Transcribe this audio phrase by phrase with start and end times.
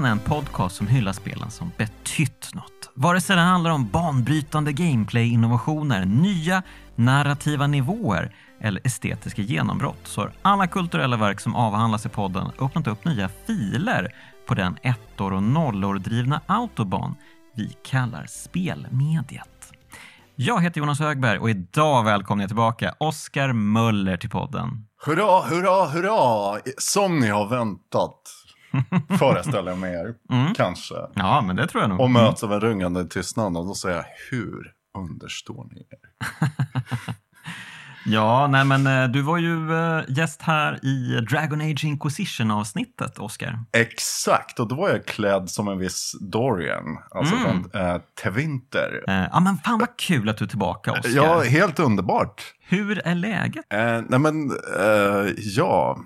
[0.00, 2.90] Kraftspelen är en podcast som hyllar spelen som betytt något.
[2.94, 6.62] Vare sig det handlar om banbrytande gameplay-innovationer, nya
[6.96, 12.86] narrativa nivåer eller estetiska genombrott så har alla kulturella verk som avhandlas i podden öppnat
[12.86, 14.14] upp nya filer
[14.46, 17.14] på den ettor och nollor drivna autobahn
[17.56, 19.72] vi kallar spelmediet.
[20.36, 24.86] Jag heter Jonas Högberg och idag välkomnar jag tillbaka Oskar Möller till podden.
[25.06, 26.60] Hurra, hurra, hurra!
[26.78, 28.39] Som ni har väntat,
[29.18, 30.54] föreställer jag mig er, Mm.
[30.54, 30.94] kanske.
[31.14, 32.00] Ja, men det tror jag nog.
[32.00, 36.34] Och möts av en rungande tystnad och då säger jag, hur understår ni er?
[38.06, 43.58] Ja, nej men eh, du var ju eh, gäst här i Dragon Age Inquisition-avsnittet, Oskar.
[43.72, 47.46] Exakt, och då var jag klädd som en viss Dorian, alltså Mm.
[47.70, 49.04] från äh, Tevinter.
[49.32, 51.10] Ja, men fan vad kul att du är tillbaka, Oskar.
[51.10, 52.42] Ja, helt underbart.
[52.68, 53.64] Hur är läget?
[53.72, 54.50] Eh, nej men,
[55.36, 55.98] ja,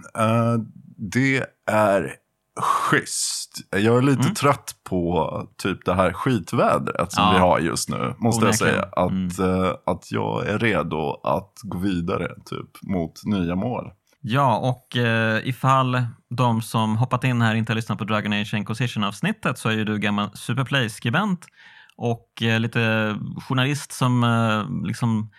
[0.97, 2.15] det är
[2.61, 3.59] schysst.
[3.71, 4.35] Jag är lite Mm.
[4.35, 5.31] trött på
[5.63, 7.33] typ det här skitvädret som Ja.
[7.33, 8.15] vi har just nu.
[8.19, 8.83] Måste jag säga.
[8.83, 13.91] Att, eh, att jag är redo att gå vidare typ mot nya mål.
[14.21, 18.55] Ja, och eh, ifall de som hoppat in här inte har lyssnat på Dragon Age
[18.55, 21.47] Inquisition-avsnittet så är ju du gammal Superplay-skribent
[21.97, 23.15] och eh, lite
[23.49, 25.31] journalist som eh, liksom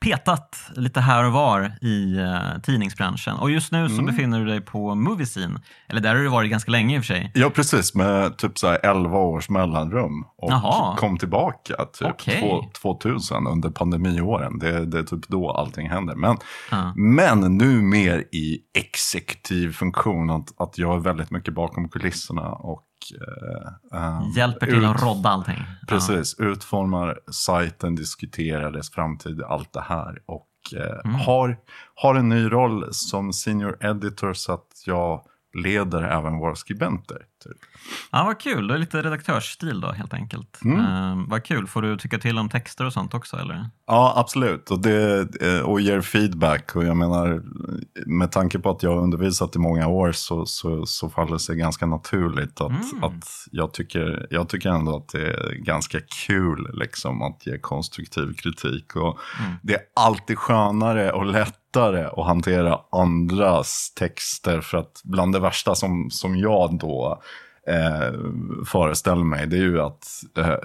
[0.00, 3.34] petat lite här och var i eh, tidningsbranschen.
[3.36, 4.06] Och just nu så Mm.
[4.06, 5.60] befinner du dig på Moviescene.
[5.88, 7.30] Eller där har du varit ganska länge i och för sig.
[7.34, 7.94] Ja, precis.
[7.94, 10.24] Med typ så här 11 års mellanrum.
[10.36, 10.96] Och Jaha.
[10.96, 12.40] kom tillbaka typ Okej.
[12.40, 14.58] två- 2000 under pandemiåren.
[14.58, 16.14] Det, det är typ då allting händer.
[16.14, 16.36] Men,
[16.70, 16.92] Ja.
[16.96, 20.30] men nu mer i exekutiv funktion.
[20.30, 22.48] Att, att jag är väldigt mycket bakom kulisserna.
[22.48, 22.82] Och,
[23.20, 25.64] eh, eh, Hjälper till att rodda allting.
[25.88, 30.18] Precis, utformar sajten, diskuterar dess framtid, allt det här.
[30.26, 31.14] Och eh, Mm.
[31.20, 31.56] har,
[31.94, 35.24] har en ny roll som senior editor så att jag
[35.54, 37.16] leder även våra skribenter.
[37.44, 37.56] Typ.
[38.10, 38.66] Ja, vad kul.
[38.68, 40.60] Det är lite redaktörsstil då helt enkelt.
[40.64, 40.80] Mm.
[40.80, 41.66] Eh, vad kul.
[41.66, 43.66] Får du tycka till om texter och sånt också eller?
[43.86, 44.70] Ja, absolut.
[44.70, 46.76] Och, det, eh, och ger feedback.
[46.76, 47.42] Och jag menar,
[48.06, 51.40] med tanke på att jag har undervisat i många år så, så, så faller det
[51.40, 53.04] sig ganska naturligt att, Mm.
[53.04, 58.34] att jag, tycker, jag tycker ändå att det är ganska kul liksom, att ge konstruktiv
[58.34, 58.96] kritik.
[58.96, 59.52] Och Mm.
[59.62, 61.26] Det är alltid skönare och
[61.72, 64.60] lättare att hantera andras texter.
[64.60, 67.22] För att bland det värsta som, som jag då
[67.68, 68.12] eh,
[68.66, 70.06] föreställer mig, det är ju att
[70.38, 70.56] eh,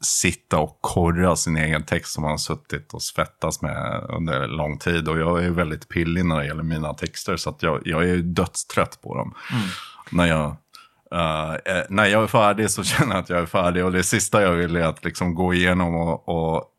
[0.00, 4.78] sitta och korra sin egen text som man har suttit och svettats med under lång
[4.78, 5.08] tid.
[5.08, 8.16] Och jag är väldigt pillig när det gäller mina texter, så att jag, jag är
[8.16, 9.34] dödstrött på dem.
[10.10, 10.56] När jag...
[11.12, 14.02] eh, eh, när jag är färdig så känner jag att jag är färdig och det
[14.02, 16.72] sista jag vill är att liksom gå igenom och, och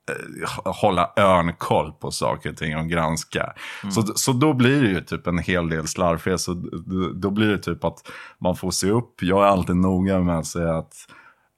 [0.66, 3.54] hålla örnkoll på saker och ting och granska.
[3.92, 6.40] Så, så då blir det ju typ en hel del slarvfel.
[6.40, 9.22] Så då, då blir det typ att man får se upp.
[9.22, 10.94] Jag är alltid noga med att säga att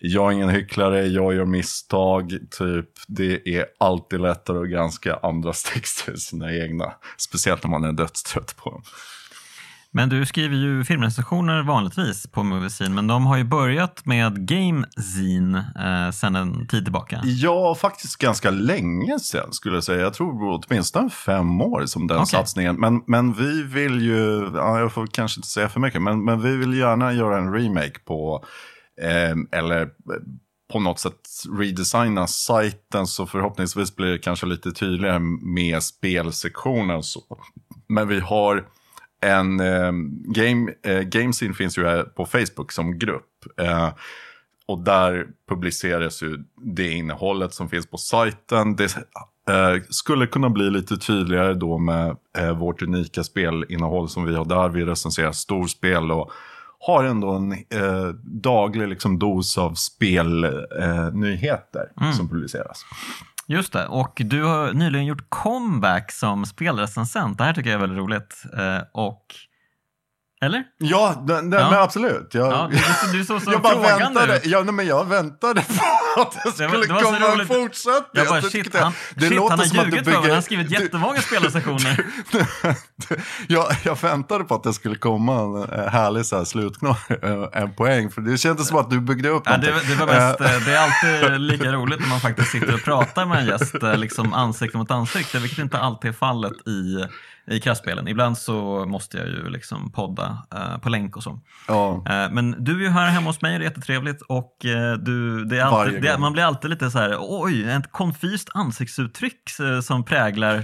[0.02, 2.38] jag är ingen hycklare, jag gör misstag.
[2.52, 6.94] Typ, det är alltid lättare att granska andras texter än sina egna.
[7.18, 8.82] Speciellt när man är dödstrött på dem.
[9.92, 15.58] Men du skriver ju filmrecensioner vanligtvis på Moviescene, men de har ju börjat med Gamezine
[15.58, 17.22] eh, sedan en tid tillbaka.
[17.24, 20.02] Ja, faktiskt ganska länge sedan skulle jag säga.
[20.02, 22.28] Jag tror åtminstone fem år som den Okej.
[22.28, 22.76] satsningen.
[22.76, 26.42] Men, men vi vill ju, ja, jag får kanske inte säga för mycket, men, men
[26.42, 28.46] vi vill gärna göra en remake på,
[29.02, 29.88] eh, eller eh,
[30.72, 31.20] på något sätt
[31.60, 35.20] redesigna sajten så förhoppningsvis blir det kanske lite tydligare
[35.56, 37.22] med spelsektionen och så.
[37.88, 38.66] Men vi har
[39.22, 39.92] en eh,
[40.26, 43.60] game, eh, Gamescene finns ju här på Facebook som grupp.
[43.62, 43.90] Eh,
[44.68, 46.38] och där publiceras ju
[46.76, 48.76] det innehållet som finns på sajten.
[48.76, 48.98] Det
[49.50, 54.46] eh, skulle kunna bli lite tydligare då med eh, vårt unika spelinnehåll som vi har
[54.46, 54.70] där.
[54.70, 56.32] Vi recenserar storspel och
[56.80, 62.86] har ändå en eh, daglig liksom, dos av spelnyheter eh, nyheter som publiceras.
[63.52, 67.38] Just det, och du har nyligen gjort comeback som spelrecensent.
[67.38, 68.44] Det här tycker jag är väldigt roligt.
[68.58, 69.26] Eh, och...
[70.42, 70.64] Eller?
[70.78, 71.70] Ja, d- d- Ja.
[71.72, 72.30] men absolut.
[72.34, 72.70] Jag, Ja,
[73.12, 74.46] du, du såg så jag bara frågande väntade, ut.
[74.46, 77.48] ja, nej, men jag väntade på att det Det skulle var- det var komma en
[77.48, 78.04] fortsättning.
[78.14, 80.22] Jag bara, shit, han, det shit, låter han har som ljugit för mig.
[80.22, 82.06] Han har skrivit du- jättemånga spelrecensioner.
[83.48, 86.98] jag, jag väntade på att det skulle komma en eh, härlig så här, slutknorr,
[87.54, 88.12] eh, en poäng.
[88.12, 90.72] För det kändes som att du byggde upp Ja, det, det, var mest, eh, det
[90.76, 94.78] är alltid lika roligt när man faktiskt sitter och pratar med en gäst liksom ansikte
[94.78, 97.06] mot ansikte, vilket inte alltid är fallet i,
[97.50, 98.08] i kraftspelen.
[98.08, 101.40] Ibland så måste jag ju liksom podda eh, på länk och så.
[101.68, 101.94] Ja.
[102.10, 104.94] Eh, Men du är ju här hemma hos mig och det är jättetrevligt och eh,
[104.94, 109.60] du, det är alltid, det, man blir alltid lite så här, oj, ett konfyst ansiktsuttryck
[109.60, 110.56] eh, som präglar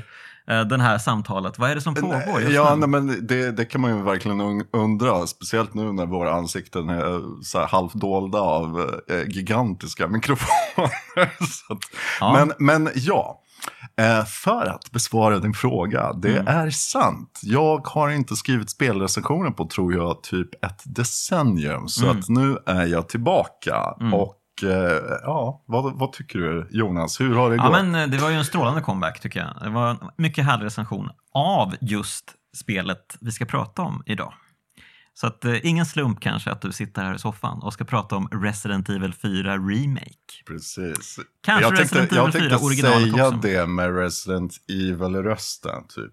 [0.47, 1.59] eh, den här samtalet.
[1.59, 2.79] Vad är det som pågår just Ja, nu?
[2.79, 5.27] nej, men det, det kan man ju verkligen un- undra.
[5.27, 8.91] Speciellt nu när våra ansikten är så här halvdolda av
[9.27, 10.91] gigantiska mikrofoner.
[11.69, 11.79] att,
[12.19, 12.33] Ja.
[12.33, 13.41] men, men ja,
[14.25, 16.13] för att besvara din fråga.
[16.13, 16.47] Det Mm.
[16.47, 17.39] är sant.
[17.43, 21.87] Jag har inte skrivit spelrecensioner på, tror jag, typ ett decennium.
[21.87, 22.19] Så Mm.
[22.19, 23.95] att nu är jag tillbaka.
[23.99, 24.13] Mm.
[24.13, 27.21] Och eh, ja, vad, vad tycker du, Jonas?
[27.21, 27.71] Hur har det Ja, gått?
[27.71, 29.63] men eh, det var ju en strålande comeback tycker jag.
[29.63, 32.25] Det var en mycket härlig recension av just
[32.57, 34.33] spelet vi ska prata om idag.
[35.17, 38.15] Så att eh, ingen slump kanske att du sitter här i soffan och ska prata
[38.15, 40.43] om Resident Evil 4 Remake.
[40.47, 41.19] Precis.
[41.43, 43.39] Kanske jag Resident tänkte, Evil jag 4 tänkte originalet säga också.
[43.47, 45.83] det med Resident Evil-rösten.
[45.87, 46.11] Typ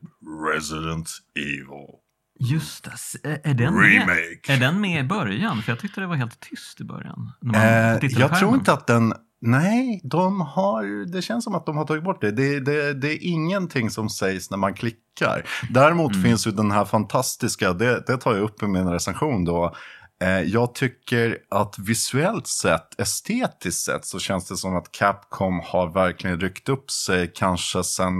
[0.52, 1.99] Resident Evil
[2.40, 3.93] Just det, S- är den med?
[3.93, 4.40] Remake.
[4.52, 5.62] Är den med i början?
[5.62, 7.32] För jag tyckte det var helt tyst i början.
[7.55, 9.14] Eh, jag tror inte att den...
[9.44, 12.31] Nej, de har, det känns som att de har tagit bort det.
[12.31, 12.94] Det, det.
[12.94, 15.44] det är ingenting som sägs när man klickar.
[15.71, 16.25] Däremot Mm.
[16.25, 19.75] finns ju den här fantastiska, det, det tar jag upp i min recension då.
[20.23, 25.93] Eh, jag tycker att visuellt sett, estetiskt sett, så känns det som att Capcom har
[25.93, 28.12] verkligen ryckt upp sig kanske sen,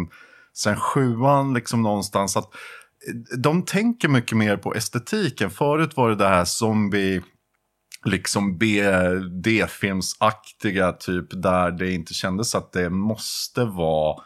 [0.57, 2.37] sen sjuan liksom någonstans.
[2.37, 2.45] Att
[3.09, 5.51] eh, de tänker mycket mer på estetiken.
[5.51, 7.23] Förut var det det här zombie
[8.05, 8.59] liksom
[9.43, 14.23] B-filmsaktiga typ där det inte kändes att det måste vara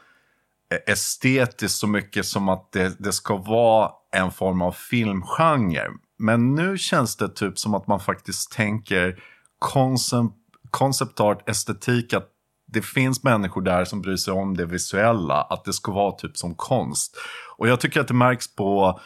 [0.87, 5.88] estetiskt så mycket som att det, det ska vara en form av filmgenre.
[6.19, 9.23] Men nu känns det typ som att man faktiskt tänker
[9.58, 10.34] koncept,
[10.70, 12.28] concept art, estetik, att
[12.67, 16.37] det finns människor där som bryr sig om det visuella, att det ska vara typ
[16.37, 17.17] som konst.
[17.56, 19.00] Och jag tycker att det märks på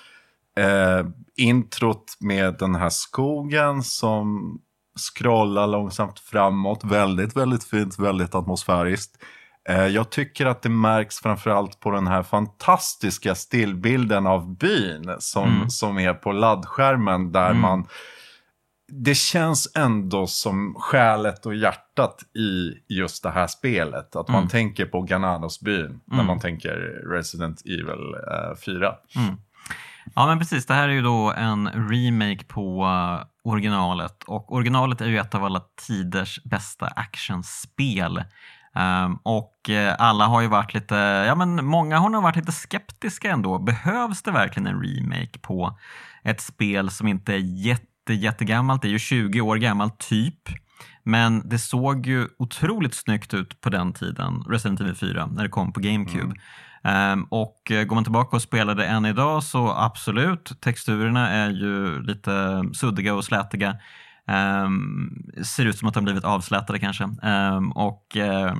[0.60, 4.58] eh, introt med den här skogen som
[5.14, 6.84] scrollar långsamt framåt.
[6.84, 9.22] Väldigt, väldigt fint, väldigt atmosfäriskt.
[9.68, 15.48] Eh, jag tycker att det märks framförallt på den här fantastiska stillbilden av byn som,
[15.56, 15.70] Mm.
[15.70, 17.60] som är på laddskärmen där Mm.
[17.62, 17.86] man
[18.92, 24.16] det känns ändå som själet och hjärtat i just det här spelet.
[24.16, 24.48] Att man Mm.
[24.48, 26.26] tänker på Gananos-byn när Mm.
[26.26, 26.76] man tänker
[27.12, 28.94] Resident Evil eh, 4.
[30.14, 35.00] Ja men precis, det här är ju då en remake på eh, originalet och originalet
[35.00, 38.22] är ju ett av alla tiders bästa actionspel.
[38.74, 40.94] Um, och eh, alla har ju varit lite,
[41.26, 43.58] ja men många har nog varit lite skeptiska ändå.
[43.58, 45.78] Behövs det verkligen en remake på
[46.24, 48.82] ett spel som inte är jätte, jättegammalt?
[48.82, 50.48] Det är ju 20 år gammalt typ.
[51.02, 55.48] Men det såg ju otroligt snyggt ut på den tiden, Resident Evil 4, när det
[55.48, 56.24] kom på GameCube.
[56.24, 56.36] Mm.
[56.84, 61.50] Ehm, och eh, går man tillbaka och spelar det än idag så absolut, texturerna är
[61.50, 63.76] ju lite suddiga och slätiga.
[64.26, 65.10] Ehm,
[65.44, 67.08] ser ut som att de blivit avslätade kanske.
[67.22, 68.54] Ehm, och eh,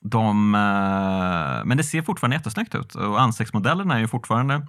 [0.00, 4.66] de, eh, men det ser fortfarande jättesnyggt ut och ansiktsmodellerna är ju fortfarande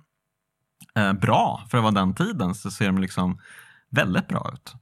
[1.21, 3.39] bra för att vara den tiden så ser de liksom
[3.89, 4.73] väldigt bra ut.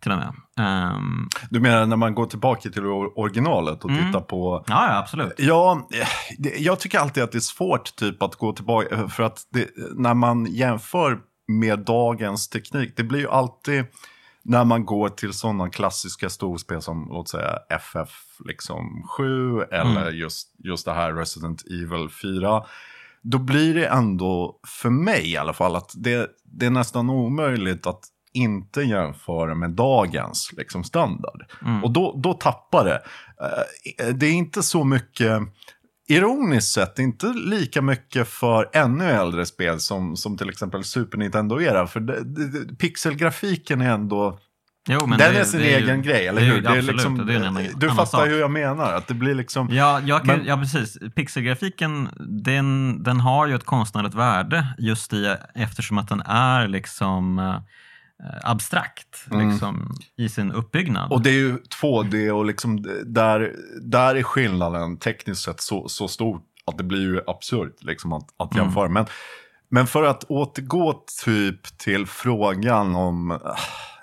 [0.00, 0.32] Till och med.
[0.66, 4.06] Ehm, Du menar när man går tillbaka till or- originalet och Mm.
[4.06, 5.32] tittar på ja, ja, absolut.
[5.38, 8.94] Ja, eh, jag tycker alltid att det är svårt typ att gå tillbaka.
[8.96, 13.84] eh, För att det, när man jämför med dagens teknik, det blir ju alltid
[14.42, 18.10] när man går till sådana klassiska storspel som låt säga FF
[18.48, 22.62] liksom 7 eller just, just det här Resident Evil 4.
[23.22, 27.86] Då blir det ändå, för mig i alla fall, att det, det är nästan omöjligt
[27.86, 28.00] att
[28.34, 31.42] inte jämföra med dagens liksom, standard.
[31.66, 31.84] Mm.
[31.84, 33.02] Och då, då tappar det.
[34.04, 35.42] Eh, Det är inte så mycket,
[36.08, 41.86] ironiskt sett, inte lika mycket för ännu äldre spel som, som till exempel Super Nintendo-era.
[41.86, 44.38] För det, det, pixelgrafiken är ändå,
[44.88, 46.66] Jo, men den det- är sin det egen grej, eller det är ju- hur?
[46.68, 46.94] Absolut,
[47.28, 48.28] liksom, du fattar sak.
[48.28, 49.68] hur jag menar, att det blir liksom...
[49.72, 50.98] Ja, jag Men- ja, precis.
[51.14, 52.08] Pixelgrafiken
[52.44, 57.56] den, den har ju ett konstnärligt värde just i, eftersom att den är liksom eh,
[58.42, 59.50] abstrakt Mm.
[59.50, 61.12] liksom, i sin uppbyggnad.
[61.12, 66.08] Och det är ju 2D och liksom där, där är skillnaden tekniskt sett så, så
[66.08, 68.64] stor att det blir ju absurt liksom att, att Mm.
[68.64, 68.88] jämföra.
[68.88, 69.06] Men,
[69.70, 73.56] men för att återgå typ till frågan om, ah,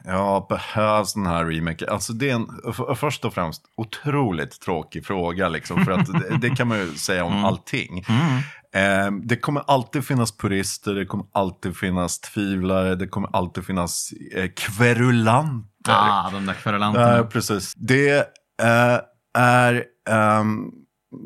[0.04, 1.90] ja, behövs den här remaken?
[1.90, 5.86] Alltså det är en, för, först och främst, otroligt tråkig fråga liksom.
[5.86, 7.46] För att det, det kan man ju säga om Mm.
[7.46, 8.06] allting.
[8.10, 8.38] Mm.
[8.74, 14.10] Eh, det kommer alltid finnas purister, det kommer alltid finnas tvivlare, det kommer alltid finnas
[14.36, 15.68] eh, kverulanter.
[15.94, 17.18] Ah, de där kverulanterna.
[17.18, 17.74] Ja, precis.
[17.76, 18.18] Det
[18.62, 19.00] eh,
[19.38, 20.72] är, ehm,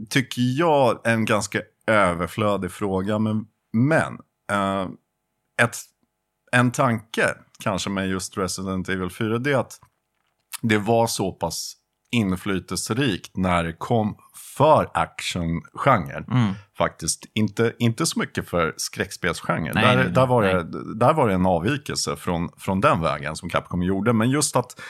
[0.09, 3.19] tycker jag, en ganska överflödig fråga.
[3.19, 4.17] Men, men
[4.51, 4.87] eh,
[5.61, 5.77] ett,
[6.51, 9.79] en tanke kanske med just Resident Evil 4, det är att
[10.61, 11.75] det var så pass
[12.11, 14.17] inflytelserikt när det kom
[14.57, 16.25] för actiongenren.
[16.31, 16.53] Mm.
[16.77, 17.25] Faktiskt.
[17.33, 19.71] Inte, inte så mycket för skräckspelsgenren.
[19.75, 20.53] Nej, Där, nej, där, var nej.
[20.53, 24.13] det, där var det en avvikelse från, från den vägen som Capcom gjorde.
[24.13, 24.81] Men just att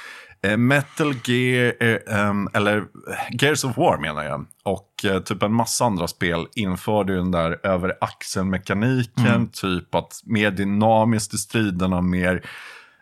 [0.58, 2.84] Metal Gear, eh, eller eh,
[3.32, 7.32] Gears of War menar jag, och eh, typ en massa andra spel införde ju den
[7.32, 9.26] där över axeln-mekaniken.
[9.28, 9.48] Mm.
[9.48, 12.46] Typ att mer dynamiskt i striderna, mer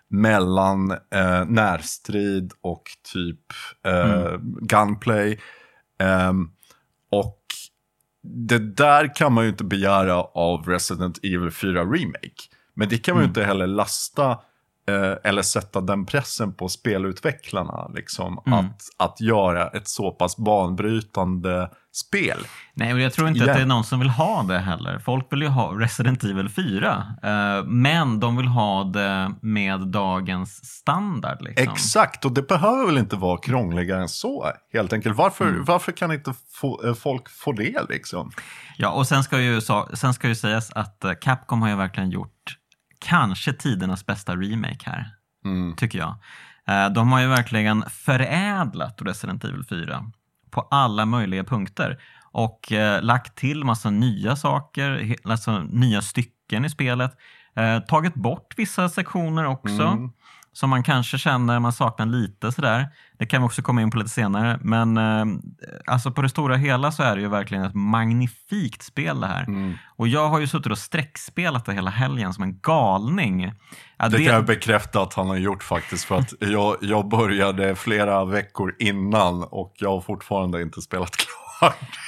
[0.09, 3.39] mellan eh, närstrid och typ
[3.85, 5.39] eh, gunplay.
[5.99, 6.49] Ehm,
[7.11, 7.45] och
[8.23, 12.43] det där kan man ju inte begära av Resident Evil 4 Remake.
[12.73, 14.39] Men det kan man ju inte heller lasta eh,
[15.23, 17.87] eller sätta den pressen på spelutvecklarna.
[17.95, 22.37] Liksom, att, att göra ett så pass banbrytande spel.
[22.73, 23.49] Nej, och jag tror inte Igen.
[23.49, 24.99] att det är någon som vill ha det heller.
[24.99, 30.65] Folk vill ju ha Resident Evil 4, eh, men de vill ha det med dagens
[30.65, 31.37] standard.
[31.41, 31.73] Liksom.
[31.73, 34.51] Exakt, och det behöver väl inte vara krångligare än så.
[34.73, 35.17] Helt enkelt.
[35.17, 35.65] Varför, Mm.
[35.65, 38.31] varför kan inte få, eh, folk få det liksom?
[38.77, 39.61] Ja, och sen ska, ju,
[39.93, 42.55] sen ska ju sägas att eh, Capcom har ju verkligen gjort
[42.99, 45.05] kanske tidernas bästa remake här,
[45.45, 45.75] Mm.
[45.75, 46.15] tycker jag.
[46.67, 50.05] Eh, De har ju verkligen förädlat Resident Evil 4
[50.51, 51.97] på alla möjliga punkter
[52.31, 57.11] och eh, lagt till massa nya saker, alltså nya stycken i spelet.
[57.55, 60.11] Eh, tagit bort vissa sektioner också Mm.
[60.53, 62.87] som man kanske känner man saknar lite sådär.
[63.19, 64.59] Det kan vi också komma in på lite senare.
[64.61, 65.25] Men eh,
[65.85, 69.43] alltså på det stora hela så är det ju verkligen ett magnifikt spel det här.
[69.43, 69.73] Mm.
[69.95, 73.53] Och jag har ju suttit och streckspelat det hela helgen som en galning.
[73.97, 76.05] Ja, Det kan jag bekräfta att han har gjort faktiskt.
[76.05, 81.48] För att jag, jag började flera veckor innan och jag har fortfarande inte spelat klart.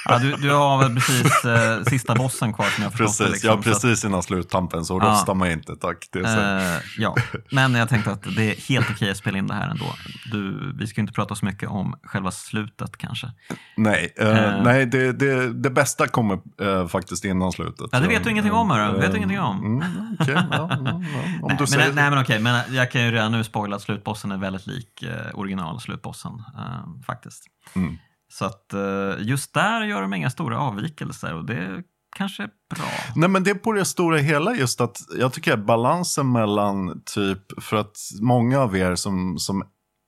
[0.04, 3.32] Ja, du, du har väl precis eh, sista bossen kvar som jag förstått det, Precis,
[3.32, 5.08] liksom, ja, så att- precis innan sluttampen så Ja.
[5.10, 6.08] röstar man inte tack.
[6.12, 6.20] Det.
[6.20, 7.16] Eh, ja,
[7.52, 9.84] men jag tänkte att det är helt okej att spela in det här ändå.
[10.32, 13.32] Du, vi ska ju inte prata så mycket om själva slutet kanske.
[13.76, 14.62] nej, eh, eh.
[14.62, 17.86] nej det, det, det bästa kommer eh, faktiskt innan slutet.
[17.92, 18.98] Ja, det vet du ingenting om, hörru.
[19.00, 19.58] Vet du ingenting om?
[19.66, 20.90] Mm, okej, ja, ja, ja.
[20.92, 21.02] Om
[21.42, 23.82] nej, du men, säger nej men okej, men jag kan ju redan nu spoila att
[23.82, 27.44] slutbossen är väldigt lik eh, original slutbossen eh, faktiskt.
[27.74, 27.98] Mm.
[28.32, 31.82] Så att eh, just där gör de inga stora avvikelser och det
[32.16, 32.88] kanske är bra.
[33.16, 37.02] Nej men det är på det stora hela just att jag tycker att balansen mellan
[37.14, 39.62] typ, för att många av er som, som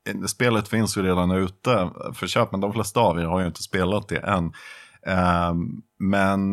[0.08, 3.46] eh, spelet finns ju redan ute för köp, men de flesta av er har ju
[3.46, 4.52] inte spelat det än.
[5.06, 6.52] Ehm, men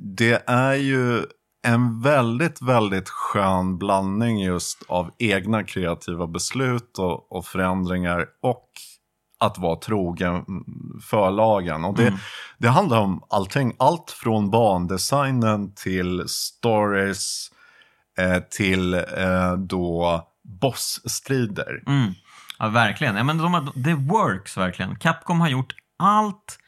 [0.00, 1.22] det är ju
[1.66, 8.68] en väldigt, väldigt skön blandning just av egna kreativa beslut och, och förändringar och
[9.40, 10.44] att vara trogen
[11.10, 11.84] förlagen.
[11.84, 12.18] Och det, Mm.
[12.58, 13.72] det handlar om allting.
[13.78, 17.50] Allt från bandesignen till stories
[18.18, 21.82] eh, till eh, då bossstrider.
[21.86, 22.12] Mm.
[22.58, 23.16] Ja, verkligen.
[23.16, 24.96] Ja, men de har, det works verkligen.
[24.96, 26.58] Capcom har gjort allt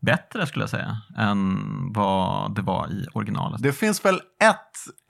[0.00, 1.58] bättre skulle jag säga än
[1.92, 3.62] vad det var i originalet.
[3.62, 4.56] Det finns väl ett,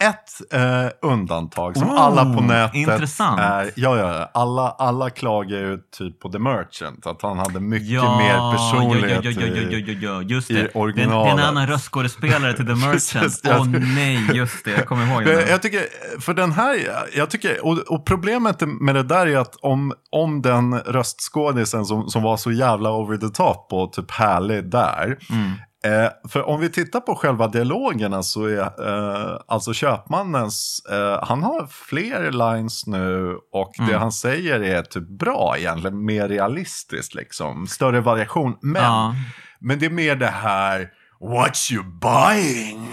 [0.09, 3.41] ett eh, undantag som Oh, alla på nätet intressant.
[3.41, 3.71] är.
[3.77, 7.07] Ja, ja, alla, alla klagar ju typ på The Merchant.
[7.07, 10.51] Att han hade mycket ja, mer personlighet ja, ja, ja, ja, i- ja, ja, just
[10.51, 10.61] i det.
[10.61, 11.45] Är, en- det är en originalet.
[11.45, 13.41] annan röstskådespelare till The Merchant.
[13.45, 14.71] Åh jag- nej, just det.
[14.71, 15.49] Jag kommer ihåg det.
[15.51, 15.81] jag tycker,
[16.21, 16.77] för den här,
[17.17, 22.09] jag tycker, och, och problemet med det där är att om, om den röstskådisen som,
[22.09, 25.19] som var så jävla over the top och typ härlig där.
[25.31, 25.53] Mm.
[25.85, 31.43] Eh, för om vi tittar på själva dialogerna så är eh, alltså köpmannens, eh, han
[31.43, 34.01] har fler lines nu och det Mm.
[34.01, 38.57] han säger är typ bra egentligen, mer realistiskt liksom, större variation.
[38.63, 39.15] Men, Ja.
[39.61, 40.89] men det är mer det här,
[41.21, 42.89] what you buying?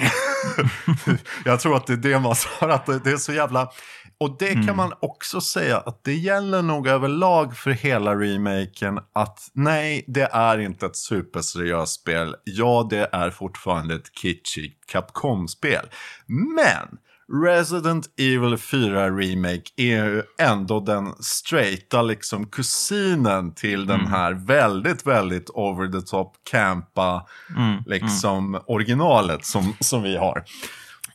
[1.46, 3.70] jag tror att det är det man sa, att det det är så jävla...
[4.20, 9.40] Och det kan man också säga att det gäller nog överlag för hela remaken att
[9.54, 12.36] nej, det är inte ett superseriöst spel.
[12.44, 15.90] Ja, det är fortfarande ett kitschigt Capcom-spel.
[16.28, 16.98] Men
[17.44, 25.08] Resident Evil 4 Remake är ju ändå den straighta liksom kusinen till den här väldigt,
[25.08, 27.84] väldigt over the top campa Mm.
[27.86, 30.44] liksom originalet som, som vi har.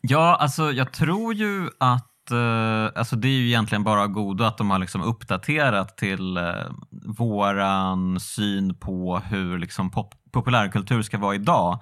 [0.01, 2.09] Ja, alltså jag tror ju att
[2.95, 6.45] alltså det är ju egentligen bara av godo att de har liksom uppdaterat till eh,
[7.19, 11.81] våran syn på hur liksom pop- populärkultur ska vara idag.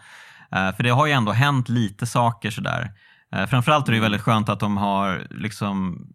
[0.53, 2.91] Eh, för det har ju ändå hänt lite saker sådär.
[3.35, 6.07] Eh, framförallt är det ju väldigt skönt att de har liksom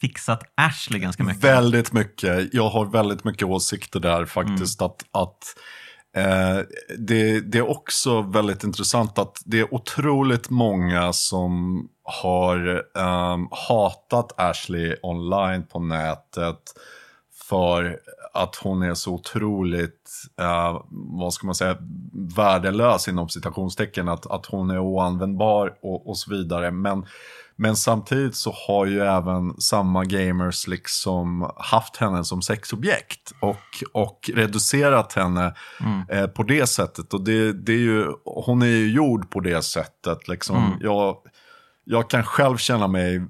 [0.00, 1.44] fixat Ashley ganska mycket.
[1.44, 2.54] Väldigt mycket.
[2.54, 4.82] Jag har väldigt mycket åsikter där faktiskt.
[4.82, 5.38] Att, att
[6.16, 6.58] eh,
[6.98, 14.32] det, det är också väldigt intressant att det är otroligt många som har ehm, hatat
[14.36, 16.74] Ashley online på nätet.
[17.48, 17.98] för
[18.32, 21.76] att hon är så otroligt, uh, vad ska man säga,
[22.36, 24.08] värdelös inom citationstecken.
[24.08, 26.70] Att, att hon är oanvändbar och, och så vidare.
[26.70, 27.06] Men,
[27.56, 34.30] men samtidigt så har ju även samma gamers liksom haft henne som sexobjekt och, och
[34.34, 36.02] reducerat henne mm.
[36.08, 37.14] eh, på det sättet.
[37.14, 40.28] Och det, det är ju, hon är ju gjord på det sättet.
[40.28, 40.56] Liksom.
[40.56, 40.78] Mm.
[40.80, 41.16] Jag,
[41.90, 43.20] jag kan själv känna mig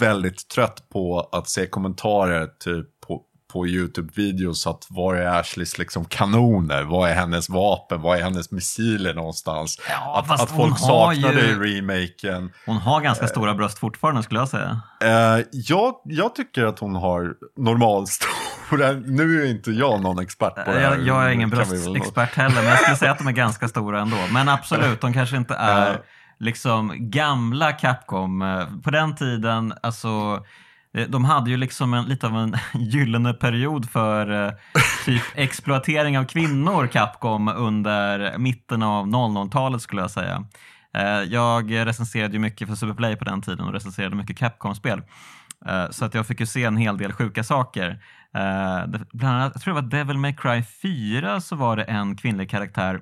[0.00, 6.04] väldigt trött på att se kommentarer typ på, på YouTube-videos att var är Ashleys liksom
[6.04, 6.82] kanoner?
[6.82, 8.02] Vad är hennes vapen?
[8.02, 9.80] Vad är hennes missiler någonstans?
[9.90, 10.78] Ja, att, att folk
[11.22, 12.52] det i remaken.
[12.66, 14.80] Hon har ganska eh, stora bröst fortfarande skulle jag säga.
[15.02, 18.92] Eh, jag, jag tycker att hon har normalstora.
[19.06, 20.80] Nu är inte jag någon expert på det här.
[20.80, 24.00] Jag, jag är ingen bröstexpert heller, men jag skulle säga att de är ganska stora
[24.00, 24.16] ändå.
[24.32, 25.96] Men absolut, de kanske inte är eh,
[26.38, 28.42] liksom gamla Capcom.
[28.42, 30.44] Eh, på den tiden, alltså
[30.94, 34.52] eh, de hade ju liksom en, lite av en gyllene period för eh,
[35.04, 40.44] typ exploatering av kvinnor, Capcom, under mitten av 00-talet skulle jag säga.
[41.28, 45.02] Jag recenserade ju mycket för Superplay på den tiden och recenserade mycket Capcom-spel.
[45.90, 48.02] Så att jag fick ju se en hel del sjuka saker.
[49.12, 52.50] Bland annat, jag tror det var Devil May Cry 4 så var det en kvinnlig
[52.50, 53.00] karaktär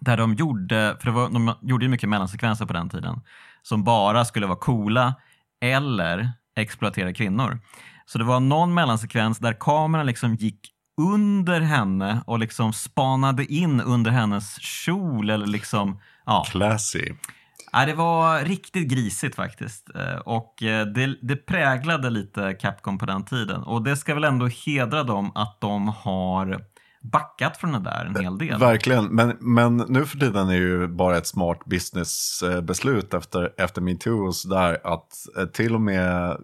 [0.00, 3.20] där de gjorde, för var, de gjorde ju mycket mellansekvenser på den tiden,
[3.62, 5.14] som bara skulle vara coola
[5.60, 7.60] eller exploatera kvinnor.
[8.06, 10.68] Så det var någon mellansekvens där kameran liksom gick
[11.00, 16.00] under henne och liksom spanade in under hennes kjol eller liksom...
[16.26, 16.44] Ja.
[16.50, 17.12] Classy.
[17.72, 19.90] Ja, det var riktigt grisigt faktiskt.
[19.94, 23.62] Eh, och eh, det, det, präglade lite Capcom på den tiden.
[23.62, 26.64] Och det ska väl ändå hedra dem att de har
[27.02, 28.58] backat från det där en hel del.
[28.58, 33.52] Verkligen, men, men nu för tiden är det ju bara ett smart businessbeslut eh, efter,
[33.60, 36.36] efter metoo och sådär att eh, till och med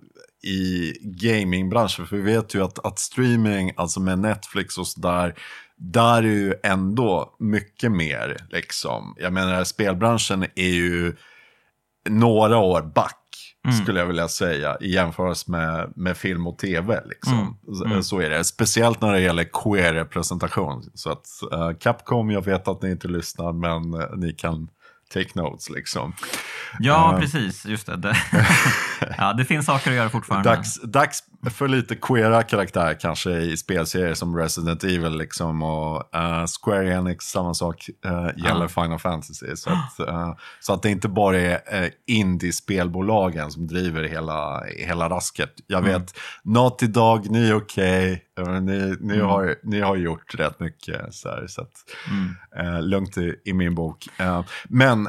[0.43, 5.35] i gamingbranschen, för vi vet ju att, att streaming, alltså med Netflix och sådär,
[5.77, 9.15] där är ju ändå mycket mer liksom.
[9.19, 11.17] Jag menar spelbranschen är ju
[12.09, 13.18] några år back
[13.73, 13.85] mm.
[13.85, 17.03] skulle jag vilja säga, i jämförelse med, med film och tv.
[17.09, 17.57] Liksom.
[17.69, 17.91] Mm.
[17.91, 18.03] Mm.
[18.03, 20.91] Så är det, speciellt när det gäller queer-representation.
[20.95, 24.69] Så att uh, Capcom, jag vet att ni inte lyssnar, men uh, ni kan
[25.15, 26.13] take notes liksom.
[26.79, 27.67] Ja, uh, precis.
[27.67, 28.17] Just det.
[29.19, 30.51] ja, det finns saker att göra fortfarande.
[30.51, 36.47] Dags, dags för lite queera karaktär kanske i spelserier som Resident Evil liksom och uh,
[36.63, 38.69] Square Enix, samma sak uh, gäller uh.
[38.69, 39.57] Final Fantasy.
[39.57, 40.09] Så att,
[40.61, 45.53] så att det inte bara är uh, indie-spelbolagen som driver hela, hela rasket.
[45.67, 45.93] Jag mm.
[45.93, 46.55] vet, mm.
[46.55, 48.61] Naughty Dog, ni är okej, okay.
[48.61, 49.27] ni, ni, mm.
[49.27, 51.15] har, ni har gjort rätt mycket.
[51.15, 51.73] Så, här, så att,
[52.11, 52.85] mm.
[52.85, 54.09] lugnt i, i, min bok.
[54.69, 55.09] men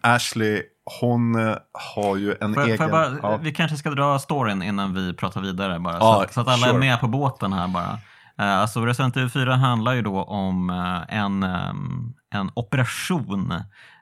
[0.00, 0.62] Ashley
[1.00, 1.56] hon eh,
[1.94, 2.78] har ju en för, egen...
[2.78, 3.36] För bara, ja.
[3.36, 5.94] Vi kanske ska dra storyn innan vi pratar vidare bara.
[5.94, 6.76] Ja, så, så, att alla sure.
[6.76, 7.98] är med på båten här bara.
[8.40, 13.52] Uh, alltså Resident Evil 4 handlar ju då om uh, en, um, en operation.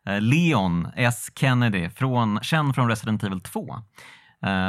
[0.09, 1.28] Uh, Leon S.
[1.35, 3.76] Kennedy, från, känd från Resident Evil 2.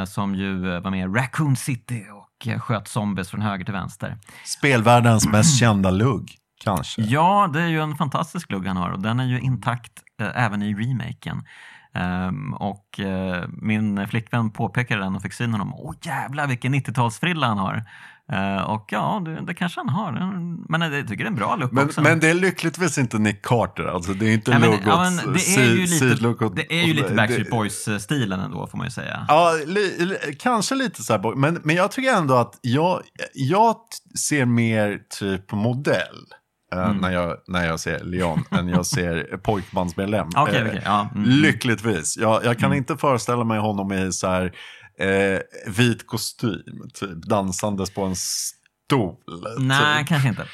[0.06, 4.18] som ju var med i Raccoon City och sköt zombies från höger till vänster.
[4.44, 7.02] Spelvärldens mest kända lugg, kanske?
[7.02, 9.92] Ja, det är ju en fantastisk lugg han har och den är ju intakt
[10.34, 11.42] även i remaken.
[11.94, 15.74] Um, och uh, min flickvän påpekade den och fick syn honom.
[15.74, 17.84] Åh jävlar vilken 90-talsfrilla han har!
[18.32, 20.12] Uh, och ja, det, det, kanske han har.
[20.68, 22.00] Men jag tycker det är en bra look men, också.
[22.00, 23.84] Men det är lyckligtvis inte Nick Carter.
[23.84, 26.94] Alltså, det är inte ja, men, ja, men det är ju lite, det är ju
[26.94, 29.24] lite Backstreet Boys-stilen ändå får man ju säga.
[29.28, 31.34] Ja, li, li, kanske lite så här.
[31.34, 33.02] Men, men jag tycker ändå att jag,
[33.34, 33.76] jag
[34.18, 36.26] ser mer typ modell.
[36.72, 36.96] Eh, mm.
[36.96, 40.28] när, jag, när jag ser Leon än jag ser pojkbandsmedlem.
[40.28, 40.80] okay, okay.
[40.84, 41.08] Ja.
[41.14, 41.28] Mm.
[41.28, 42.16] Lyckligtvis.
[42.16, 42.78] Jag, jag kan mm.
[42.78, 44.52] inte föreställa mig honom i så här,
[44.98, 49.14] eh, vit kostym, typ dansandes på en stol.
[49.58, 50.08] Nej, typ.
[50.08, 50.46] kanske inte.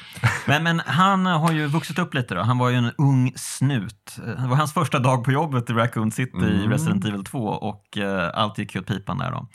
[0.45, 2.41] Men, men han har ju vuxit upp lite då.
[2.41, 4.15] Han var ju en ung snut.
[4.25, 6.69] Det var hans första dag på jobbet i Raccoon City i mm.
[6.69, 9.47] Resident Evil 2 och uh, allt gick åt pipan där då.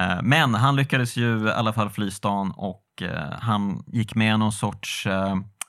[0.00, 3.08] Uh, men han lyckades ju i alla fall fly stan och uh,
[3.40, 5.06] han gick med någon sorts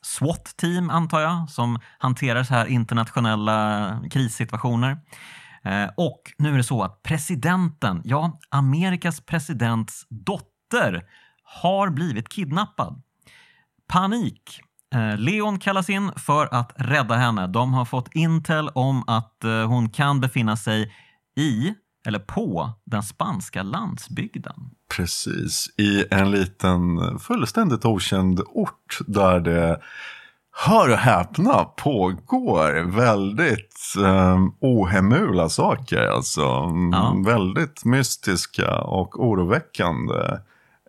[0.03, 4.97] SWAT-team antar jag, som hanterar så här internationella krissituationer.
[5.63, 11.03] Eh, och nu är det så att presidenten, ja, Amerikas presidents dotter
[11.43, 13.01] har blivit kidnappad.
[13.87, 14.61] Panik.
[14.95, 17.47] Eh, Leon kallas in för att rädda henne.
[17.47, 20.93] De har fått intel om att eh, hon kan befinna sig
[21.35, 21.73] i
[22.05, 24.71] eller på den spanska landsbygden.
[24.95, 29.79] Precis, i en liten fullständigt okänd ort där det
[30.65, 36.01] hör och häpna, pågår väldigt um, ohemula saker.
[36.07, 36.41] Alltså.
[36.91, 37.15] Ja.
[37.25, 40.37] Väldigt mystiska och oroväckande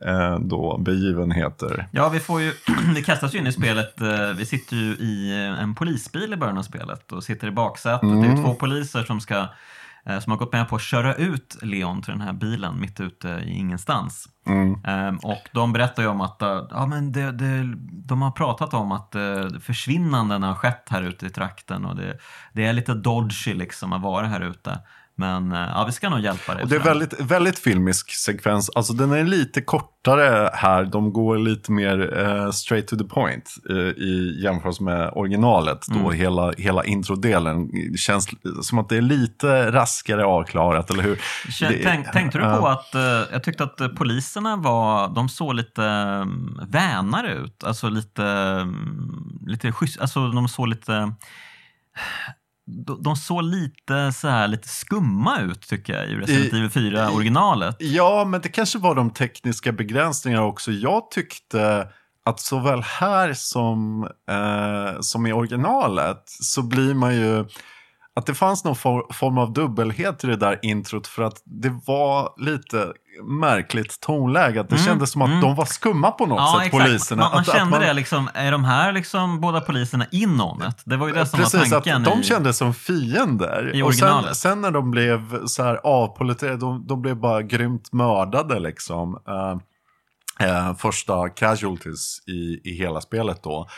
[0.07, 1.89] eh, då begivenheter.
[1.93, 2.53] Ja, vi får ju,
[2.95, 4.01] vi kastas ju in i spelet.
[4.01, 7.51] eh, Vi sitter ju i eh, en polisbil i början av spelet och sitter i
[7.51, 8.01] baksätet.
[8.01, 8.45] Det är Mm.
[8.45, 9.47] två poliser som ska eh,
[10.21, 13.29] som har gått med på att köra ut Leon till den här bilen mitt ute
[13.29, 14.29] i ingenstans.
[14.47, 14.85] Mm.
[14.85, 18.75] Ehm, och de berättar ju om att eh, ja, men det, det, de har pratat
[18.75, 22.19] om att eh, försvinnanden har skett här ute i trakten och det,
[22.53, 24.79] det är lite dodgy liksom att vara här ute.
[25.17, 26.63] Men eh, ja, vi ska nog hjälpa dig.
[26.63, 28.71] Och det är väldigt, väldigt filmisk sekvens.
[28.75, 30.85] Alltså den är lite kortare här.
[30.85, 35.87] De går lite mer eh, straight to the point eh, i jämförelse med originalet.
[35.89, 36.13] Då Mm.
[36.13, 38.29] hela, hela introdelen känns
[38.63, 41.17] som att det är lite raskare avklarat, eller hur?
[41.49, 43.01] Kä- Det- Tänk, tänkte du på att eh,
[43.33, 49.73] jag tyckte att poliserna var, de såg lite um, vänare ut, alltså lite, um, lite
[49.73, 51.13] schysst, alltså de såg lite
[53.01, 57.77] de, såg lite så här lite skumma ut tycker jag i Resident Evil 4 originalet.
[57.79, 60.73] Ja, men det kanske var de tekniska begränsningarna också.
[60.73, 61.89] Jag tyckte
[62.25, 67.45] att såväl här som, eh, som i originalet så blir man ju...
[68.17, 71.81] Att det fanns någon for, form av dubbelhet i det där introt för att det
[71.87, 74.61] var lite märkligt tonläge.
[74.61, 75.41] Att det Mm, kändes som att mm.
[75.41, 76.85] de var skumma på något Ja, sätt, exakt.
[76.85, 77.23] poliserna.
[77.23, 80.63] Man, man att, att kände det liksom, är de här liksom båda poliserna in on
[80.69, 80.83] it?
[80.85, 82.03] Det var ju det som Precis, var att tanken.
[82.03, 83.71] de i, kändes som fiender.
[83.75, 87.93] i och sen, sen när de blev så här avpoliterade, de, de blev bara grymt
[87.93, 89.19] mördade liksom.
[89.29, 93.69] Eh, eh, första casualties i, i hela spelet då.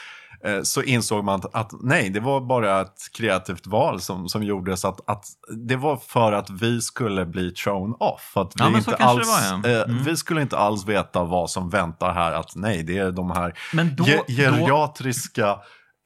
[0.44, 4.42] Eh, så insåg man att, att nej, det var bara ett kreativt val som, som
[4.42, 4.84] gjordes.
[4.84, 5.24] Att, att
[5.66, 8.32] det var för att vi skulle bli thrown off.
[8.36, 9.76] Att vi, Ja, inte alls, var, ja.
[9.76, 10.04] eh, Mm.
[10.04, 12.32] vi skulle inte alls veta vad som väntar här.
[12.32, 15.58] Att nej, det är de här Men då, ge- då, geriatriska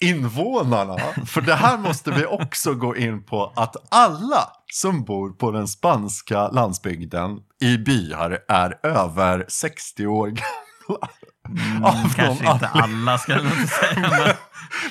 [0.04, 0.96] invånarna.
[1.26, 5.68] För det här måste vi också gå in på att alla som bor på den
[5.68, 11.08] spanska landsbygden i byar är över 60 år gamla.
[11.48, 13.00] Mm, av någon kanske inte anledning.
[13.08, 14.10] alla ska jag inte säga.
[14.12, 14.32] Men,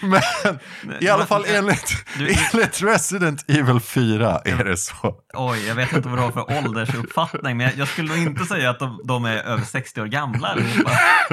[0.84, 5.16] Men i alla fall Men- enligt, Du- enligt Resident Evil 4 är det så.
[5.34, 8.46] Oj, jag vet inte vad du har för åldersuppfattning, men jag, jag skulle nog inte
[8.46, 10.92] säga att de, de är över 60 år gamla allihopa.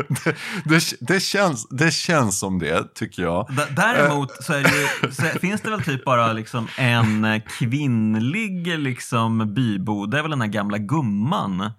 [0.08, 3.46] Det, det, det, känns, det känns som det, tycker jag.
[3.56, 7.42] D- Däremot så, är det ju, så finns det väl typ bara liksom en eh,
[7.58, 11.70] kvinnlig liksom bybo, det är väl den här gamla gumman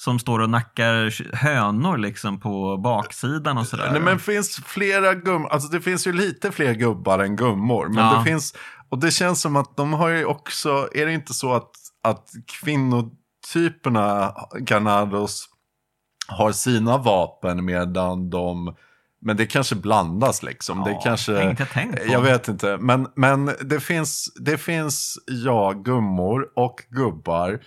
[0.00, 3.90] som står och nackar hönor liksom på baksidan och sådär.
[3.92, 7.88] Nej, men det finns flera gummor, alltså det finns ju lite fler gubbar än gummor.
[7.88, 8.18] Men Ja.
[8.18, 8.54] det finns,
[8.88, 11.70] och det känns som att de har ju också, är det inte så att,
[12.02, 12.30] att
[12.62, 15.48] kvinnotyperna, Ganados,
[16.28, 18.74] har sina vapen medan de,
[19.20, 20.84] men det kanske blandas liksom.
[20.84, 22.12] det Ja, kanske, jag inte tänkt på.
[22.12, 27.60] jag vet inte, men, men det, finns, det finns, ja, gummor och gubbar.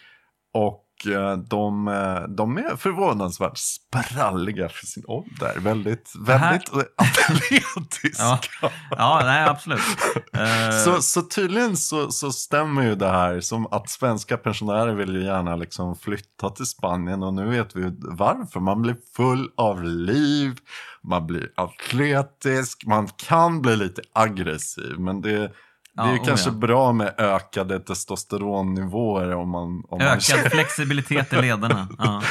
[0.54, 0.86] Och
[1.50, 5.60] de, eh, de är förvånansvärt spralliga för sin ålder.
[5.60, 8.24] Väldigt, här- väldigt atletiska.
[8.24, 8.40] Ja,
[8.90, 9.82] ja nej, absolut.
[10.34, 15.16] Eh, Så, så tydligen så, så stämmer ju det här som att svenska pensionärer vill
[15.16, 18.60] ju gärna liksom flytta till Spanien och nu vet vi varför.
[18.60, 20.58] Man blir full av liv,
[21.04, 25.52] man blir atletisk, man kan bli lite aggressiv men det,
[26.04, 26.56] det är ju kanske ja.
[26.56, 31.88] bra med ökade testosteronnivåer om man, om man, Ökad känner, flexibilitet i lederna.
[31.98, 32.22] Ja.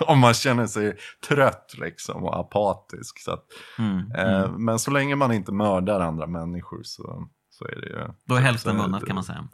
[0.06, 0.96] om man känner sig
[1.28, 3.20] trött liksom och apatisk.
[3.20, 3.44] Så att,
[3.78, 4.64] Mm, eh, mm.
[4.64, 8.14] Men så länge man inte mördar andra människor så, så är det ju...
[8.24, 9.48] Då är hälften vunnet kan man säga.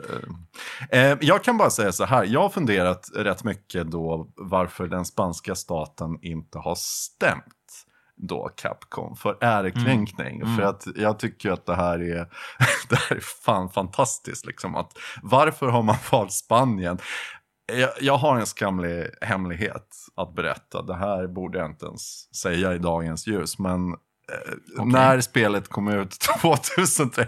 [0.90, 5.04] Eh, jag kan bara säga så här, jag har funderat rätt mycket då varför den
[5.04, 7.44] spanska staten inte har stämt
[8.22, 10.40] då Capcom för ärekränkning.
[10.40, 10.56] Mm.
[10.56, 12.28] För att jag tycker att det här är,
[12.88, 14.46] det här är fan fantastiskt.
[14.46, 14.74] Liksom.
[14.74, 16.98] Att, varför har man valt Spanien?
[17.72, 20.82] Jag, jag har en skamlig hemlighet att berätta.
[20.82, 23.58] Det här borde jag inte ens säga i dagens ljus.
[23.58, 23.96] Men eh,
[24.78, 24.92] Okej.
[24.92, 26.10] när spelet kom ut
[26.42, 27.26] 2003,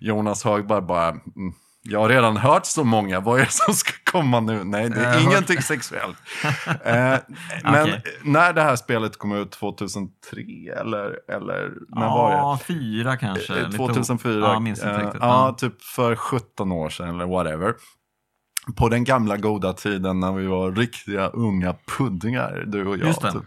[0.00, 3.92] Jonas Högberg bara, mm, jag har redan hört så många, vad är det som ska
[4.12, 4.64] komma nu?
[4.64, 6.16] Nej, det är hört- ingenting sexuellt.
[6.84, 7.16] Eh,
[7.64, 8.02] men Okej.
[8.22, 10.10] när det här spelet kom ut 2003
[10.80, 12.36] eller, eller när var det?
[12.36, 13.52] Ja, fyra kanske.
[13.58, 14.38] Eh, Lite 2004.
[14.40, 15.20] Ja, minns inte eh, riktigt.
[15.20, 15.54] Ja, Ja.
[15.58, 17.74] typ för 17 år sedan eller whatever.
[18.76, 23.06] På den gamla goda tiden när vi var riktiga unga puddingar, du och jag.
[23.06, 23.32] Just det.
[23.32, 23.44] Typ.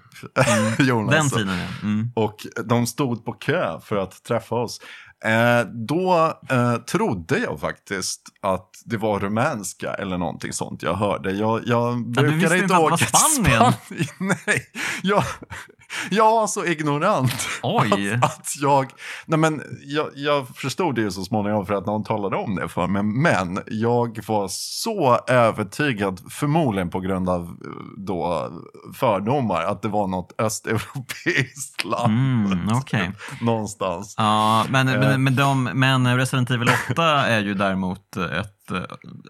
[0.88, 1.16] Jonas.
[1.16, 1.68] Den tiden ja.
[1.88, 2.12] Mm.
[2.16, 4.82] Och de stod på kö för att träffa oss.
[5.26, 11.32] Eh, då eh, trodde jag faktiskt att det var rumänska eller någonting sånt jag hörde.
[11.32, 13.74] Jag, jag brukade visste inte åka till Spanien?
[13.74, 14.08] Spanien.
[14.46, 14.66] Nej,
[15.04, 15.24] jag,
[16.10, 17.34] jag var så ignorant.
[17.64, 18.92] Att, att jag,
[19.26, 22.70] nej men jag, jag förstod det ju så småningom för att någon talade om det
[22.70, 23.04] för mig.
[23.04, 27.48] Men jag var så övertygad, förmodligen på grund av eh,
[27.98, 28.52] då
[28.96, 32.14] fördomar, att det var något östeuropeiskt land.
[32.54, 33.12] Mm, okej.
[33.42, 34.16] Någonstans.
[34.18, 38.61] Ja, men, Eh men, men, de, men Resident Evil 8 är ju däremot ett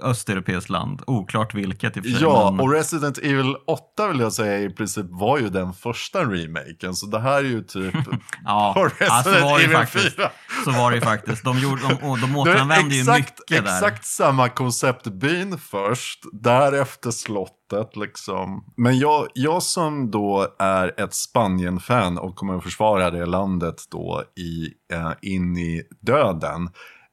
[0.02, 1.02] östeuropeiskt land.
[1.08, 2.22] Oklart vilket i och för sig.
[2.22, 6.94] Ja, och Resident Evil 8 vill jag säga i princip var ju den första remaken.
[6.94, 7.96] Så det här är ju typ
[8.46, 10.16] ja, på ja, så Resident var det Evil faktiskt.
[10.16, 10.30] 4.
[10.66, 11.44] Så var det ju faktiskt.
[11.44, 13.76] De, gjorde, de, de återanvände ju exakt, mycket där.
[13.76, 15.08] exakt samma koncept.
[15.08, 18.74] Byn först, därefter slottet liksom.
[18.78, 24.24] Men jag, jag som då är ett Spanien-fan och kommer att försvara det landet då
[24.40, 26.70] i, eh, in i döden.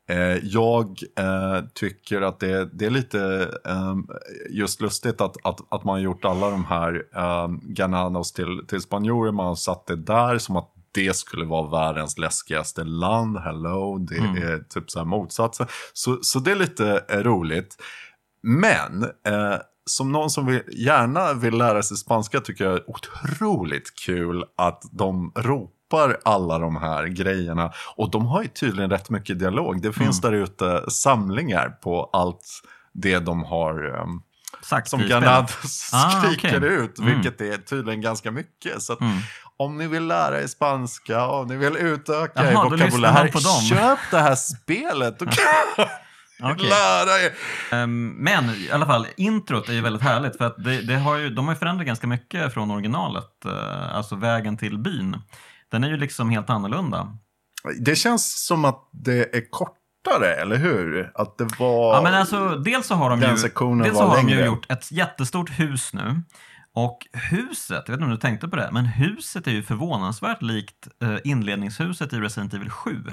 [0.08, 3.96] Eh, jag eh, tycker att det, det är lite eh,
[4.50, 8.80] just lustigt att, att, att man har gjort alla de här eh, Gananos till, till
[8.80, 9.32] spanjorer.
[9.32, 13.38] Man har satt det där som att det skulle vara världens läskigaste land.
[13.38, 14.36] Hello, det Mm.
[14.36, 15.66] är typ så här motsatsen.
[15.92, 17.76] Så, så det är lite eh, roligt.
[18.42, 23.94] Men eh, som någon som vill, gärna vill lära sig spanska tycker jag är otroligt
[24.06, 25.77] kul att de ropar
[26.24, 27.72] alla de här grejerna.
[27.96, 29.83] Och de har ju tydligen rätt mycket dialog.
[29.83, 32.44] Det finns där ute samlingar på allt
[32.94, 34.22] det de har um,
[34.62, 35.01] Sagt som.
[35.09, 36.68] Ganados Ah, skriker okej.
[36.72, 37.14] ut, Mm.
[37.14, 38.83] vilket är tydligen ganska mycket.
[38.83, 39.18] Så Mm.
[39.57, 43.31] om ni vill lära er spanska, om ni vill utöka Jaha, er vokabulär,
[43.68, 45.20] köp det här spelet.
[45.20, 45.27] Ni
[46.42, 46.68] Okej.
[46.68, 47.33] lära er.
[47.72, 51.16] Ehm, Men i alla fall, introt är ju väldigt härligt för att det, det har
[51.16, 53.44] ju, de har ju förändrat ganska mycket från originalet.
[53.44, 55.16] eh, Alltså vägen till byn.
[55.70, 57.16] Den är ju liksom helt annorlunda.
[57.81, 61.12] Det känns som att det är kortare, eller hur?
[61.14, 61.94] Att det var...
[61.94, 64.92] Ja, men alltså, dels så har de ju, dels så har de ju gjort ett
[64.92, 66.22] jättestort hus nu.
[66.74, 70.42] Och huset, jag vet inte om du tänkte på det, men huset är ju förvånansvärt
[70.42, 73.04] likt eh, inledningshuset i Resident Evil 7.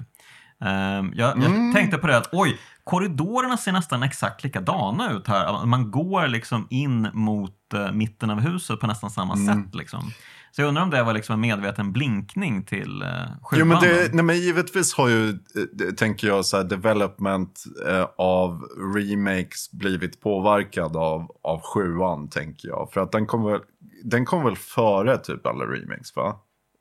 [0.61, 1.73] Ehm, jag, jag Mm.
[1.73, 5.65] tänkte på det att oj, korridorerna ser nästan exakt likadana ut här.
[5.65, 9.63] Man går liksom in mot eh, mitten av huset på nästan samma Mm.
[9.63, 9.75] sätt.
[9.75, 10.11] Liksom.
[10.55, 13.09] Så jag undrar om det var liksom en medveten blinkning till eh.
[13.51, 18.07] Jo, men det, nej, men givetvis har ju, eh, tänker jag, så här, development eh,
[18.17, 18.61] av
[18.95, 22.89] remakes blivit påverkad av, av sjuan, tänker jag.
[22.93, 23.59] För att den kom väl,
[24.03, 26.39] den kom väl före typ alla remakes, va?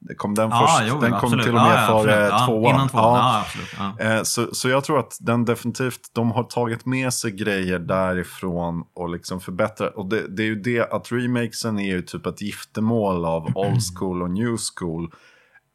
[0.08, 1.44] Det kom den Ja, först, jo, den kom absolut.
[1.44, 2.26] till och med Ja, före.
[2.26, 2.88] Ja, tvåan.
[2.88, 3.44] Tvåan,
[3.78, 4.04] ja.
[4.04, 8.84] Eh, Så, så jag tror att den definitivt, de har tagit med sig grejer därifrån
[8.94, 9.94] och liksom förbättrat.
[9.94, 13.80] Och det, det är ju det att remakesen är ju typ ett giftermål av old
[13.98, 15.10] school och new school.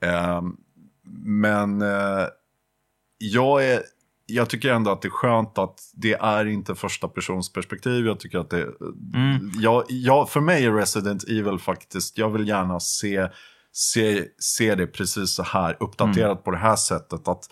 [0.04, 0.42] Eh,
[1.26, 2.26] men eh,
[3.18, 3.82] jag, är,
[4.26, 8.06] jag tycker ändå att det är skönt att det är inte första persons perspektiv.
[8.06, 8.68] Jag tycker att det,
[9.16, 9.52] Mm.
[9.60, 13.28] jag, jag, för mig är Resident Evil faktiskt, jag vill gärna se,
[13.80, 16.44] se, se det precis så här, uppdaterat Mm.
[16.44, 17.28] på det här sättet.
[17.28, 17.44] Att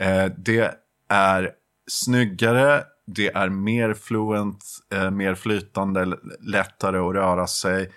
[0.00, 0.74] eh, det
[1.08, 1.50] är
[1.90, 7.90] snyggare, det är mer fluent, eh, mer flytande, lättare att röra sig.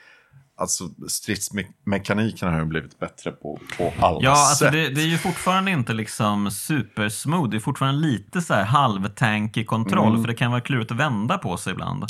[0.57, 4.71] Alltså stridsmekaniken har ju blivit bättre på, på alla Ja, alltså sätt.
[4.73, 7.49] det, det är ju fortfarande inte liksom supersmooth.
[7.49, 10.21] Det är fortfarande lite så här halvtankig kontroll, Mm.
[10.21, 12.03] för det kan vara klurigt att vända på sig ibland.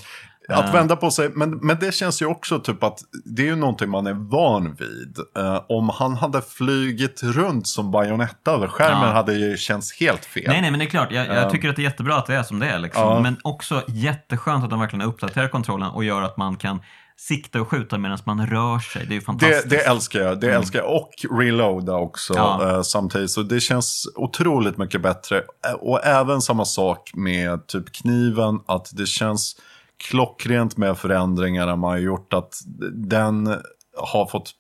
[0.50, 3.46] Att Eh, vända på sig, men, men det känns ju också typ att det är
[3.46, 5.18] ju någonting man är van vid.
[5.38, 9.14] Eh, om han hade flugit runt som Bayonetta över skärmen Ja.
[9.14, 10.44] hade ju känts helt fel.
[10.48, 11.12] Nej, nej, men det är klart.
[11.12, 11.50] Jag, jag Ja.
[11.50, 12.80] tycker att det är jättebra att det är som det är.
[12.80, 13.02] Liksom.
[13.04, 13.20] Ja.
[13.20, 16.80] Men också jätteskönt att de verkligen uppdaterar kontrollen och gör att man kan
[17.18, 19.06] sikta och skjuta medan man rör sig.
[19.06, 19.70] Det är ju fantastiskt.
[19.70, 20.40] Det, det älskar jag.
[20.40, 20.96] Det älskar jag.
[20.96, 22.46] Och reloada också Mm.
[22.70, 22.84] Ja.
[22.84, 23.32] samtidigt.
[23.32, 25.44] Så det känns otroligt mycket bättre.
[25.80, 28.60] Och även samma sak med typ kniven.
[28.68, 29.56] Att det känns
[30.04, 32.34] klockrent med förändringarna man har gjort.
[32.34, 32.54] Att
[32.94, 33.60] den
[34.02, 34.52] har fått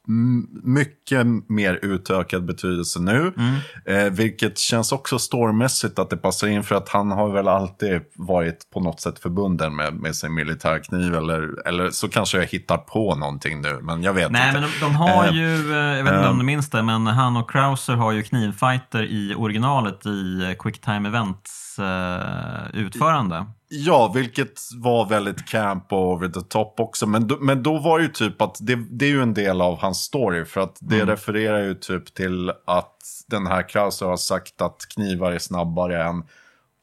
[0.63, 3.33] mycket mer utökad betydelse nu.
[3.37, 3.55] Mm.
[3.85, 8.01] Eh, vilket känns också stormässigt att det passar in för att han har väl alltid
[8.15, 11.15] varit på något sätt förbunden med, med sin militärkniv.
[11.15, 14.59] Eller, eller så kanske jag hittar på någonting nu, men jag vet Nej, inte.
[14.59, 16.83] men de, de har Eh, ju, eh, jag vet inte eh, om du minns det,
[16.83, 23.45] men han och Krauser har ju knivfighter i originalet i eh, Quicktime Events eh, utförande.
[23.71, 27.07] Ja, vilket var väldigt camp och over the top också.
[27.07, 29.77] Men då, men då var ju typ att det, det är ju en del av
[29.79, 30.45] hans story.
[30.45, 31.07] För att det Mm.
[31.07, 32.95] refererar ju typ till att
[33.27, 36.23] den här Krauser har sagt att knivar är snabbare än...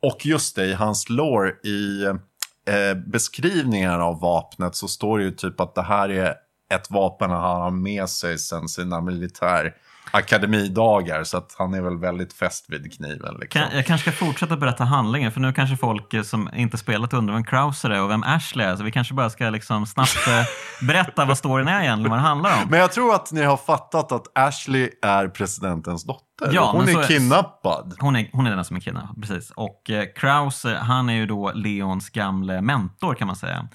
[0.02, 5.30] Och just det, i hans lore i eh, beskrivningar av vapnet så står det ju
[5.30, 6.34] typ att det här är
[6.74, 9.74] ett vapen han har med sig sedan sina militär
[10.10, 11.24] akademidagar.
[11.24, 13.34] Så att han är väl väldigt fäst vid kniven.
[13.40, 13.60] Liksom.
[13.60, 17.34] Kan, jag kanske ska fortsätta berätta handlingen, för nu kanske folk som inte spelat undrar
[17.34, 18.76] vem Krauser är och vem Ashley är.
[18.76, 20.44] Så vi kanske bara ska liksom snabbt eh,
[20.86, 22.70] berätta vad storyn är egentligen, vad det handlar om.
[22.70, 26.50] Men jag tror att ni har fattat att Ashley är presidentens dotter.
[26.52, 27.94] Ja, Hon är- kidnappad.
[27.98, 29.50] Hon är, hon är den som är kidnappad, precis.
[29.50, 33.68] Och eh, Krauser, han är ju då Leons gamle mentor kan man säga.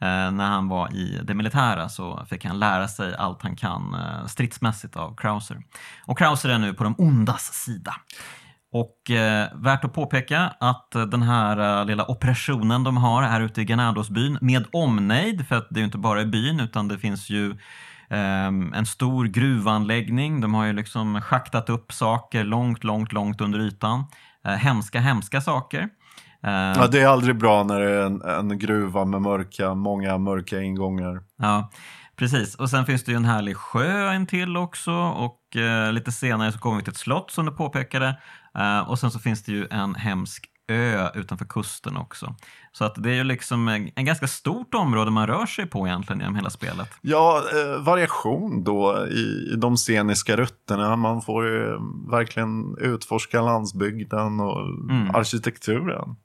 [0.00, 3.94] Eh, när han var i det militära så fick han lära sig allt han kan
[3.94, 5.62] eh, stridsmässigt av Krauser.
[6.06, 7.94] Och Krauser är nu på de ondas sida.
[8.72, 13.60] Och eh, värt att påpeka att den här eh, lilla operationen de har här ute
[13.60, 16.98] i Ganadosbyn med omnejd, för att det är ju inte bara i byn utan det
[16.98, 17.56] finns ju
[18.10, 20.40] ehm, en stor gruvanläggning.
[20.40, 24.04] De har ju liksom schaktat upp saker långt, långt, långt under ytan.
[24.44, 25.88] Eh, hemska, hemska saker.
[26.44, 30.18] Eh, Ja, det är aldrig bra när det är en, en gruva med mörka, många
[30.18, 31.20] mörka ingångar.
[31.36, 31.70] Ja,
[32.16, 32.54] precis.
[32.54, 36.52] Och sen finns det ju en härlig sjö en till också och eh, lite senare
[36.52, 38.18] så kommer vi till ett slott som du påpekade.
[38.58, 42.34] Eh, och sen så finns det ju en hemsk ö utanför kusten också.
[42.72, 45.86] Så att det är ju liksom en, en ganska stort område man rör sig på
[45.86, 46.88] egentligen genom hela spelet.
[47.00, 50.96] Ja, eh, variation då i, i de sceniska rutterna.
[50.96, 51.78] Man får ju
[52.10, 55.14] verkligen utforska landsbygden och Mm.
[55.14, 56.16] arkitekturen.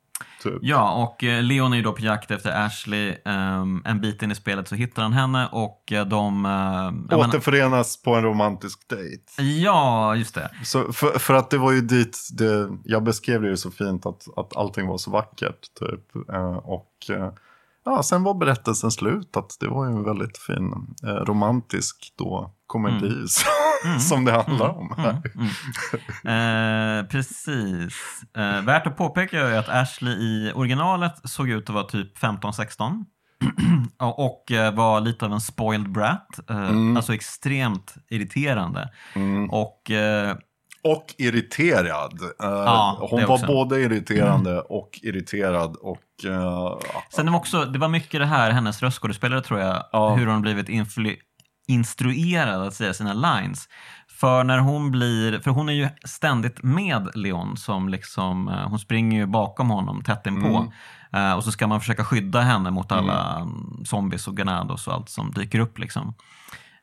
[0.43, 0.54] Typ.
[0.62, 3.15] Ja, och eh, Leon är ju då på jakt efter Ashley.
[3.26, 6.41] Ehm, en bit in i spelet så hittar han henne och eh, de...
[6.41, 9.41] menar- Återförenas på en romantisk dejt.
[9.62, 10.49] Ja, just det.
[10.63, 14.06] Så för, för att det var ju dit, det, jag beskrev det ju så fint
[14.06, 15.60] att, att allting var så vackert.
[15.80, 16.30] Typ.
[16.34, 17.32] Eh, och eh,
[17.86, 19.38] ja, sen var berättelsen slut.
[19.38, 20.73] Att det var ju en väldigt fin
[21.04, 23.28] eh, romantisk då, komedi Mm.
[24.00, 25.22] Som det handlar om här.
[25.36, 25.48] Mm,
[26.24, 27.00] mm.
[27.00, 28.22] Eh, precis.
[28.38, 33.06] Eh, värt att påpeka är att Ashley i originalet såg ut att vara typ 15-16.
[34.00, 36.39] och eh, var lite av en spoiled brat.
[36.50, 36.98] Eh, Mm.
[36.98, 38.89] Alltså extremt irriterande.
[39.15, 39.50] Mm.
[39.50, 40.36] Och eh,
[40.84, 42.22] Och irriterad.
[42.22, 43.38] Eh, Ja, hon var.
[43.38, 43.48] Mm.
[43.48, 45.76] både irriterande och irriterad.
[45.76, 46.78] Och, eh,
[47.15, 50.15] sen det var, också, det var mycket det här, hennes röstskådespelare tror jag, Ja.
[50.15, 51.17] hur hon blivit influ-
[51.67, 53.67] instruerad att säga sina lines.
[54.08, 58.80] För när hon blir, för hon är ju ständigt med Leon som liksom, eh, hon
[58.80, 60.47] springer ju bakom honom tätt inpå.
[60.47, 60.71] Mm.
[61.13, 63.86] Eh, och så ska man försöka skydda henne mot alla mm.
[63.86, 66.15] zombies och ganados och allt som dyker upp liksom.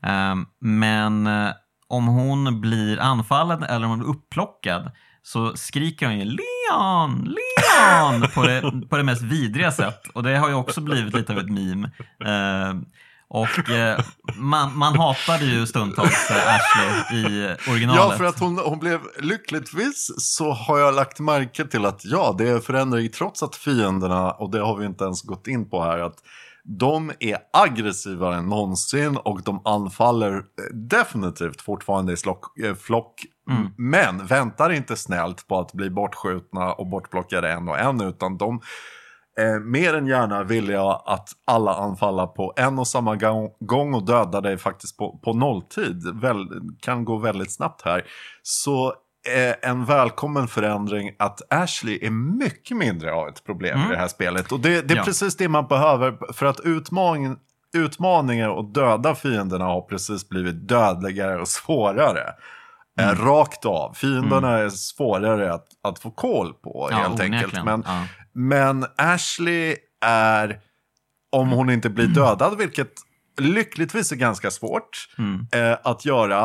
[0.03, 1.51] Eh, men eh,
[1.89, 4.91] om hon blir anfallen eller om hon blir upplockad
[5.23, 10.09] så skriker hon ju Leon, Leon på det, på det mest vidriga sätt.
[10.15, 11.91] Och det har ju också blivit lite av ett meme.
[13.33, 14.01] Och eh,
[14.37, 18.11] man, man hatade ju stundtals eh, Ashley i originalet.
[18.11, 22.35] Ja, för att hon, hon blev lyckligtvis så har jag lagt märke till att ja,
[22.39, 25.83] det är förändring trots att fienderna, och det har vi inte ens gått in på
[25.83, 26.17] här, att
[26.65, 33.15] de är aggressivare än någonsin och de anfaller eh, definitivt fortfarande i slock, eh, flock.
[33.51, 33.69] Mm.
[33.77, 38.61] Men väntar inte snällt på att bli bortskjutna och bortplockade en och en, utan de
[39.37, 43.17] är mer än gärna villiga att alla anfalla på en och samma
[43.61, 46.21] gång- och döda dig faktiskt på, på nolltid.
[46.21, 46.47] Väl,
[46.81, 48.05] kan gå väldigt snabbt här.
[48.43, 48.87] Så
[49.37, 53.91] eh, en välkommen förändring att Ashley är mycket mindre av ett problem Mm.
[53.91, 54.53] i det här spelet.
[54.53, 55.05] Och det, det är Ja.
[55.05, 57.37] precis det man behöver för att utmaningen,
[57.77, 62.33] utmaningar och döda fienderna har precis blivit dödligare och svårare.
[63.01, 63.95] Eh, rakt av.
[63.95, 67.43] Fienderna är svårare att, att få koll på ja, helt enkelt.
[67.45, 67.65] onekligen.
[67.65, 68.05] Men ja.
[68.33, 70.61] Men Ashley är,
[71.31, 72.93] om hon inte blir dödad, vilket
[73.41, 75.47] lyckligtvis är ganska svårt Mm.
[75.53, 76.45] eh, att göra,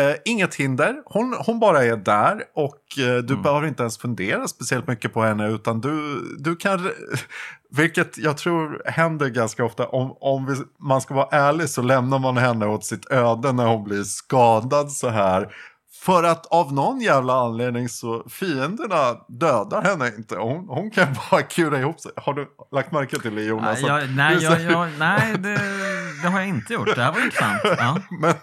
[0.00, 0.96] eh, inget hinder.
[1.06, 5.22] Hon, hon bara är där och eh, du behöver inte ens fundera speciellt mycket på
[5.22, 6.90] henne, utan du, du kan,
[7.70, 12.18] vilket jag tror händer ganska ofta, om, om vi, man ska vara ärlig så lämnar
[12.18, 15.54] man henne åt sitt öde när hon blir skadad så här.
[16.06, 20.36] För att av någon jävla anledning så fienderna dödar henne inte.
[20.36, 22.12] Hon, hon kan bara kura ihop sig.
[22.16, 23.82] Har du lagt märke till det Jonas?
[23.82, 25.60] Nej, jag, nej, jag, jag, nej det,
[26.22, 26.94] det har jag inte gjort.
[26.94, 27.60] Det här var intressant.
[27.78, 27.98] Ja.
[28.20, 28.34] Men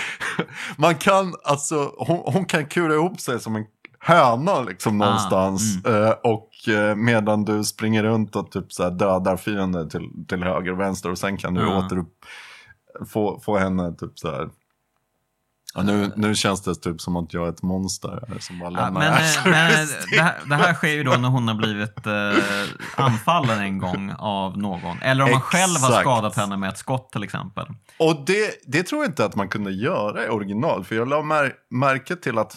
[0.76, 3.64] man kan alltså, hon, hon kan kura ihop sig som en
[4.00, 5.86] höna liksom Ah, någonstans.
[5.86, 10.42] Eh, och eh, medan du springer runt och typ så här dödar fiender till, till
[10.42, 11.10] höger och vänster.
[11.10, 11.78] Och sen kan du Ja.
[11.86, 12.04] åter
[13.12, 14.48] få, få henne typ så här.
[15.76, 18.76] Ja, nu, nu känns det typ som att jag är ett monster som bara Ja,
[18.80, 21.54] lämnar men eh, men eh, det, här, det här sker ju då när hon har
[21.54, 25.02] blivit eh, anfallen en gång av någon.
[25.02, 26.00] Eller om man själv har Exakt.
[26.00, 27.66] skadat henne med ett skott till exempel.
[27.98, 30.84] Och det, det tror jag inte att man kunde göra i original.
[30.84, 32.56] För jag la mär, märke till att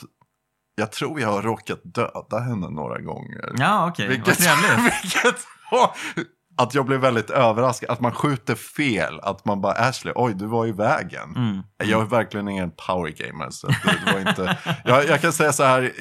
[0.75, 3.51] jag tror jag har råkat döda henne några gånger.
[3.57, 4.07] Ja, okej.
[4.07, 4.93] Vad Vilket, trevligt.
[5.03, 5.91] vilket var,
[6.59, 7.89] att jag blev väldigt överraskad.
[7.89, 9.19] Att man skjuter fel.
[9.19, 11.35] Att man bara, Ashley, oj, du var i vägen.
[11.35, 11.61] Mm.
[11.83, 13.49] Jag är verkligen ingen power gamer.
[13.49, 14.57] Så det, var inte...
[14.85, 15.91] jag, jag kan säga så här,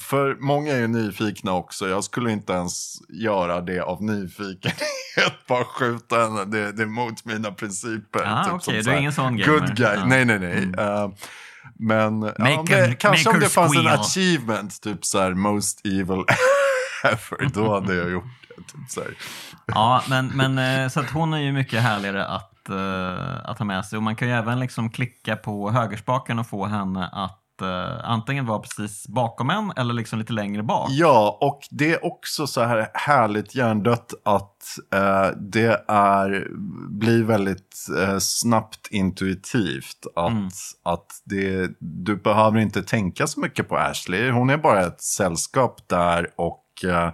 [0.00, 1.88] för många är ju nyfikna också.
[1.88, 4.82] Jag skulle inte ens göra det av nyfikenhet.
[5.48, 8.22] Bara skjuta henne, det, det är mot mina principer.
[8.24, 9.58] Ah, typ som du är ingen sån gamer.
[9.58, 9.94] Good guy.
[9.96, 10.04] Ja.
[10.06, 10.58] Nej, nej, nej.
[10.58, 10.78] Mm.
[10.78, 11.10] Eh,
[11.78, 14.00] men ja, om det, her- kanske om det fanns en squeal.
[14.00, 16.24] achievement, typ så här most evil
[17.04, 18.37] ever, då hade jag gjort
[18.88, 19.10] så här.
[19.66, 23.64] Ja, men, men eh, så att hon är ju mycket härligare att, eh, att ha
[23.64, 23.96] med sig.
[23.96, 28.46] Och man kan ju även liksom klicka på högerspaken och få henne att eh, antingen
[28.46, 30.88] vara precis bakom en eller liksom lite längre bak.
[30.90, 34.62] Ja, och det är också så här härligt hjärndött att
[34.94, 36.46] eh, det är,
[36.88, 40.06] blir väldigt eh, snabbt intuitivt.
[40.16, 40.48] Att, Mm.
[40.84, 44.30] att det, du behöver inte tänka så mycket på Ashley.
[44.30, 47.10] Hon är bara ett sällskap där och eh,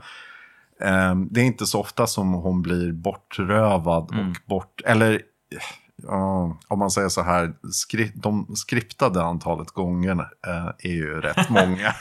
[1.31, 4.29] det är inte så ofta som hon blir bortrövad Mm.
[4.31, 4.81] och bort...
[4.85, 5.23] Eller
[6.03, 10.13] ja, om man säger så här, skri, de skriptade antalet gånger
[10.47, 11.95] eh, är ju rätt många.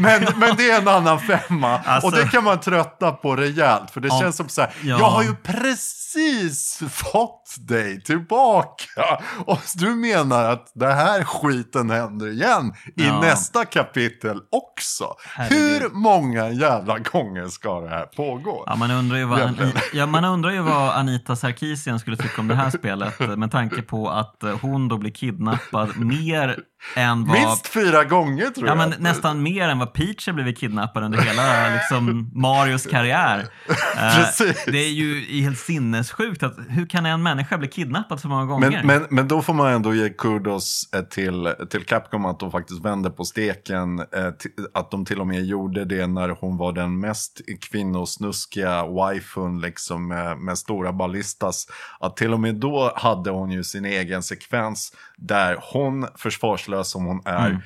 [0.00, 1.78] men, men det är en annan femma.
[1.78, 3.90] Alltså- och det kan man trötta på rejält.
[3.90, 4.20] För det Ja.
[4.20, 4.98] känns som så här, Ja.
[4.98, 9.18] jag har ju precis fått dig tillbaka.
[9.46, 13.20] Och du menar att det här skiten händer igen i Ja.
[13.20, 15.14] nästa kapitel också.
[15.26, 15.82] Herregud.
[15.82, 18.62] Hur många jävla gånger ska det här pågå?
[18.66, 19.72] Ja, man, undrar ju vad, Egentligen.
[19.92, 23.82] ja, man undrar ju vad Anita Sarkeesian skulle tycka om det här spelet med tanke
[23.82, 26.56] på att eh, hon då blir kidnappad mer
[26.96, 27.38] än vad...
[27.38, 28.88] Minst fyra gånger tror Ja, jag.
[28.88, 33.46] men nästan mer än vad Peach har blivit kidnappad under hela liksom, Marios karriär.
[33.96, 34.64] Precis.
[34.66, 36.42] det är ju helt sinnessjukt.
[36.42, 38.70] Att, hur kan en människa bli kidnappad så många gånger?
[38.70, 42.50] Men, men, men då får man ändå ge kudos eh, till, till Capcom att de
[42.50, 43.98] faktiskt vände på steken.
[43.98, 44.28] Eh,
[44.74, 50.08] att de till och med gjorde det när hon var den mest kvinnosnuskiga wifun liksom,
[50.08, 51.66] med, med stora ballistas.
[52.00, 57.04] Att till och med då hade hon ju sin egen sekvens där hon, försvarslös som
[57.04, 57.60] hon är, Mm.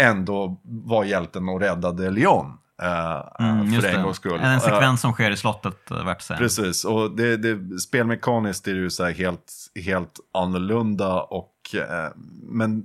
[0.00, 2.58] ändå var hjälten och räddade Leon.
[2.82, 4.40] eh, Mm, för en gångs skull.
[4.40, 6.38] En Eh, sekvens som sker i slottet, eh, värt att säga.
[6.38, 9.52] Precis, och det, det, spelmekaniskt är det ju så helt,
[9.84, 12.10] helt annorlunda och eh,
[12.42, 12.84] men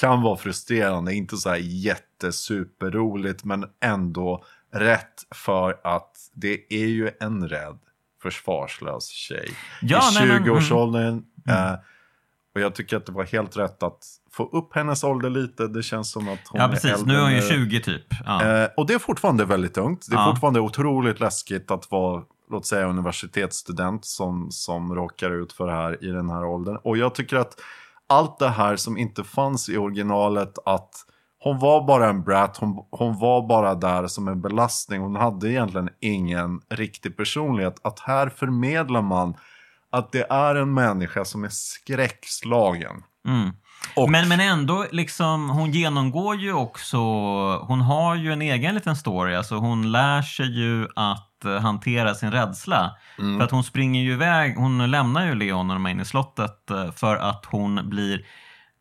[0.00, 4.44] kan vara frustrerande, inte så här jättesuperroligt men ändå
[4.74, 7.78] rätt för att det är ju en rädd
[8.22, 9.48] försvarslös tjej
[9.82, 11.22] Ja, i nej, men- 20-årsåldern.
[12.54, 13.98] Och jag tycker att det var helt rätt att
[14.32, 15.66] få upp hennes ålder lite.
[15.68, 16.90] Det känns som att hon Ja, är precis.
[16.92, 17.42] äldre Nu är hon ju nu.
[17.42, 18.02] 20 typ.
[18.26, 18.44] Ja.
[18.62, 20.06] Eh, och det är fortfarande väldigt ungt.
[20.10, 20.30] Det är Ja.
[20.32, 26.04] fortfarande otroligt läskigt att vara, låt säga universitetsstudent som, som råkar ut för det här
[26.04, 26.76] i den här åldern.
[26.84, 27.54] Och jag tycker att
[28.06, 30.90] allt det här som inte fanns i originalet, att
[31.40, 35.50] hon var bara en brat, hon, hon var bara där som en belastning, hon hade
[35.50, 37.74] egentligen ingen riktig personlighet.
[37.82, 39.34] Att här förmedlar man
[39.92, 43.02] att det är en människa som är skräckslagen.
[43.28, 43.50] Mm.
[43.96, 46.98] Och- Men, men ändå, liksom, hon genomgår ju också,
[47.58, 49.34] hon har ju en egen liten story.
[49.34, 52.96] Alltså hon lär sig ju att eh, hantera sin rädsla.
[53.18, 53.38] Mm.
[53.38, 56.04] För att hon springer ju iväg, hon lämnar ju Leon när de är inne i
[56.04, 58.26] slottet eh, för att hon blir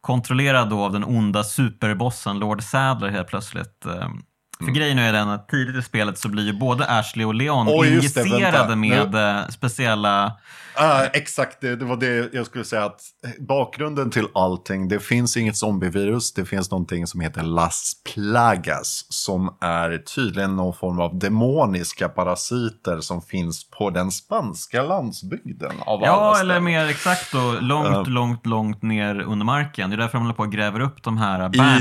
[0.02, 3.86] kontrollerad då av den onda superbossen Lord Sadler helt plötsligt.
[4.60, 4.74] Eh, För Mm.
[4.74, 7.74] grejen är den att tidigt i spelet så blir ju både Ashley och Leon det,
[7.88, 8.76] injicerade vänta.
[8.76, 10.32] med eh, speciella...
[10.80, 12.86] Ah, exakt, det, det var det jag skulle säga.
[12.86, 13.02] att
[13.40, 16.34] Bakgrunden till allting, det finns inget zombievirus.
[16.34, 23.00] Det finns någonting som heter Las Plagas som är tydligen någon form av demoniska parasiter
[23.00, 25.72] som finns på den spanska landsbygden.
[25.86, 28.04] Av Ja, eller mer exakt då, långt, Ja.
[28.08, 29.90] långt, långt ner under marken.
[29.90, 31.80] Det är därför de håller på och gräver upp de här I de här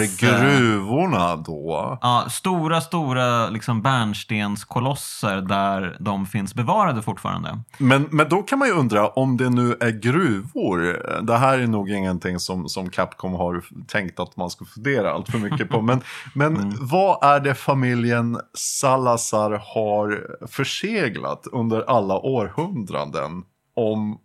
[0.00, 1.98] bärnstens, eh, gruvorna då.
[2.08, 7.58] Ja, stora, stora liksom bärnstenskolosser där de finns bevarade fortfarande.
[7.78, 11.02] Men, men då kan man ju undra om det nu är gruvor.
[11.22, 15.28] Det här är nog ingenting som, som Capcom har tänkt att man ska fundera allt
[15.28, 15.82] för mycket på.
[15.82, 16.00] Men,
[16.34, 16.74] men Mm.
[16.80, 23.42] vad är det familjen Salazar har förseglat under alla århundraden?
[23.74, 24.18] Om,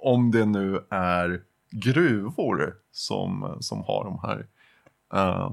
[0.00, 4.46] om det nu är gruvor som, som har de här
[5.14, 5.50] eh,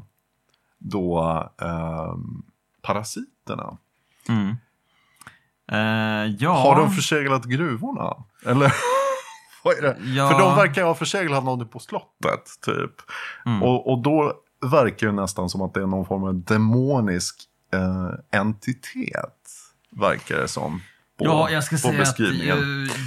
[0.80, 1.24] då,
[1.62, 2.14] eh,
[2.82, 3.78] parasiterna.
[4.30, 4.56] Mm.
[5.72, 8.14] Eh, ja, Har de förseglat gruvorna?
[8.46, 8.74] Eller
[9.64, 9.98] vad är det?
[10.04, 10.30] Ja.
[10.30, 12.94] För de verkar ju ha förseglat någonting på slottet, typ.
[13.46, 13.64] Mm.
[13.64, 14.34] Och, och då
[14.72, 17.42] verkar det nästan som att det är någon form av demonisk
[17.74, 19.50] eh, entitet,
[19.92, 20.82] verkar det som.
[21.20, 22.26] På, Ja, jag ska säga att eh,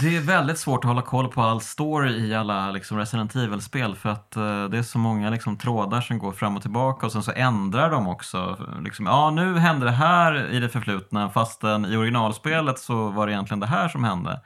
[0.03, 3.95] det är väldigt svårt att hålla koll på all story i alla liksom, Resident Evil-spel
[3.97, 7.13] för att eh, det är så många liksom, trådar som går fram och tillbaka och
[7.13, 8.57] sen så ändrar de också.
[8.85, 13.33] Liksom, ja, nu hände det här i det förflutna fastän i originalspelet så var det
[13.33, 14.41] egentligen det här som hände.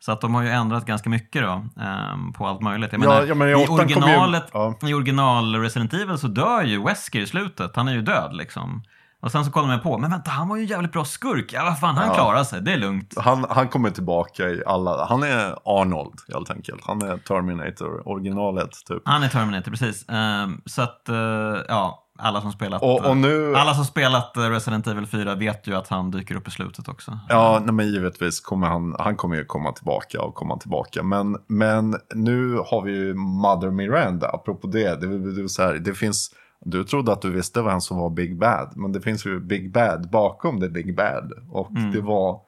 [0.00, 2.92] Så att de har ju ändrat ganska mycket då, ehm, på allt möjligt.
[2.92, 4.74] Jag Ja, menar, ja, men i i, kom ju- originalet, ja.
[4.82, 7.76] I original Resident Evil så dör ju Wesker i slutet.
[7.76, 8.82] Han är ju död liksom.
[9.22, 11.52] Och sen så kollar man på, men vänta, han var ju en jävligt bra skurk.
[11.52, 12.14] Ja, vad fan, han Ja.
[12.14, 13.14] klarar sig, det är lugnt.
[13.16, 16.80] Han, han kommer tillbaka i alla, han är Arnold helt enkelt.
[16.86, 19.02] Han är Terminator, originalet typ.
[19.04, 20.08] Han är Terminator, precis.
[20.08, 21.14] Ehm, så att, eh,
[21.68, 25.66] ja, alla som spelat Och, och nu, alla som spelat eh, Resident Evil 4 vet
[25.66, 27.18] ju att han dyker upp i slutet också.
[27.28, 31.02] ja, nej, men givetvis kommer han, han kommer ju komma tillbaka och komma tillbaka.
[31.02, 35.00] Men, men nu har vi ju Mother Miranda, apropå det.
[35.00, 36.30] Det, det, är så här, det finns,
[36.64, 39.72] du trodde att du visste vem som var Big Bad, men det finns ju Big
[39.72, 41.32] Bad bakom det Big Bad.
[41.50, 42.40] Och det var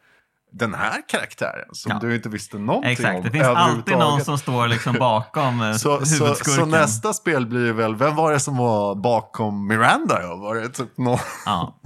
[0.53, 2.01] den här karaktären som Mm.
[2.03, 2.09] Ja.
[2.09, 5.73] du inte visste någonting Exakt, om det finns alltid någon som står liksom bakom eh,
[5.73, 6.65] Så, så, huvudskurken.
[6.65, 10.37] så nästa spel blir väl, vem var det som var bakom Miranda?
[10.37, 11.19] Var det typ någon?
[11.47, 11.75] Ja.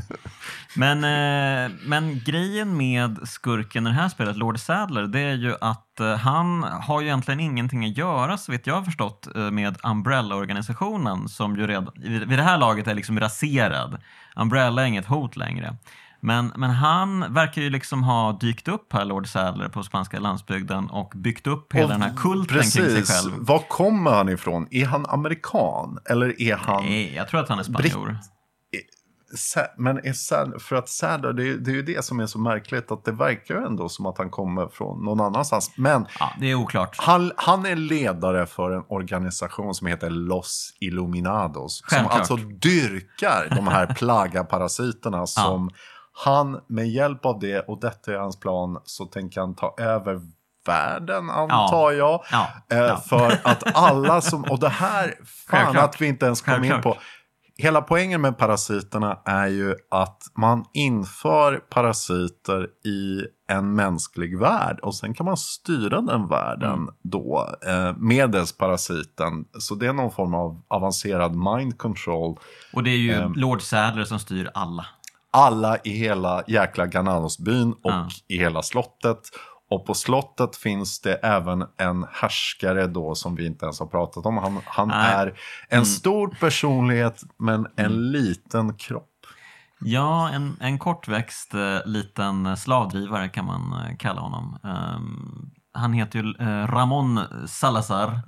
[0.78, 5.54] Men, eh, men grejen med skurken i det här spelet, Lord Sadler, det är ju
[5.60, 9.50] att eh, han har ju egentligen ingenting att göra, så vet jag har förstått, eh,
[9.50, 13.98] med Umbrella-organisationen som ju redan vid vid det här laget är liksom raserad.
[14.36, 15.76] Umbrella är inget hot längre.
[16.20, 20.90] Men, men han verkar ju liksom ha dykt upp här, Lord Sadler, på spanska landsbygden
[20.90, 23.32] och byggt upp hela den här kulten kring sig Precis, själv.
[23.38, 24.68] var kommer han ifrån?
[24.70, 25.98] Är han amerikan?
[26.10, 26.84] Eller är han...
[26.84, 28.18] Nej, jag tror att han är spanjor.
[28.22, 28.37] Sa-
[29.76, 32.38] Men är Sad, för att Sadler, det, är- det är ju det som är så
[32.38, 35.70] märkligt, att det verkar ju ändå som att han kommer från någon annanstans.
[35.76, 36.96] Men Ja, det är oklart.
[36.98, 41.82] han, han är ledare för en organisation som heter Los Illuminados.
[41.84, 42.26] Självklart.
[42.26, 45.70] Som alltså dyrkar de här plagaparasiterna som
[46.24, 50.20] han med hjälp av det, och detta är hans plan, så tänker han ta över
[50.66, 52.20] världen antar jag.
[52.30, 52.96] Ja, Eh, ja.
[52.96, 55.14] För att alla som, och det här, fan
[55.64, 55.84] Självklart.
[55.94, 56.82] att vi inte ens kom in Självklart.
[56.96, 57.00] på.
[57.62, 64.94] Hela poängen med parasiterna är ju att man inför parasiter i en mänsklig värld och
[64.94, 66.94] sen kan man styra den världen Mm.
[67.02, 69.44] då eh, medelst parasiten.
[69.58, 72.38] Så det är någon form av avancerad mind control.
[72.72, 73.32] Och det är ju Ehm.
[73.34, 74.86] Lord Sadler som styr alla.
[75.30, 78.08] Alla i hela jäkla Gananosbyn och Ja.
[78.28, 79.18] i hela slottet.
[79.70, 84.26] Och på slottet finns det även en härskare då som vi inte ens har pratat
[84.26, 84.36] om.
[84.38, 85.38] Han, han är
[85.68, 87.98] en stor personlighet men en Mm.
[88.00, 89.04] liten kropp.
[89.80, 94.58] Ja, en, en kortväxt eh, liten slavdrivare kan man eh, kalla honom.
[94.64, 98.20] Ehm, han heter ju eh, Ramon Salazar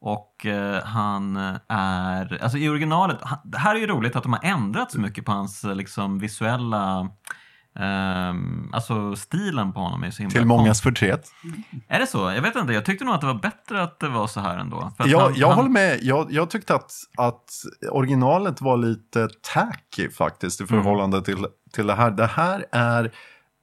[0.00, 0.46] och
[0.84, 1.36] han
[1.68, 5.24] är, alltså i originalet, det här är ju roligt att de har ändrat så mycket
[5.24, 7.08] på hans liksom visuella
[7.80, 11.28] ehm, alltså stilen på honom är så himla Till mångas förtret.
[11.88, 12.18] Är det så?
[12.18, 14.58] Jag vet inte, jag tyckte nog att det var bättre att det var så här
[14.58, 14.92] ändå.
[14.96, 15.98] För Jag, han- jag han- håller med.
[16.02, 17.44] Jag, jag tyckte att, att
[17.90, 20.82] originalet var lite tacky faktiskt i Mm.
[20.82, 22.10] förhållande till, till det här.
[22.10, 23.04] Det här är,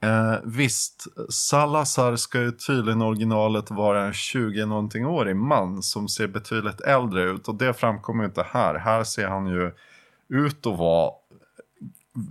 [0.03, 7.23] eh, visst, Salazar ska ju tydligen originalet vara en 20-någonting-årig man som ser betydligt äldre
[7.23, 7.47] ut.
[7.47, 8.75] Och det framkommer ju inte här.
[8.75, 9.71] Här ser han ju
[10.33, 11.11] ut att vara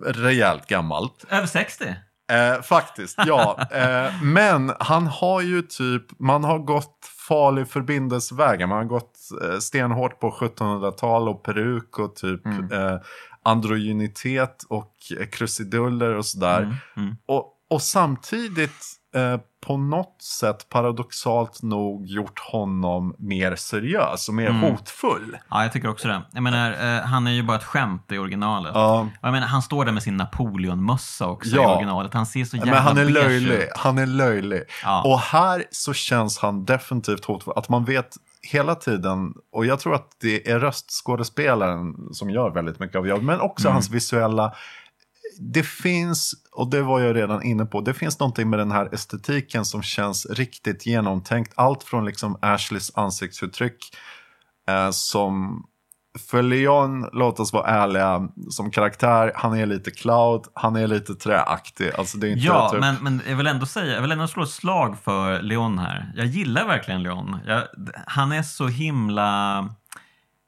[0.05, 1.25] rejält gammalt.
[1.31, 1.85] Över 60?
[2.33, 3.59] Eh, faktiskt, ja.
[3.73, 8.67] Eh, men han har ju typ, man har gått farlig förbindelsevägar.
[8.67, 12.73] Man har gått eh, stenhårt på 1700-tal och peruk och typ Mm.
[12.73, 12.99] eh,
[13.43, 14.95] androgynitet och
[15.33, 16.59] krusiduller och sådär.
[16.63, 17.17] Mm, mm.
[17.27, 18.85] Och, och samtidigt
[19.19, 24.61] eh, på något sätt paradoxalt nog gjort honom mer seriös och mer Mm.
[24.63, 25.37] hotfull.
[25.51, 26.23] Ja, jag tycker också det.
[26.33, 28.73] Jag menar, eh, han är ju bara ett skämt i originalet.
[28.75, 29.09] Ja.
[29.23, 31.75] Jag menar, han står där med sin Napoleon-mössa också i Ja.
[31.77, 32.15] originalet.
[32.15, 33.55] Han ser så jävla Men han är löjlig.
[33.55, 33.69] ut.
[33.77, 34.63] Han är löjlig.
[34.85, 35.03] Ja.
[35.05, 37.53] Och här så känns han definitivt hotfull.
[37.57, 38.09] Att man vet
[38.43, 43.25] hela tiden, och jag tror att det är röstskådespelaren som gör väldigt mycket av jobbet,
[43.25, 43.75] men också Mm.
[43.75, 44.53] hans visuella.
[45.39, 48.95] Det finns, och det var jag redan inne på, det finns någonting med den här
[48.95, 51.53] estetiken som känns riktigt genomtänkt.
[51.57, 53.97] Allt från liksom Ashleys ansiktsuttryck
[54.69, 55.63] eh, som
[56.19, 61.15] för Leon, låt oss vara ärliga, som karaktär, han är lite cloud, han är lite
[61.15, 61.91] träaktig.
[61.99, 62.81] Alltså det är inte Ja, typ...
[62.81, 66.13] men, men jag vill ändå säga, jag vill ändå slå ett slag för Leon här.
[66.17, 67.37] Jag gillar verkligen Leon.
[67.47, 67.63] Jag,
[68.07, 69.69] han är så himla...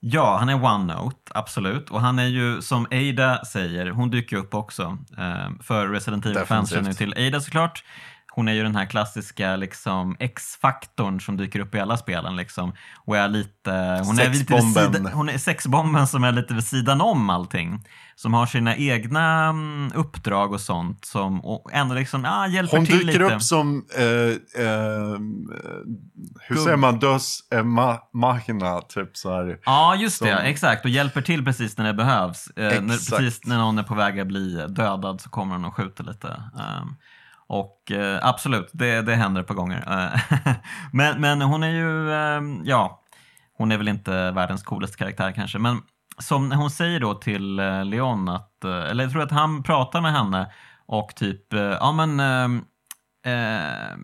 [0.03, 1.91] Ja, han är one note, absolut.
[1.91, 4.99] Och han är ju, som Ada säger, hon dyker upp också.
[5.19, 6.99] Eh, för Resident nu Definitivt.
[6.99, 7.85] till Ada såklart.
[8.33, 12.37] Hon är ju den här klassiska liksom, X-faktorn som dyker upp i alla spelen.
[12.37, 12.73] Liksom,
[13.05, 17.01] och är lite, hon, är lite sida, hon är sexbomben som är lite vid sidan
[17.01, 17.85] om allting.
[18.15, 22.87] Som har sina egna mm, uppdrag och sånt som och ändå liksom, ah, hjälper Hon
[22.87, 23.35] till dyker lite.
[23.35, 24.05] upp som, eh,
[24.65, 25.19] eh,
[26.41, 29.59] hur säger man, dös eh, ma machina, typ så här.
[29.65, 30.37] Ja, just det.
[30.37, 30.85] som- Exakt.
[30.85, 32.47] Och hjälper till precis när det behövs.
[32.57, 35.75] Eh, när, precis när någon är på väg att bli dödad så kommer hon och
[35.75, 36.29] skjuter lite.
[36.29, 36.95] Ehm,
[37.51, 39.85] och eh, absolut, det, det händer ett par gånger.
[39.89, 40.55] Eh,
[40.93, 43.03] men, men hon är ju, eh, ja,
[43.53, 45.59] hon är väl inte världens coolaste karaktär kanske.
[45.59, 45.83] Men
[46.19, 50.13] som hon säger då till eh, Leon att, eller jag tror att han pratar med
[50.13, 50.53] henne
[50.87, 52.21] och typ, ja men
[53.23, 53.97] Eh,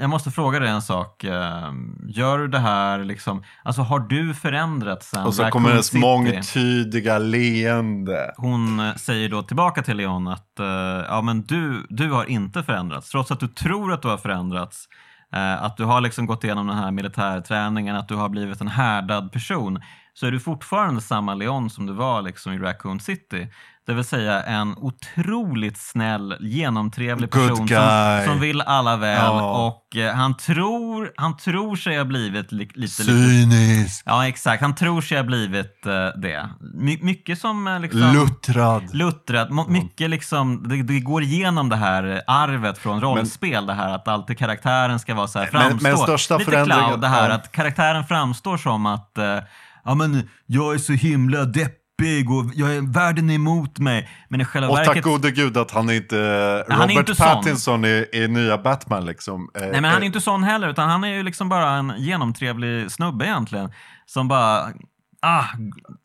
[0.00, 1.24] jag måste fråga dig en sak.
[1.24, 1.72] Eh,
[2.08, 5.98] gör du det här liksom, alltså har du förändrats sen Och så Raccoon kommer City?
[5.98, 8.32] mångtydiga leende.
[8.36, 10.66] Hon eh, säger då tillbaka till Leon att eh,
[11.08, 13.10] ja, men du, du har inte förändrats.
[13.10, 14.88] Trots att du tror att du har förändrats.
[15.34, 18.68] Eh, att du har liksom gått igenom den här militärträningen, att du har blivit en
[18.68, 19.80] härdad person.
[20.14, 23.48] Så är du fortfarande samma Leon som du var liksom i Raccoon City.
[23.86, 29.18] Det vill säga en otroligt snäll, genomtrevlig person som, som vill alla väl.
[29.24, 29.66] Ja.
[29.66, 34.62] Och eh, han, tror, han tror sig ha blivit li, lite, Cynisk, Ja, exakt.
[34.62, 36.48] Han tror sig ha blivit eh, det.
[36.74, 38.12] My, mycket som eh, liksom...
[38.14, 38.94] luttrad.
[38.94, 39.48] Luttrad.
[39.50, 44.08] Mo- Mycket liksom, det, det går igenom det här arvet från rollspel, det här att
[44.08, 45.88] alltid karaktären ska vara så här, Men- framstå.
[45.88, 47.34] men största Lite cloud, det här ja.
[47.34, 49.38] att karaktären framstår som att eh,
[49.84, 51.81] ja, men, jag är så himla deppig
[52.30, 54.08] och jag är, världen är emot mig.
[54.28, 55.04] Men i själva Och tack verket...
[55.04, 57.22] gode gud att han inte är Han är Robert inte.
[57.22, 59.50] Pattinson i, i nya Batman liksom.
[59.54, 61.70] Eh, Nej men han är eh, inte sån heller, utan han är ju liksom bara
[61.70, 63.72] en genomtrevlig snubbe egentligen.
[64.06, 64.72] Som bara,
[65.20, 65.44] ah,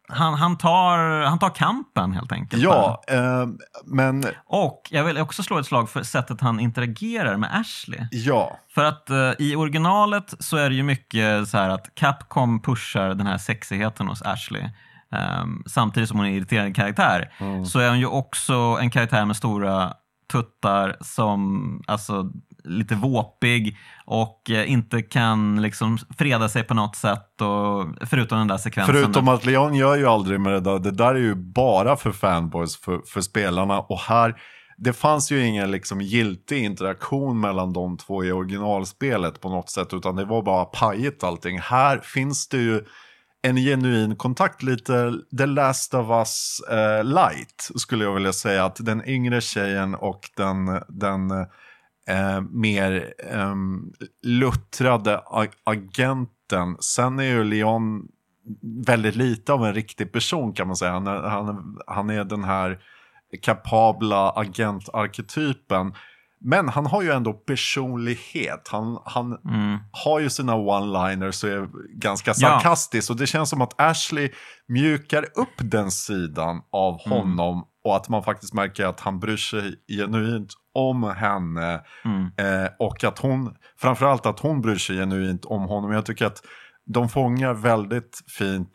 [0.09, 2.63] han, han, tar, han tar kampen helt enkelt.
[2.63, 3.45] Ja, eh,
[3.85, 7.99] men Och jag vill också slå ett slag för sättet han interagerar med Ashley.
[8.11, 8.59] ja.
[8.75, 13.09] För att eh, i originalet så är det ju mycket så här att Capcom pushar
[13.09, 14.69] den här sexigheten hos Ashley.
[15.11, 17.31] Ehm, samtidigt som hon är en irriterande karaktär.
[17.65, 19.93] Så är hon ju också en karaktär med stora
[20.31, 22.31] tuttar som, alltså
[22.63, 27.41] lite våpig och eh, inte kan liksom freda sig på något sätt.
[27.41, 28.95] Och, förutom den där sekvensen.
[28.95, 30.79] Förutom att Leon gör ju aldrig med det där.
[30.79, 33.79] Det där är ju bara för fanboys, för, för spelarna.
[33.79, 34.35] Och här,
[34.77, 39.93] det fanns ju ingen liksom giltig interaktion mellan de två i originalspelet på något sätt.
[39.93, 41.59] Utan det var bara pajigt allting.
[41.59, 42.81] Här finns det ju
[43.47, 48.65] en genuin kontakt, lite The Last of Us eh, light skulle jag vilja säga.
[48.65, 51.31] Att den yngre tjejen och den, den
[52.07, 53.55] eh, mer eh,
[54.23, 55.21] luttrade
[55.63, 56.77] agenten.
[56.79, 58.07] Sen är ju Leon
[58.85, 60.91] väldigt lite av en riktig person kan man säga.
[60.91, 62.79] Han är, han han är den här
[63.41, 65.93] kapabla agentarketypen.
[66.41, 68.67] Men han har ju ändå personlighet.
[68.71, 69.77] Han, han Mm.
[69.91, 71.69] har ju sina one-liners och är
[71.99, 72.33] ganska Ja.
[72.33, 73.09] sarkastisk.
[73.09, 74.31] Och det känns som att Ashley
[74.67, 77.17] mjukar upp den sidan av Mm.
[77.17, 77.63] honom.
[77.83, 81.81] Och att man faktiskt märker att han bryr sig genuint om henne.
[82.05, 82.25] Mm.
[82.37, 85.91] Eh, och att hon, framförallt att hon bryr sig genuint om honom.
[85.91, 86.41] Jag tycker att
[86.85, 88.69] de fångar väldigt fint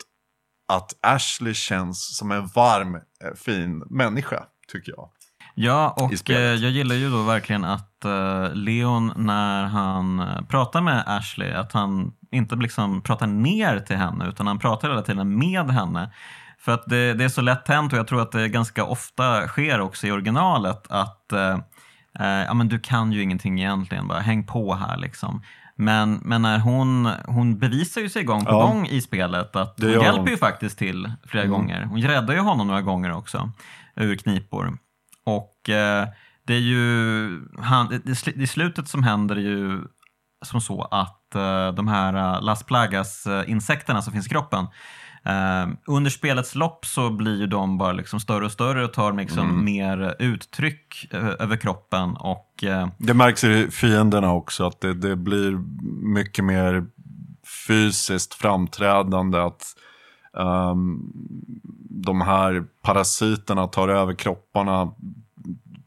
[0.73, 3.01] att Ashley känns som en varm, eh,
[3.35, 5.09] fin människa, tycker jag.
[5.55, 10.81] Ja, och eh, jag gillar ju då verkligen att eh, Leon när han eh, pratar
[10.81, 15.37] med Ashley, att han inte liksom pratar ner till henne utan han pratar hela tiden
[15.39, 16.11] med henne.
[16.59, 19.47] För att det, det är så lätt hänt och jag tror att det ganska ofta
[19.47, 21.59] sker också i originalet att eh,
[22.19, 25.41] eh, ja, men du kan ju ingenting egentligen, bara häng på här liksom.
[25.75, 28.61] Men, men när hon, hon bevisar ju sig gång på Ja.
[28.67, 30.27] gång i spelet att hon hjälper hon.
[30.27, 31.57] ju faktiskt till flera Mm.
[31.57, 31.83] gånger.
[31.83, 33.51] Hon räddar ju honom några gånger också
[33.95, 34.77] ur knipor.
[35.25, 36.07] Och eh,
[36.47, 39.81] det är ju, han, det, i slutet som händer är ju
[40.45, 44.65] som så att eh, de här eh, Las Plagas-insekterna som finns i kroppen
[45.25, 49.13] eh, under spelets lopp så blir ju de bara liksom större och större och tar
[49.13, 49.65] liksom Mm.
[49.65, 55.15] mer uttryck eh, över kroppen och eh, Det märks i fienderna också att det, det
[55.15, 55.51] blir
[56.13, 56.85] mycket mer
[57.67, 59.63] fysiskt framträdande att
[60.37, 60.99] ehm,
[61.89, 64.91] de här parasiterna tar över kropparna.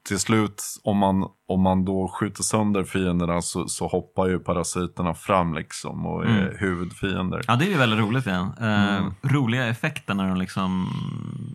[0.08, 5.14] Till slut, om man, om man då skjuter sönder fienderna så, så hoppar ju parasiterna
[5.14, 6.54] fram liksom och är Mm.
[6.58, 7.42] huvudfiender.
[7.48, 8.50] Ja, det är ju väldigt roligt igen.
[8.60, 9.14] Eh, Mm.
[9.22, 10.88] Roliga effekter när de liksom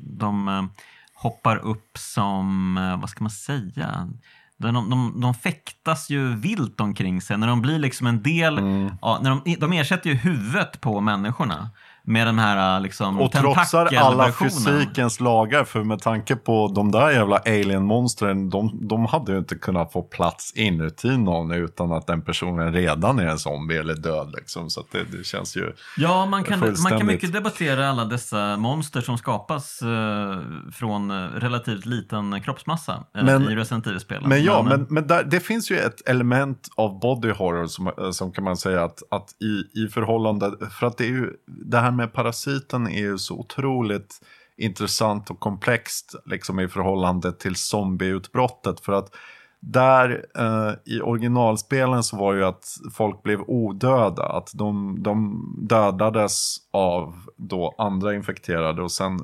[0.04, 0.64] de eh,
[1.14, 4.10] hoppar upp som, eh, vad ska man säga?
[4.58, 8.92] De, de, de fäktas ju vilt omkring sig när de blir liksom en del, Mm.
[9.02, 11.70] ja, när de, de ersätter ju huvudet på människorna.
[12.04, 17.12] Med den här liksom Och trotsar alla fysikens lagar, för med tanke på de där
[17.12, 22.22] jävla alien-monstren, de, de hade ju inte kunnat få plats inuti någon utan att den
[22.22, 24.34] personen redan är en zombie eller död.
[24.38, 24.70] Liksom.
[24.70, 25.74] Så det, det känns ju...
[25.98, 30.40] Ja, man kan, man kan mycket debattera alla dessa monster som skapas eh,
[30.74, 34.30] från eh, relativt liten kroppsmassa eh, Men- i Resident Evil-spelen.
[34.30, 38.14] Men ja, eh, men, men där, det finns ju ett element av body horror som,
[38.14, 41.78] som kan man säga att, att i, i förhållande, för att det är ju, det
[41.80, 44.22] här med parasiten är ju så otroligt
[44.58, 48.80] intressant och komplext liksom i förhållande till zombieutbrottet.
[48.80, 49.16] För att
[49.60, 54.24] där eh, i originalspelen så var ju att folk blev odöda.
[54.24, 59.20] Att de, de dödades av då andra infekterade och sen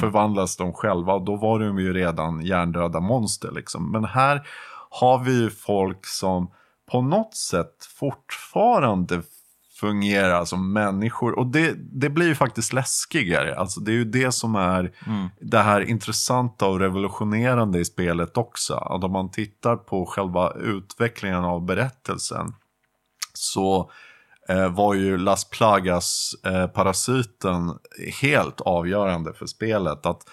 [0.00, 1.14] förvandlas de själva.
[1.14, 3.92] Och då var de ju redan hjärndöda monster liksom.
[3.92, 4.46] Men här
[4.90, 6.50] har vi ju folk som
[6.90, 9.22] på något sätt fortfarande
[9.82, 11.38] fungerar som människor.
[11.38, 13.56] Och det, det blir ju faktiskt läskigare.
[13.56, 15.28] Alltså det är ju det som är Mm.
[15.40, 18.74] det här intressanta och revolutionerande i spelet också.
[18.74, 22.54] Att om man tittar på själva utvecklingen av berättelsen
[23.34, 23.90] så
[24.48, 27.78] eh, var ju Las Plagas-parasiten
[28.22, 30.06] helt avgörande för spelet.
[30.06, 30.28] Att,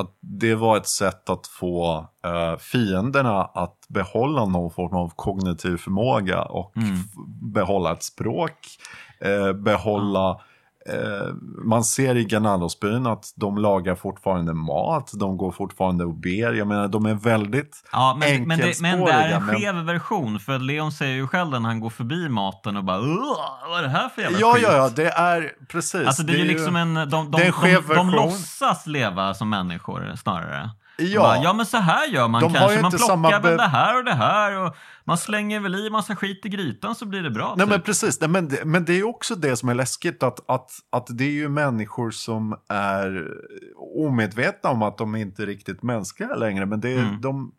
[0.00, 5.76] att det var ett sätt att få eh, fienderna att behålla någon form av kognitiv
[5.76, 6.96] förmåga och Mm.
[7.52, 8.56] behålla ett språk,
[9.20, 10.40] eh, behålla
[10.92, 11.34] Eh,
[11.64, 16.52] man ser i Ganadosbyn att de lagar fortfarande mat, de går fortfarande och ber.
[16.52, 20.40] Jag menar, de är väldigt Ja, men, men, det, men det är en skev version.
[20.40, 23.36] För Leon säger ju själv när han går förbi maten och bara "Ugh,
[23.68, 24.62] vad är det här för jävla Ja, skit?
[24.66, 26.06] ja, ja, det är precis.
[26.06, 30.12] Alltså det är ju liksom en, de, de, de, de, de låtsas leva som människor
[30.16, 30.70] snarare.
[31.00, 31.20] Ja.
[31.20, 32.76] Bara, ja men så här gör man De kanske.
[32.76, 35.90] Man inte plockar samma väl det här och det här och man slänger väl i
[35.90, 37.54] massa skit i grytan så blir det bra.
[37.56, 37.70] Nej typ.
[37.70, 40.70] men precis, Nej, men, det, men det är också det som är läskigt att, att,
[40.92, 43.26] att det är ju människor som är
[43.96, 46.66] omedvetna om att de inte är riktigt mänskliga längre.
[46.66, 47.20] Men det är, Mm.
[47.20, 47.52] de,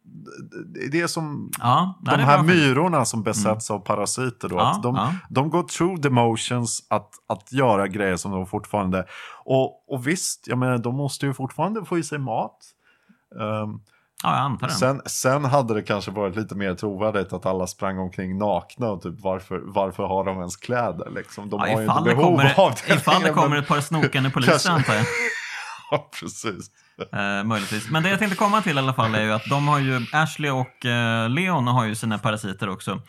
[0.91, 4.49] det är som ja, de här bra myrorna som besätts av parasiter.
[4.49, 5.13] Då, Ja, att de, ja.
[5.29, 9.05] de går through the motions att, att göra grejer som de fortfarande...
[9.45, 12.57] Och, och visst, jag menar, de måste ju fortfarande få i sig mat.
[13.39, 13.79] Ehm,
[14.23, 14.73] Ja, jag antar det.
[14.73, 19.01] Sen, sen hade det kanske varit lite mer trovärdigt att alla sprang omkring nakna och
[19.01, 21.49] typ varför, varför har de ens kläder liksom?
[21.49, 23.81] De ja, har ju inte behov kommer, av det ifall det kommer men- ett par
[23.81, 25.05] snokande poliser antar jag.
[25.91, 26.71] Ja, precis.
[27.13, 27.89] Eh, möjligtvis.
[27.89, 30.05] Men det jag tänkte komma till i alla fall är ju att de har ju,
[30.13, 33.01] Ashley och eh, Leon har ju sina parasiter också.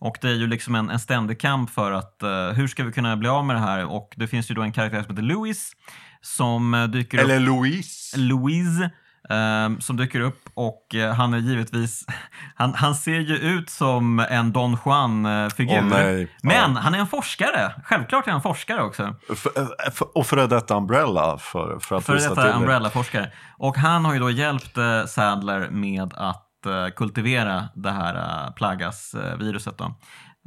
[0.00, 2.92] Och det är ju liksom en, en ständig kamp för att eh, hur ska vi
[2.92, 3.84] kunna bli av med det här?
[3.92, 5.72] Och det finns ju då en karaktär som heter Louis
[6.20, 7.24] som eh, dyker upp.
[7.24, 8.18] Eller Louise.
[8.18, 8.90] Louise
[9.30, 12.06] eh, som dyker upp och eh, han är givetvis,
[12.54, 15.82] han, han ser ju ut som en Don Juan-figur.
[15.82, 16.36] Nej.
[16.42, 16.80] Men Ja.
[16.80, 17.72] han är en forskare.
[17.84, 19.14] Självklart är han forskare också.
[19.32, 19.46] F-
[19.86, 22.52] f- och före detta Umbrella för, för att Före detta.
[22.56, 23.32] Umbrella-forskare.
[23.58, 28.52] Och han har ju då hjälpt eh, Sadler med att eh, kultivera det här eh,
[28.54, 29.78] Plagas-viruset.
[29.78, 29.94] Då.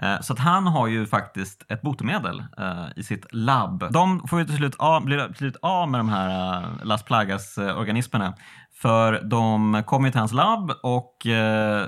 [0.02, 3.88] Eh, så att han har ju faktiskt ett botemedel eh, i sitt labb.
[3.92, 7.04] De får ju till slut av, blir till slut av med de här eh, Las
[7.04, 8.34] Plagas-organismerna.
[8.82, 11.18] För de kommer ju till hans labb och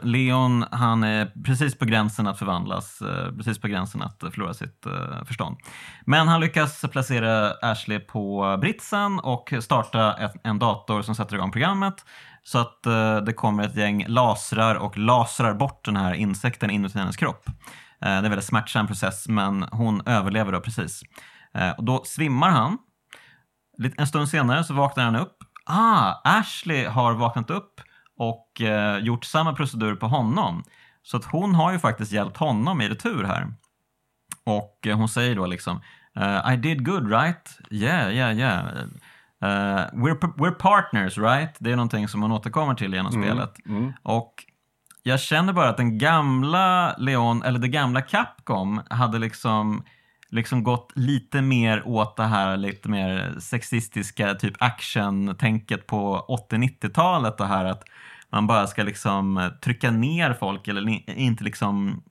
[0.02, 3.02] Leon han är precis på gränsen att förvandlas,
[3.38, 4.88] precis på gränsen att förlora sitt
[5.28, 5.58] förstånd.
[6.06, 12.06] Men han lyckas placera Ashley på britsen och starta en dator som sätter igång programmet
[12.44, 12.84] så att
[13.26, 17.50] det kommer ett gäng lasrar och lasrar bort den här insekten inuti hennes kropp.
[18.06, 21.02] Eh, det är en väldigt smärtsam process men hon överlever då precis.
[21.54, 22.78] Eh, och då svimmar han.
[23.98, 25.38] En stund senare så vaknar han upp.
[25.66, 27.82] Ah, Ashley har vaknat upp
[28.18, 30.64] och eh, gjort samma procedur på honom.
[31.04, 33.48] Så att hon har ju faktiskt hjälpt honom i retur här.
[34.46, 35.82] Och hon säger då liksom
[36.54, 37.60] I did good right?
[37.72, 38.66] Yeah, yeah, yeah.
[39.42, 41.56] Eh, we're, we're partners right?
[41.60, 43.66] Det är någonting som hon återkommer till genom spelet.
[43.66, 43.94] Mm.
[44.04, 44.34] Och
[45.08, 49.84] jag känner bara att den gamla Leon, eller det gamla Capcom hade liksom
[50.30, 57.38] liksom gått lite mer åt det här lite mer sexistiska typ action-tänket på 80-90-talet.
[57.38, 57.84] Det här att
[58.30, 62.04] man bara ska liksom trycka ner folk eller inte liksom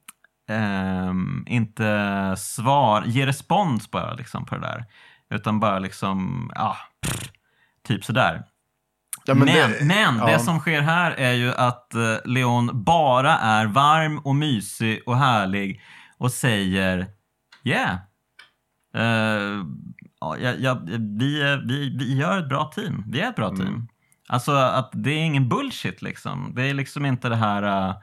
[0.49, 4.85] ehm, inte svar, ge respons bara liksom på det där.
[5.31, 7.31] Utan bara liksom, ja, pff,
[7.83, 8.45] typ sådär.
[9.27, 10.39] Ja, men det- men, det ja.
[10.39, 15.81] som sker här är ju att eh, Leon bara är varm och mysig och härlig
[16.19, 17.07] och säger
[17.67, 17.95] Yeah.
[18.97, 19.65] Eh,
[20.21, 20.81] ja, ja,
[21.19, 23.05] vi, vi, vi gör ett bra team.
[23.07, 23.59] Vi är ett bra Mm.
[23.61, 23.89] team.
[24.29, 26.53] Alltså att det är ingen bullshit liksom.
[26.57, 27.89] Det är liksom inte det här...
[27.89, 27.95] Uh...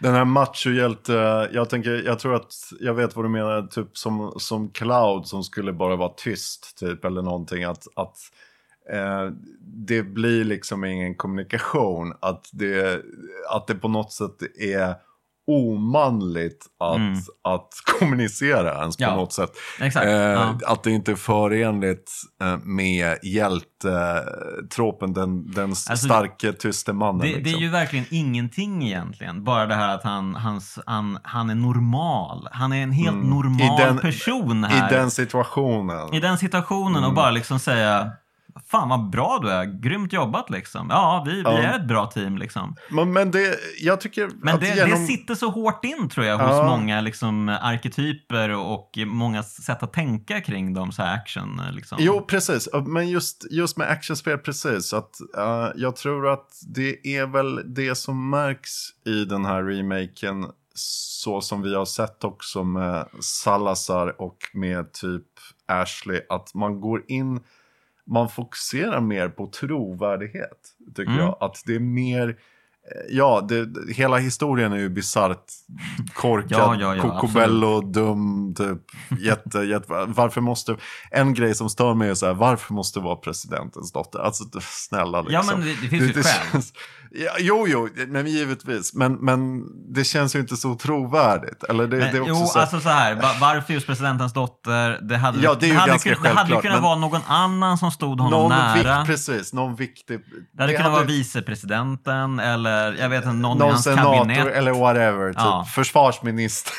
[0.00, 4.32] Den här machohjälte, jag tänker, jag tror att jag vet vad du menar, typ som,
[4.38, 7.64] som Cloud som skulle bara vara tyst typ eller någonting.
[7.64, 8.16] Att, att
[8.92, 9.30] eh,
[9.86, 12.12] det blir liksom ingen kommunikation.
[12.20, 13.02] Att det,
[13.50, 14.94] att det på något sätt är
[15.46, 17.18] omanligt att, mm.
[17.44, 17.68] att
[17.98, 19.50] kommunicera ens på ja, något sätt.
[19.80, 20.58] Exakt, eh, ja.
[20.66, 22.12] Att det inte är förenligt
[22.42, 27.18] eh, med hjältetropen, den, den alltså, starke tyste mannen.
[27.18, 27.42] Det, liksom.
[27.42, 27.72] det, är ju liksom.
[27.72, 29.44] verkligen ingenting egentligen.
[29.44, 32.48] Bara det här att han, hans, han, han är normal.
[32.52, 33.30] Han är en helt mm.
[33.30, 34.92] normal den, person här.
[34.92, 36.14] I den situationen.
[36.14, 37.08] I den situationen mm.
[37.08, 38.12] och bara liksom säga
[38.66, 40.86] fan vad bra du är, grymt jobbat liksom.
[40.90, 41.56] Ja, vi, ja.
[41.56, 42.76] vi är ett bra team liksom.
[42.90, 44.90] Men, men det, jag tycker Men det, genom...
[44.90, 46.68] det sitter så hårt in tror jag hos ja.
[46.68, 51.62] många liksom, arketyper och många sätt att tänka kring dem, så action.
[51.72, 51.98] Liksom.
[52.00, 52.68] Jo, precis.
[52.86, 54.92] Men just, just med actionspel, precis.
[54.92, 58.70] Att, uh, jag tror att det är väl det som märks
[59.06, 60.46] i den här remaken
[60.78, 65.26] så som vi har sett också med Salazar och med typ
[65.66, 67.40] Ashley, att man går in
[68.06, 71.24] man fokuserar mer på trovärdighet, tycker mm.
[71.24, 71.36] jag.
[71.40, 72.36] Att det är mer, eh,
[73.16, 75.44] ja, det, hela historien är ju bisarrt
[76.14, 78.82] korkad, ja, ja, ja, kokobello, dum, typ,
[79.20, 80.76] jätte, jätte, varför måste,
[81.10, 84.18] en grej som stör mig är så här, varför måste det vara presidentens dotter?
[84.18, 85.34] Alltså snälla liksom.
[85.48, 86.62] Ja, men det, det finns ju ett skäl.
[87.18, 88.94] Ja, jo, jo, men givetvis.
[88.94, 89.64] Men, men
[89.94, 91.64] det känns ju inte så trovärdigt.
[91.64, 92.58] Eller det, men, det är också jo, så...
[92.58, 93.14] alltså så här.
[93.40, 94.98] Varför just presidentens dotter?
[95.02, 96.48] Det hade, ja, det är ju det ganska hade, självklart.
[96.48, 96.82] Det hade kunnat men...
[96.82, 98.98] vara någon annan som stod honom någon nära.
[98.98, 100.20] Vik, precis, någon viktig.
[100.52, 101.04] Det hade det kunnat hade...
[101.04, 104.46] vara vicepresidenten eller jag vet inte, någon, någon i hans senator kabinett.
[104.46, 105.28] eller whatever.
[105.28, 105.66] Typ ja.
[105.74, 106.72] försvarsminister.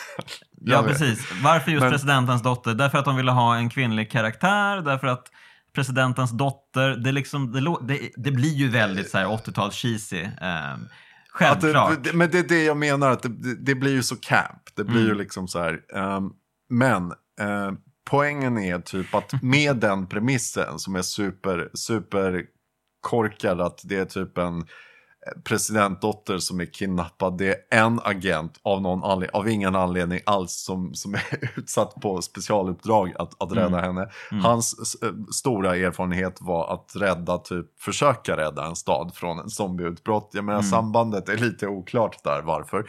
[0.61, 1.19] ja, precis.
[1.43, 1.91] Varför just men...
[1.91, 2.73] presidentens dotter?
[2.73, 5.27] Därför att de ville ha en kvinnlig karaktär, därför att
[5.77, 6.89] presidentens dotter.
[6.89, 10.21] Det, liksom, det, det, det blir ju väldigt 80-tals cheesy.
[10.21, 10.77] Eh,
[11.29, 12.03] självklart.
[12.03, 13.25] Det, men det är det jag menar, att
[13.59, 14.61] det, blir ju så camp.
[14.75, 15.07] Det blir mm.
[15.07, 15.79] ju liksom så här.
[15.93, 16.33] Um,
[16.69, 17.03] men
[17.41, 17.71] uh,
[18.09, 22.43] poängen är typ att med den premissen som är super, super
[23.01, 24.65] korkad, att det är typ en
[25.43, 27.37] presidentdotter som är kidnappad.
[27.37, 32.21] Det är en agent av, någon av ingen anledning alls som, som är utsatt på
[32.21, 33.83] specialuppdrag att, att rädda mm.
[33.83, 34.09] henne.
[34.31, 34.43] Mm.
[34.43, 40.29] Hans eh, stora erfarenhet var att rädda, typ försöka rädda en stad från en zombieutbrott.
[40.33, 40.71] Jag menar mm.
[40.71, 42.79] sambandet är lite oklart där varför.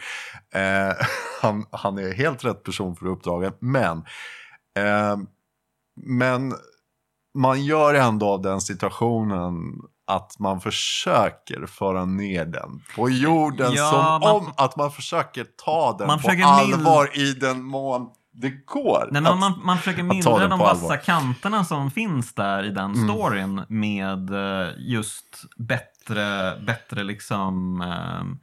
[0.53, 1.05] Eh,
[1.41, 3.97] han, han är helt rätt person för uppdraget men
[4.77, 5.17] eh,
[6.01, 6.53] men
[7.37, 9.53] man gör ändå av den situationen
[10.09, 15.45] att man försöker föra ner den på jorden ja, som man, om att man försöker
[15.65, 19.09] ta den på allvar i den mån det går.
[19.11, 23.07] Nej, men man, man försöker mildra de vassa kanterna som finns där i den mm.
[23.07, 28.39] storyn med eh, just bättre, bättre liksom um,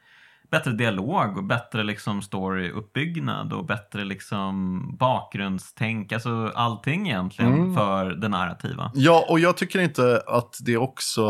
[0.50, 7.74] bättre dialog och bättre liksom storyuppbyggnad och bättre liksom bakgrundstänk, alltså allting egentligen mm.
[7.74, 8.90] för det narrativa.
[8.94, 11.26] Ja, och jag tycker inte att det är också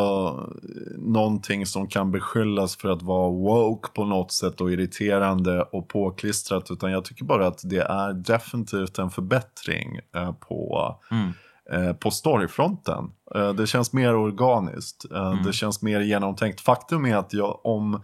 [0.98, 6.70] någonting som kan beskyllas för att vara woke på något sätt och irriterande och påklistrat,
[6.70, 11.32] utan jag tycker bara att det är definitivt en förbättring eh, på mm
[11.72, 13.10] eh, på storyfronten.
[13.34, 15.42] Eh, det känns mer organiskt, mm.
[15.42, 16.60] det känns mer genomtänkt.
[16.60, 18.00] Faktum är att jag, om eh,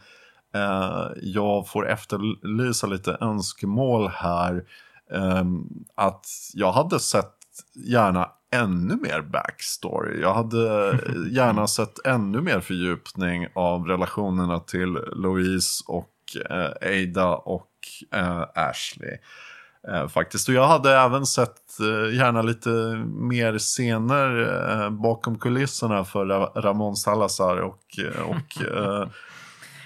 [1.23, 4.65] jag får efterlysa lite önskemål här.
[5.13, 5.45] Eh,
[5.95, 7.35] att jag hade sett
[7.75, 10.21] gärna ännu mer backstory.
[10.21, 10.99] Jag hade
[11.31, 16.09] gärna sett ännu mer fördjupning av relationerna till Louise och
[16.51, 17.71] eh, Ada och
[18.15, 19.19] eh, Ashley.
[19.89, 20.49] Eh, faktiskt.
[20.49, 22.71] Och jag hade även sett eh, gärna lite
[23.07, 24.41] mer scener
[24.71, 28.63] eh, bakom kulisserna för Ra Ramon Salazar och, och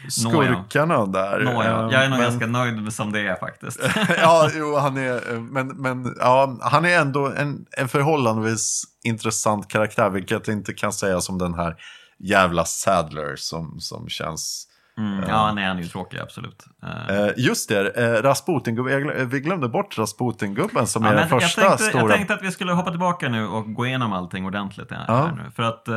[0.08, 1.06] skurkarna Nåja.
[1.06, 1.40] där.
[1.40, 1.88] Nåja.
[1.92, 2.28] Jag är nog men...
[2.28, 3.80] ganska nöjd som det är faktiskt.
[4.18, 10.10] ja, jo, han är, men, men ja, han är ändå en, en förhållandevis intressant karaktär,
[10.10, 11.76] vilket inte kan sägas om den här
[12.18, 14.66] jävla Sadler som, som känns...
[14.98, 16.64] Mm, uh, ja, nej, han är ju tråkig, absolut.
[17.10, 18.84] Uh, just det, uh, Rasputin,
[19.30, 22.02] vi glömde bort Rasputin-gubben som ja, är den första jag tänkte, stora...
[22.02, 25.32] Jag tänkte att vi skulle hoppa tillbaka nu och gå igenom allting ordentligt här, här
[25.32, 25.50] nu.
[25.50, 25.88] För att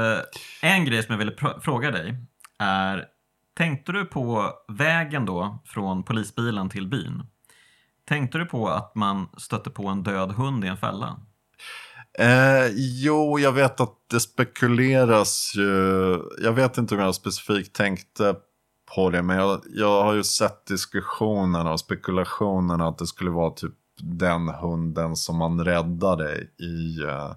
[0.62, 2.16] en grej som jag ville fråga dig
[2.60, 3.06] är
[3.60, 7.24] Tänkte du på vägen då från polisbilen till byn?
[8.08, 11.20] Tänkte du på att man stötte på en död hund i en fälla?
[12.20, 16.22] Eh, jo, jag vet att det spekuleras ju.
[16.44, 18.36] Jag vet inte om jag specifikt tänkte
[18.96, 23.52] på det, men jag, jag har ju sett diskussionerna och spekulationerna att det skulle vara
[23.52, 27.04] typ den hunden som man räddade i...
[27.04, 27.34] Uh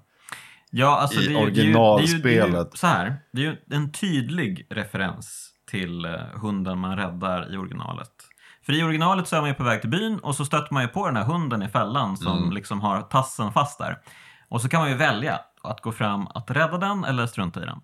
[0.75, 2.79] Ja, alltså i det är ju, det det originalspelet.
[2.79, 3.17] så här.
[3.33, 6.13] Det är ju en tydlig referens till eh,
[6.43, 8.11] hunden man räddar i originalet.
[8.67, 10.83] För i originalet så är man ju på väg till byn och så stöter man
[10.83, 12.53] ju på den här hunden i fällan som Mm.
[12.53, 13.99] liksom har tassen fast där.
[14.49, 17.67] Och så kan man ju välja att gå fram att rädda den eller strunta i
[17.67, 17.81] den.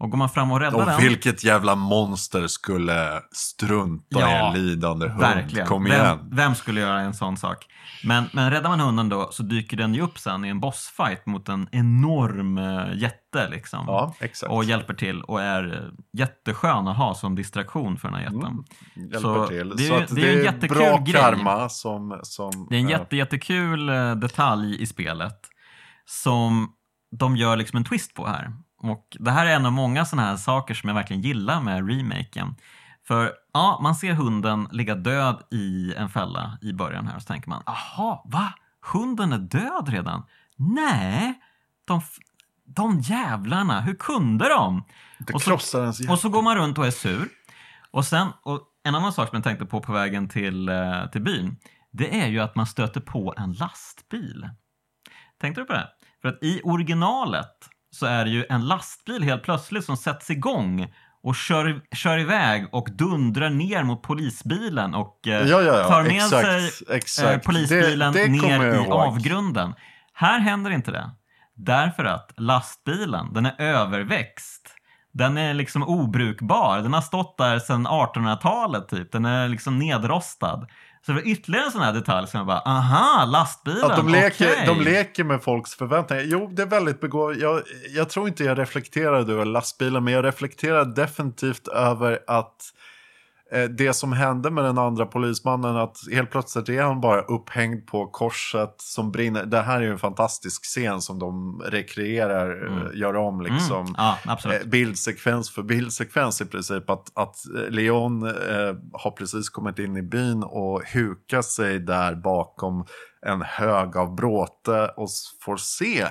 [0.00, 0.94] Och går man fram och räddar den...
[0.94, 5.20] Och vilket jävla monster skulle strunta i Ja, en lidande hund?
[5.20, 5.66] Verkligen.
[5.66, 6.18] Kom igen.
[6.18, 7.66] Vem, vem skulle göra en sån sak?
[8.04, 11.26] Men, men räddar man hunden då så dyker den ju upp sen i en bossfight
[11.26, 13.84] mot en enorm eh, jätte liksom.
[13.86, 14.52] Ja, exakt.
[14.52, 18.44] Och hjälper till och är eh, jätteskön att ha som distraktion för den här jätten.
[18.44, 18.64] Mm,
[18.96, 19.72] hjälper Så till.
[19.76, 21.22] det är så att det är en jättekul bra grej.
[21.22, 22.20] karma som...
[22.22, 25.40] som Det är en jätte, jättekul eh, detalj i spelet
[26.04, 26.68] som
[27.18, 28.52] de gör liksom en twist på här.
[28.78, 31.88] Och det här är en av många sådana här saker som jag verkligen gillar med
[31.90, 32.54] remaken.
[33.06, 37.26] För ja, man ser hunden ligga död i en fälla i början här och så
[37.26, 38.52] tänker man, aha, va?
[38.92, 40.24] Hunden är död redan?
[40.56, 41.40] Nej,
[41.84, 42.00] de,
[42.64, 44.84] de jävlarna, hur kunde de?
[45.18, 46.12] Det och så-.
[46.12, 47.28] Och så går man runt och är sur.
[47.90, 51.22] Och sen, och en annan sak som jag tänkte på på vägen till, eh, till
[51.22, 51.56] byn,
[51.90, 54.48] det är ju att man stöter på en lastbil.
[55.40, 55.88] Tänkte du på det?
[56.22, 60.92] För att i originalet så är det ju en lastbil helt plötsligt som sätts igång
[61.22, 65.88] och kör, kör iväg och dundrar ner mot polisbilen och eh, Ja, ja, ja.
[65.88, 67.32] tar med exakt, sig exakt.
[67.34, 68.92] eh, polisbilen det, det ner i ihåg.
[68.92, 69.74] avgrunden.
[70.12, 71.10] Här händer inte det.
[71.54, 74.74] Därför att lastbilen, den är överväxt.
[75.12, 76.78] Den är liksom obrukbar.
[76.80, 79.12] Den har stått där sedan 1800-talet typ.
[79.12, 80.66] Den är liksom nedrostad.
[81.06, 84.08] Så det var ytterligare en sån här detalj som jag bara, aha, lastbilen, Att de
[84.08, 84.66] leker, okej.
[84.66, 86.22] de leker med folks förväntningar.
[86.26, 87.36] Jo, det är väldigt begåvat.
[87.36, 87.62] Jag,
[87.94, 92.72] jag tror inte jag reflekterade över lastbilen, men jag reflekterade definitivt över att
[93.70, 98.06] det som hände med den andra polismannen, att helt plötsligt är han bara upphängd på
[98.06, 99.44] korset som brinner.
[99.44, 103.80] Det här är ju en fantastisk scen som de rekreerar, eh, gör om liksom.
[103.80, 104.38] Mm, ja.
[104.54, 106.90] Eh, bildsekvens för bildsekvens i princip.
[106.90, 112.14] Att, att eh, Leon eh, har precis kommit in i byn och hukar sig där
[112.14, 112.84] bakom
[113.26, 115.08] en hög av bråte och
[115.44, 116.06] får se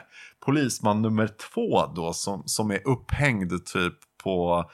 [0.46, 4.66] polisman nummer två då som, som är upphängd typ på eh,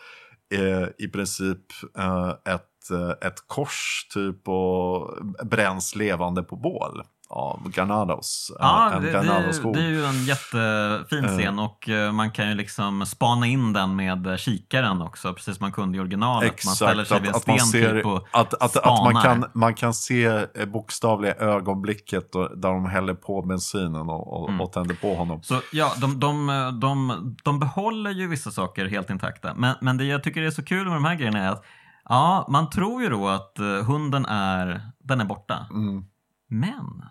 [0.98, 1.60] i princip
[1.98, 7.04] eh, ett, eh, ett kors typ och bränns levande på bål
[7.34, 8.52] av Granados.
[8.52, 9.74] eh, Ja, en det, det, Granados-skog.
[9.74, 11.38] det är ju en jättefin Eh.
[11.38, 15.64] scen och eh, man kan ju liksom spana in den med kikaren också, precis som
[15.64, 16.66] man kunde i originalet.
[16.66, 19.22] man ställer sig vid en sten ser, typ och att, att, att man, spanar.
[19.24, 24.62] kan, man kan se bokstavliga ögonblicket då, där de häller på bensinen och, och, Mm.
[24.62, 25.44] och tänder på honom.
[25.44, 26.48] Så ja, de, de,
[26.82, 29.54] de, de behåller ju vissa saker helt intakta.
[29.56, 31.64] Men, men det jag tycker är så kul med de här grejerna är att
[32.10, 35.66] ja, man tror ju då att hunden är, den är borta.
[35.72, 36.04] Mm.
[36.50, 37.04] Men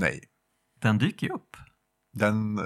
[0.00, 0.20] Nej.
[0.82, 1.56] den dyker ju upp.
[2.12, 2.60] Den,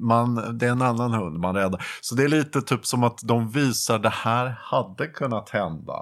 [0.00, 1.84] man, det är en annan hund man räddar.
[2.00, 5.98] Så det är lite typ som att de visar det här hade kunnat hända.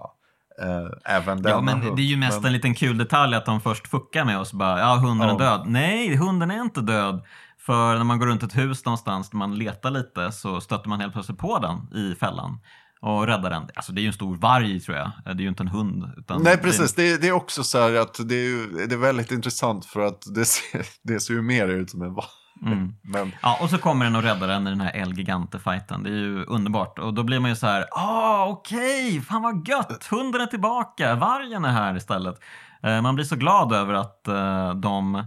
[0.62, 1.96] Eh, även denna Ja, men hund.
[1.96, 4.52] det är ju mest Men- en liten kul detalj att de först fuckar med oss.
[4.52, 5.34] Bara, ja, hunden Ja.
[5.34, 5.62] är död.
[5.66, 7.24] Nej, hunden är inte död.
[7.58, 11.00] För när man går runt ett hus någonstans där man letar lite så stöter man
[11.00, 12.58] helt plötsligt på den i fällan
[13.06, 13.68] och räddar den.
[13.74, 15.10] Alltså det är ju en stor varg tror jag.
[15.24, 16.12] Det är ju inte en hund.
[16.16, 16.94] Utan Nej, precis.
[16.94, 20.34] Det, det är också så här att det är, det är väldigt intressant för att
[20.34, 22.26] det ser, det ser ju mer ut som en varg.
[22.66, 22.94] Mm.
[23.02, 26.02] Men Ja, och så kommer den och räddar den i den här El Gigante-fighten.
[26.02, 26.98] Det är ju underbart.
[26.98, 31.14] Och då blir man ju så här, ah, okej, fan vad gött, hunden är tillbaka,
[31.14, 32.40] vargen är här istället.
[32.82, 35.26] Eh, man blir så glad över att eh, de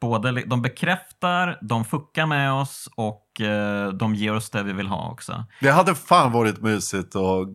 [0.00, 3.26] både de bekräftar, de fuckar med oss och
[3.98, 5.44] de ger oss det vi vill ha också.
[5.60, 7.48] Det hade fan varit mysigt att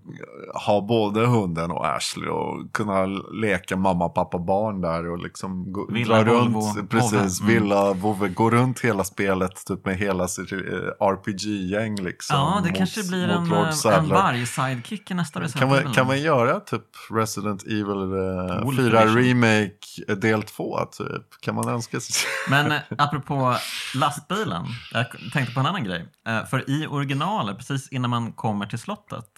[0.65, 3.05] ha både hunden och Ashley och kunna
[3.41, 6.89] leka mamma, pappa, barn där och liksom gå, Villa, dra Volvo, runt.
[6.89, 7.51] Precis, Vove.
[7.51, 7.63] Mm.
[7.63, 10.57] Villa, Vove, gå runt hela spelet typ med hela sitt eh,
[10.99, 12.35] RPG-gäng liksom.
[12.37, 15.93] ja, det mot- kanske blir en, eh, en varg-sidekick i nästa Resident Kan man, Evil.
[15.93, 16.81] kan man göra typ
[17.11, 19.17] Resident Evil eh, Wolf 4 Edition.
[19.23, 19.71] Remake
[20.07, 21.41] eh, del 2 typ?
[21.41, 22.15] Kan man önska sig?
[22.49, 23.55] Men eh, apropå
[23.95, 24.63] lastbilen,
[24.93, 26.07] jag tänkte på en annan grej.
[26.27, 29.29] Eh, för i originalet, precis innan man kommer till slottet,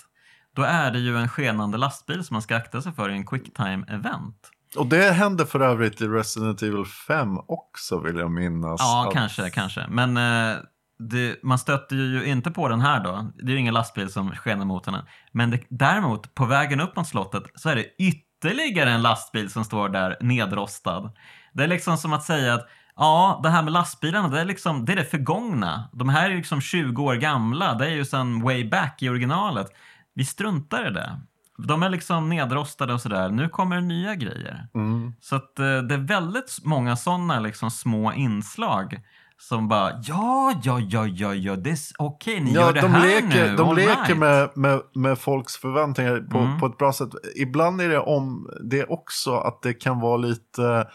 [0.55, 3.25] då är det ju en skenande lastbil som man ska akta sig för i en
[3.25, 4.35] quicktime-event.
[4.77, 8.79] Och det hände för övrigt i Resident Evil 5 också vill jag minnas.
[8.79, 9.85] Ja, att- kanske, kanske.
[9.89, 10.57] Men eh,
[10.99, 13.31] det, man stöter ju inte på den här då.
[13.35, 15.05] Det är ju ingen lastbil som skenar mot henne.
[15.31, 19.63] Men det, däremot, på vägen upp mot slottet så är det ytterligare en lastbil som
[19.63, 21.11] står där nedrostad.
[21.53, 22.67] Det är liksom som att säga att
[22.97, 25.89] Ja, det här med lastbilarna, det är, liksom, det är det förgångna.
[25.93, 27.73] De här är liksom 20 år gamla.
[27.73, 29.67] Det är ju sedan way back i originalet.
[30.15, 31.19] Vi struntar i det.
[31.67, 33.29] De är liksom nedrostade och sådär.
[33.29, 34.67] Nu kommer det nya grejer.
[34.75, 35.13] Mm.
[35.21, 38.99] Så att, eh, det är väldigt många sådana liksom, små inslag
[39.39, 41.55] som bara ja, ja, ja, ja, ja,
[41.97, 43.55] okej, ni Ja, gör det de här leker, nu.
[43.55, 44.17] de all leker right.
[44.17, 46.59] med, med, med folks förväntningar på, Mm.
[46.59, 47.09] på ett bra sätt.
[47.35, 50.87] Ibland är det om det också att det kan vara lite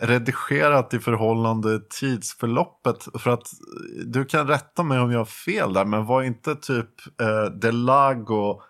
[0.00, 3.08] redigerat i förhållande tidsförloppet.
[3.18, 3.48] För att
[4.06, 6.90] du kan rätta mig om jag har fel där, men var inte typ
[7.20, 8.62] eh, Delago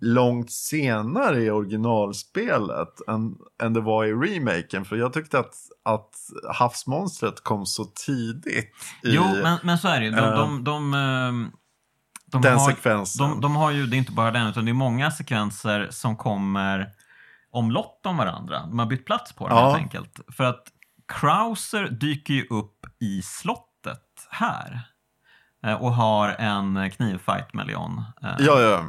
[0.00, 4.84] långt senare i originalspelet än, än det var i remaken?
[4.84, 5.54] För jag tyckte att,
[5.84, 6.10] att
[6.54, 8.74] havsmonstret kom så tidigt.
[9.02, 10.12] I Jo, men, men så är det ju.
[10.12, 11.50] De, Eh, de, de, ehm,
[12.26, 13.30] de den har, sekvensen.
[13.30, 16.16] de, de har ju, det är inte bara den, utan det är många sekvenser som
[16.16, 16.92] kommer
[17.56, 18.60] omlott om varandra.
[18.66, 19.64] De har bytt plats på dem Ja.
[19.70, 20.20] helt enkelt.
[20.32, 20.62] För att
[21.20, 24.80] Krauser dyker ju upp i slottet här.
[25.66, 28.04] eh, Och har en knivfight med Leon.
[28.22, 28.84] Eh, Ja, ja.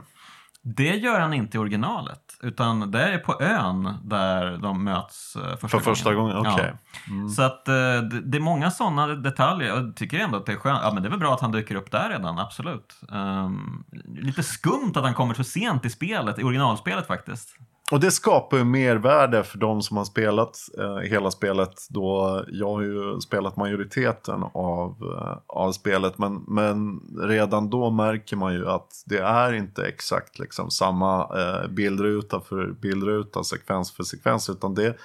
[0.69, 2.37] Det gör han inte i originalet.
[2.41, 6.53] Utan det är på ön där de möts eh, första För första gången, Ja.
[6.53, 6.73] okej.
[7.09, 7.29] Mm.
[7.29, 9.67] Så att det, är många sådana detaljer.
[9.67, 10.79] Jag tycker ändå att det är skönt.
[10.83, 13.01] Ja, men det är väl bra att han dyker upp där redan, absolut.
[13.11, 17.55] Ehm, lite skumt att han kommer så sent i spelet, i originalspelet faktiskt.
[17.91, 21.87] Och det skapar ju mervärde för de som har spelat eh, hela spelet.
[21.89, 26.17] Då jag har ju spelat majoriteten av, eh, av spelet.
[26.17, 31.69] Men, men redan då märker man ju att det är inte exakt liksom, samma eh,
[31.69, 34.49] bildruta för bildruta, sekvens för sekvens.
[34.49, 34.97] Utan det,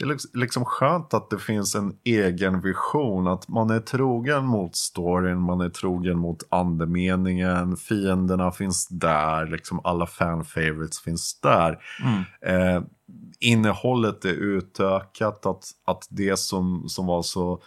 [0.00, 3.26] det är liksom- liksom skönt att det finns en egen vision.
[3.26, 7.76] Att man är trogen mot storyn, man är trogen mot andemeningen.
[7.76, 11.78] Fienderna finns där, liksom alla fan favorites finns där.
[12.04, 12.76] Mm.
[12.76, 12.82] Eh,
[13.40, 17.60] innehållet är utökat, att, att det som, som var så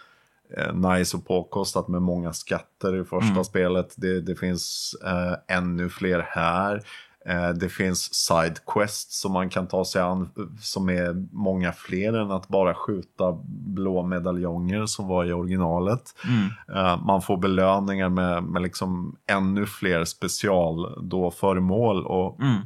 [0.56, 3.44] eh, nice och påkostat med många skatter i första Mm.
[3.44, 6.82] spelet, det, det finns eh, ännu fler här.
[7.28, 12.30] Eh, det finns sidequests som man kan ta sig an som är många fler än
[12.30, 16.02] att bara skjuta blå medaljonger som var i originalet.
[16.24, 16.48] Mm.
[16.86, 22.60] Eh, man får belöningar med, med liksom ännu fler special då föremål och Mm.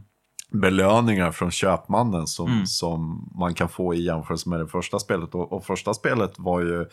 [0.53, 2.67] belöningar från köpmannen som, Mm.
[2.67, 5.35] som man kan få i jämförelse med det första spelet.
[5.35, 6.87] Och, och första spelet var ju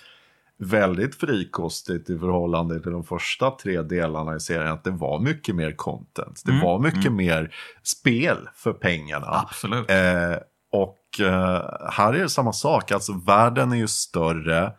[0.57, 4.71] väldigt frikostigt i förhållande till de första tre delarna i serien.
[4.71, 6.41] Att det var mycket mer content.
[6.45, 9.27] Det Mm, var mycket mer spel för pengarna.
[9.27, 9.89] Absolut.
[9.91, 10.35] Eh,
[10.71, 14.71] och eh, här är det samma sak, alltså världen är ju större,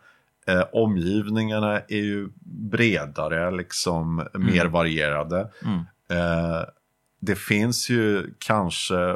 [0.47, 2.29] eh, omgivningarna är ju
[2.71, 5.51] bredare, liksom mer varierade.
[5.65, 5.79] Mm.
[6.09, 6.61] Eh,
[7.19, 9.15] det finns ju kanske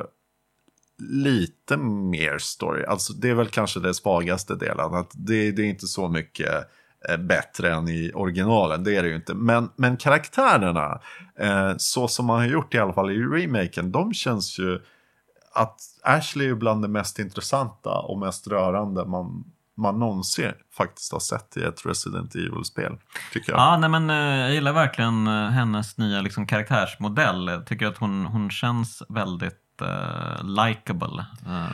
[1.09, 5.69] lite mer story, alltså det är väl kanske det svagaste delen, att det, det är
[5.69, 6.69] inte så mycket
[7.09, 9.33] eh, bättre än i originalen, det är det ju inte.
[9.33, 11.01] Men, men karaktärerna,
[11.39, 14.79] eh, så som man har gjort i alla fall i remaken, de känns ju
[15.53, 19.43] att Ashley är bland det mest intressanta och mest rörande man,
[19.77, 22.97] man någonsin faktiskt har sett i ett Resident Evil-spel.
[23.33, 23.59] Tycker jag.
[23.59, 27.47] Ja, nej, men, eh, jag gillar verkligen eh, hennes nya liksom, karaktärsmodell.
[27.47, 31.25] Jag tycker att hon, hon känns väldigt uh, likable.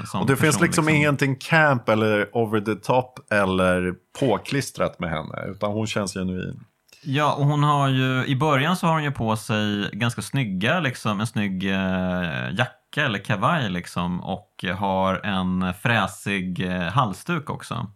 [0.05, 5.09] som och det finns person, liksom, ingenting camp eller over the top eller påklistrat med
[5.09, 5.45] henne.
[5.51, 6.63] Utan hon känns genuin.
[7.03, 10.79] Ja, och hon har ju, i början så har hon ju på sig ganska snygga,
[10.79, 17.91] liksom, en snygg eh, jacka eller kavaj liksom, och har en fräsig halsduk också.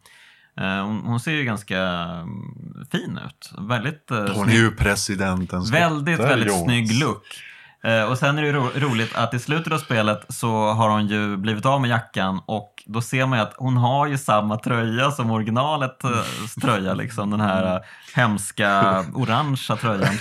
[0.55, 3.51] Hon, hon ser ju ganska mm, fin ut.
[3.69, 7.23] Väldigt, Hon är ju presidentens väldigt, väldigt snygg look.
[7.83, 10.89] Eh, och sen är det ju ro roligt att i slutet av spelet så har
[10.89, 14.17] hon ju blivit av med jackan och då ser man ju att hon har ju
[14.17, 16.09] samma tröja som originalet eh,
[16.61, 17.81] tröja, liksom den här eh,
[18.15, 20.13] hemska orangea tröjan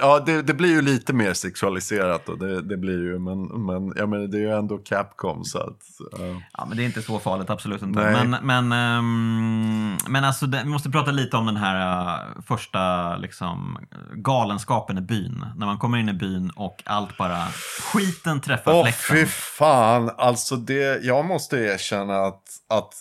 [0.00, 3.92] Ja, det, det blir ju lite mer sexualiserat och det, det blir ju, men, men
[3.96, 5.80] jag menar, det är ju ändå Capcom så att...
[6.12, 6.18] ja.
[6.58, 8.00] Ja, men det är inte så farligt, absolut inte.
[8.00, 8.26] Nej.
[8.26, 13.16] Men, men, ehm, men alltså, det, vi måste prata lite om den här eh, första
[13.16, 13.78] liksom,
[14.14, 15.46] galenskapen i byn.
[15.56, 17.44] När man kommer in i byn och allt bara,
[17.92, 19.16] skiten träffar Åh, fläkten.
[19.16, 20.10] fy fan.
[20.18, 22.94] Alltså det, jag måste erkänna att, att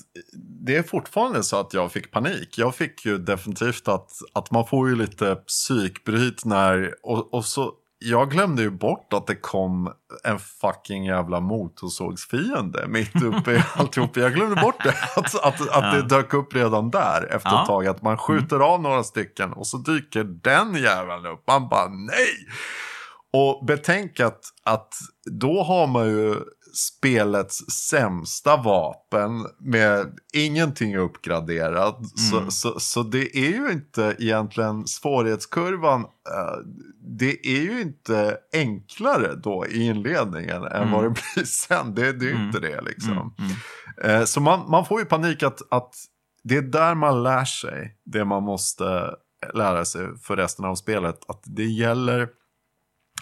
[0.65, 2.57] det är fortfarande så att jag fick panik.
[2.57, 7.71] Jag fick ju definitivt att, att man får ju lite psykbryt när, och, och så,
[7.99, 9.93] jag glömde ju bort att det kom
[10.23, 14.17] en fucking jävla motorsågsfiende mitt uppe i alltihop.
[14.17, 15.91] Jag glömde bort det, att, att, att Ja.
[15.95, 17.61] det dök upp redan där efter Ja.
[17.61, 17.87] ett tag.
[17.87, 21.43] Att man skjuter av några stycken och så dyker den jäveln upp.
[21.47, 22.47] Man bara nej!
[23.33, 24.93] Och betänk att, att
[25.31, 26.35] då har man ju
[26.75, 31.99] spelets sämsta vapen med ingenting uppgraderat.
[32.19, 32.51] Så, Mm.
[32.51, 36.01] så, så det är ju inte egentligen svårighetskurvan.
[36.01, 36.57] eh,
[37.17, 40.91] det är ju inte enklare då i inledningen än Mm.
[40.91, 41.95] vad det blir sen.
[41.95, 42.47] Det, det är ju Mm.
[42.47, 43.35] inte det liksom.
[44.03, 45.93] Eh, Så man, man får ju panik att, att
[46.43, 49.15] det är där man lär sig det man måste
[49.53, 52.29] lära sig för resten av spelet att det gäller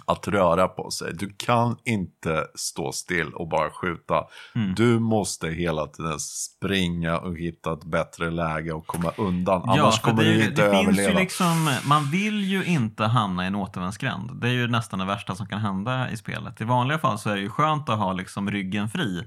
[0.06, 1.14] att röra på sig.
[1.14, 4.24] Du kan inte stå still och bara skjuta.
[4.56, 4.76] Mm.
[4.76, 9.62] Du måste hela tiden springa och hitta ett bättre läge och komma undan.
[9.66, 11.10] Ja, Annars kommer det, du inte det finns överleva.
[11.10, 14.42] ju liksom, man vill ju inte hamna i en återvändsgränd.
[14.42, 16.62] Det är ju nästan det värsta som kan hända i spelet.
[16.62, 19.24] I vanliga fall så är det ju skönt att ha liksom ryggen fri.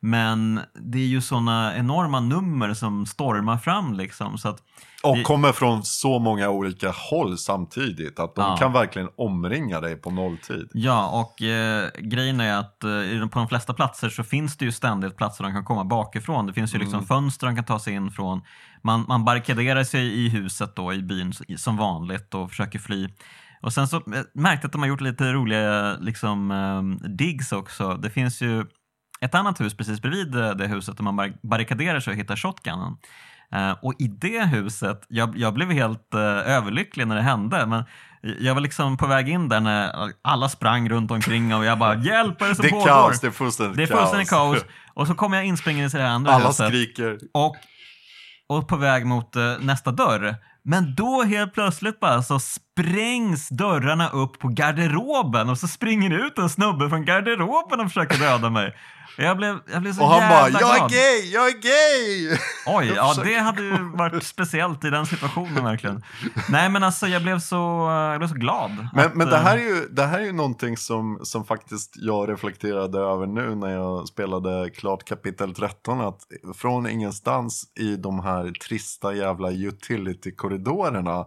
[0.00, 4.38] Men det är ju sådana enorma nummer som stormar fram liksom.
[4.38, 4.62] Så att,
[5.02, 8.18] Och det- kommer från så många olika håll samtidigt.
[8.20, 8.56] Att de Ja.
[8.56, 10.68] kan verkligen omringa dig på nolltid.
[10.72, 14.72] ja, och eh, grejen är att eh, på de flesta platser så finns det ju
[14.72, 16.46] ständigt platser de kan komma bakifrån.
[16.46, 18.42] Det finns ju liksom fönster de kan ta sig in från.
[18.82, 23.08] Man, man barrikaderar sig i huset då, i byn som vanligt och försöker fly.
[23.62, 24.02] Och sen så eh,
[24.34, 27.94] märkte att de har gjort lite roliga liksom, eh, digs också.
[27.94, 28.64] Det finns ju
[29.20, 32.36] ett annat hus precis bredvid det, det huset där man bar- barrikaderar sig och hittar
[32.36, 32.96] shotgunnen.
[33.54, 37.66] Eh, och i det huset, jag, jag blev helt eh, överlycklig när det hände.
[37.66, 37.84] Men
[38.40, 39.92] jag var liksom på väg in där när
[40.22, 42.86] alla sprang runt omkring och jag bara “Hjälp, vad är det som Det är pågår?”
[42.86, 44.64] kaos, det är fullständigt Det är fullständigt kaos.
[44.94, 47.18] Och så kommer jag inspringande i det här andra Alla huset skriker.
[47.34, 47.56] och,
[48.48, 50.34] och på väg mot eh, nästa dörr.
[50.62, 56.38] Men då helt plötsligt bara så sprängs dörrarna upp på garderoben och så springer ut
[56.38, 58.74] en snubbe från garderoben och försöker döda mig.
[59.16, 60.90] Jag blev, jag blev så Och han bara “Jag är glad.
[60.90, 65.64] gay, jag är gay!” Oj, Jag ja det hade ju varit speciellt i den situationen
[65.64, 66.02] verkligen.
[66.48, 68.88] Nej men alltså jag blev så, jag blev så glad.
[68.94, 71.44] Men, att, men det, eh, här är ju, det här är ju någonting som, som
[71.44, 76.00] faktiskt jag reflekterade över nu när jag spelade klart kapitel 13.
[76.00, 76.20] Att
[76.56, 81.24] från ingenstans i de här trista jävla utility-korridorerna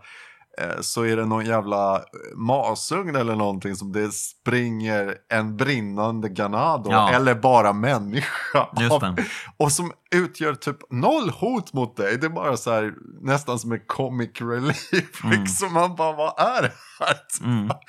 [0.82, 2.02] så är det någon jävla eh,
[2.36, 7.10] masugn eller någonting som det springer en brinnande Ganado Ja.
[7.10, 8.60] eller bara människa
[8.92, 9.18] av-
[9.58, 12.18] och som utgör typ noll hot mot dig.
[12.18, 15.24] Det är bara så här nästan som en comic relief.
[15.24, 15.74] Liksom.
[15.74, 17.18] Man bara, vad är det här?
[17.44, 17.70] Mm.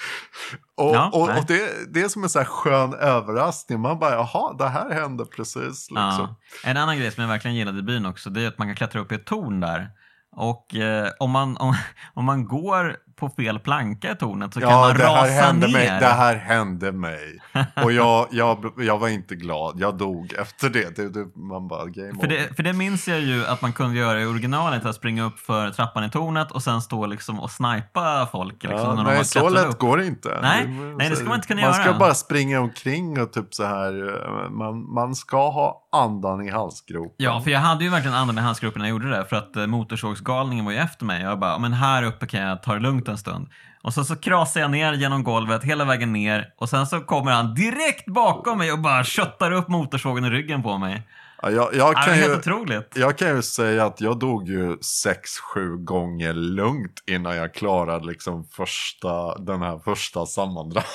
[0.77, 3.81] Och, Ja, och, och det, det är som en så här skön överraskning.
[3.81, 5.65] Man bara, jaha, det här hände precis.
[5.91, 5.91] Liksom.
[5.95, 6.37] Ja.
[6.65, 8.77] En annan grej som jag verkligen gillade i byn också, det är att man kan
[8.77, 9.89] klättra upp i ett torn där.
[10.33, 11.75] Och eh, om, man, om,
[12.15, 15.33] om man går på fel planka i tornet så kan Ja, man det här, rasa
[15.33, 15.73] hände ner.
[15.73, 17.39] mig, det här hände mig.
[17.85, 19.75] Och jag, jag, jag var inte glad.
[19.81, 20.97] Jag dog efter det.
[20.97, 23.99] det, det man bara, game För det, för det minns jag ju att man kunde
[23.99, 27.51] göra i originalet, att springa upp för trappan i tornet och sen stå liksom och
[27.51, 28.63] snipa folk.
[28.63, 29.79] Liksom, Ja, när de nej, har så lätt upp.
[29.79, 30.39] går det inte.
[30.43, 31.83] Nej, Det- nej, det ska man inte kunna man göra.
[31.85, 34.09] ska bara springa omkring och typ så här.
[34.45, 37.15] eh, Man, man ska ha andan i halsgropen.
[37.17, 39.25] Ja, för jag hade ju verkligen andan med halsgropen när jag gjorde det.
[39.25, 41.23] För att eh, motorsågsgalningen var ju efter mig.
[41.23, 43.49] Jag bara, men här uppe kan jag ta det lugnt en stund.
[43.83, 46.49] Och så, så krasar jag ner genom golvet hela vägen ner.
[46.59, 50.63] Och sen så kommer han direkt bakom mig och bara köttar upp motorsågen i ryggen
[50.63, 51.03] på mig.
[51.43, 52.93] Ja, jag, jag, Ja, det kan är helt ju, otroligt.
[52.97, 58.07] jag kan ju säga att jag dog ju sex, sju gånger lugnt innan jag klarade
[58.07, 60.91] liksom första, den här första sammandragningen.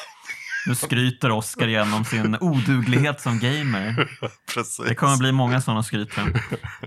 [0.67, 4.07] Nu skryter Oscar genom sin oduglighet som gamer.
[4.53, 4.85] Precis.
[4.87, 6.09] Det kommer bli många sådana skryt.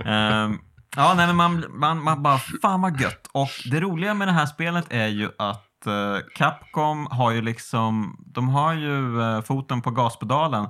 [0.04, 0.58] Ehm,
[1.00, 3.26] ja, nej, men man, man, man bara, fan vad gött.
[3.32, 8.16] Och det roliga med det här spelet är ju att eh, Capcom har ju liksom,
[8.34, 10.68] de har ju eh, foten på gaspedalen.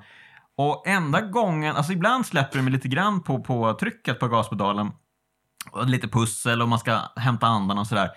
[0.56, 4.90] Och enda gången, alltså ibland släpper de lite grann på, på trycket på gaspedalen.
[5.70, 8.10] Och lite pussel och man ska hämta andan och sådär.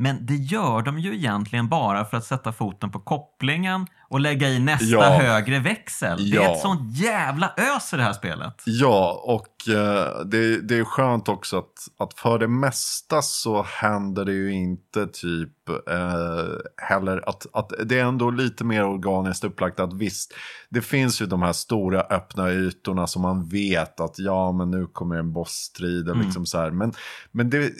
[0.00, 4.48] Men det gör de ju egentligen bara för att sätta foten på kopplingen och lägga
[4.48, 5.02] i nästa Ja.
[5.02, 6.30] högre växel.
[6.30, 8.62] Det är ett sånt jävla ös i det här spelet.
[8.66, 14.24] Ja, och eh, det, det är skönt också att, att för det mesta så händer
[14.24, 19.80] det ju inte typ eh, heller att, att det är ändå lite mer organiskt upplagt
[19.80, 20.34] att visst,
[20.68, 24.86] det finns ju de här stora öppna ytorna som man vet att ja, men nu
[24.86, 26.70] kommer en bossstrid eller liksom så här.
[26.70, 26.92] Men,
[27.32, 27.72] men det,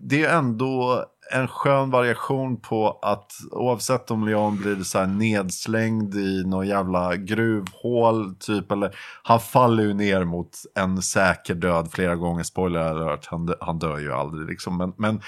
[0.00, 6.14] det är ändå en skön variation på att oavsett om Leon blir så här nedslängd
[6.14, 12.16] i någon jävla gruvhål typ eller han faller ju ner mot en säker död flera
[12.16, 14.76] gånger, spoiler alert, han, han dör ju aldrig liksom.
[14.76, 15.20] Men, men,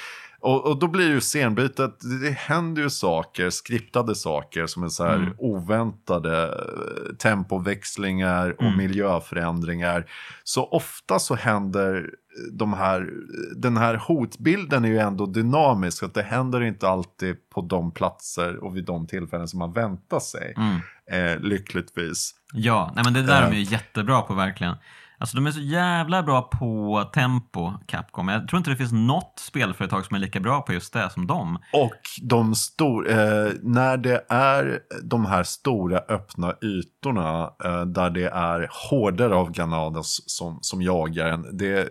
[0.43, 4.89] och, och då blir ju scenbytet, det, det händer ju saker, skriptade saker som är
[4.89, 5.35] så här Mm.
[5.39, 8.78] oväntade eh, tempoväxlingar och Mm.
[8.78, 10.06] miljöförändringar.
[10.44, 12.10] Så ofta så händer
[12.52, 13.08] de här,
[13.56, 16.02] den här hotbilden är ju ändå dynamisk.
[16.02, 20.20] Att det händer inte alltid på de platser och vid de tillfällen som man väntar
[20.20, 20.54] sig.
[20.56, 20.80] Mm.
[21.12, 22.34] Eh, lyckligtvis.
[22.52, 23.72] Ja, nej men det där är de Eh.
[23.72, 24.74] jättebra på verkligen.
[25.20, 28.28] Alltså de är så jävla bra på tempo, Capcom.
[28.28, 31.26] Jag tror inte det finns något spelföretag som är lika bra på just det som
[31.26, 31.59] dem.
[31.72, 38.28] Och de stor, eh, när det är de här stora öppna ytorna eh, där det
[38.28, 41.56] är horder av Ganados som, som jagar en.
[41.59, 41.88] Det,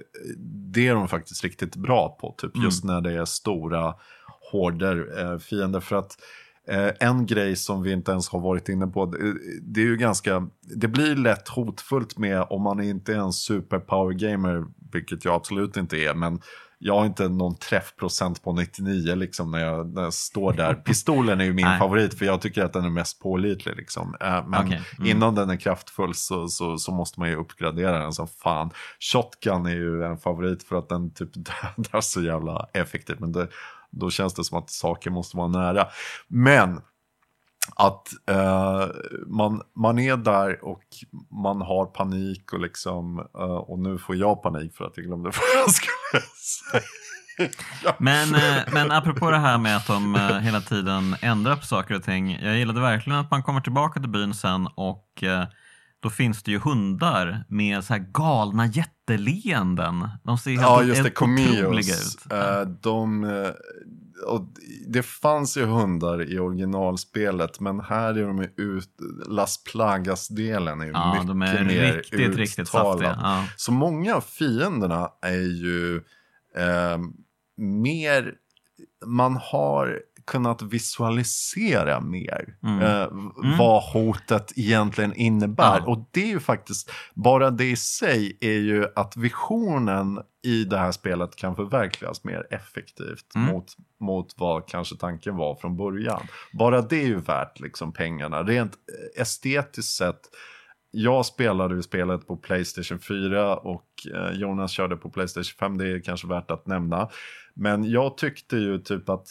[0.73, 2.35] det är de faktiskt riktigt bra på.
[2.37, 2.65] Typ Mm.
[2.65, 3.93] just när det är stora
[4.51, 5.79] horder, eh, fiender.
[5.79, 6.17] För att
[6.99, 9.05] en grej som vi inte ens har varit inne på,
[9.61, 14.13] det, är ju ganska, det blir lätt hotfullt med om man inte är en superpower
[14.13, 16.41] gamer, vilket jag absolut inte är, men
[16.81, 20.73] jag har inte någon träffprocent på 99 liksom när jag, när jag står där.
[20.85, 23.75] Pistolen är ju min favorit för jag tycker att den är mest pålitlig.
[23.75, 24.15] Liksom.
[24.21, 25.11] Eh, Men Okej, mm.
[25.11, 28.71] innan den är kraftfull så, så, så måste man ju uppgradera den som fan.
[28.99, 33.19] Shotgun är ju en favorit för att den typ dödar så jävla effektivt.
[33.19, 33.47] Men det,
[33.91, 35.87] då känns det som att saker måste vara nära.
[36.27, 36.81] Men
[37.75, 38.87] att eh,
[39.27, 40.83] man, man är där och
[41.43, 45.23] man har panik och liksom, eh, och nu får jag panik för att jag glömde
[45.29, 46.21] vad jag skulle
[46.71, 46.83] säga.
[47.97, 51.95] Men, eh, men apropå det här med att de eh, hela tiden ändrar på saker
[51.95, 52.39] och ting.
[52.41, 55.43] Jag gillade verkligen att man kommer tillbaka till byn sen och eh,
[56.01, 60.09] då finns det ju hundar med så här galna jätteleenden.
[60.23, 62.15] De ser helt, Ja, just det, Comeos.
[62.25, 62.31] ut.
[62.31, 63.49] Eh, de, eh,
[64.27, 64.47] och
[64.87, 68.89] det fanns ju hundar i originalspelet, men här är de ut,
[69.27, 72.91] Las Plagas-delen är ju Ja, mycket de är mer riktigt, riktigt uttalad.
[72.99, 73.19] saftiga.
[73.21, 73.45] Ja.
[73.57, 75.95] Så många av fienderna är ju
[76.57, 76.97] eh,
[77.57, 78.33] mer,
[79.05, 79.99] man har
[80.29, 82.79] kunnat visualisera mer Mm.
[82.81, 83.57] eh, Mm.
[83.57, 85.77] vad hotet egentligen innebär.
[85.79, 85.85] Ja.
[85.85, 90.77] Och det är ju faktiskt, bara det i sig är ju att visionen i det
[90.77, 93.47] här spelet kan förverkligas mer effektivt Mm.
[93.53, 93.65] mot,
[93.99, 96.21] mot vad kanske tanken var från början.
[96.53, 98.43] Bara det är ju värt liksom pengarna.
[98.43, 100.19] Rent eh, estetiskt sett
[100.91, 103.85] jag spelade ju spelet på Playstation 4 och
[104.15, 105.77] eh, Jonas körde på Playstation 5.
[105.77, 107.09] Det är kanske värt att nämna.
[107.53, 109.27] Men jag tyckte ju typ att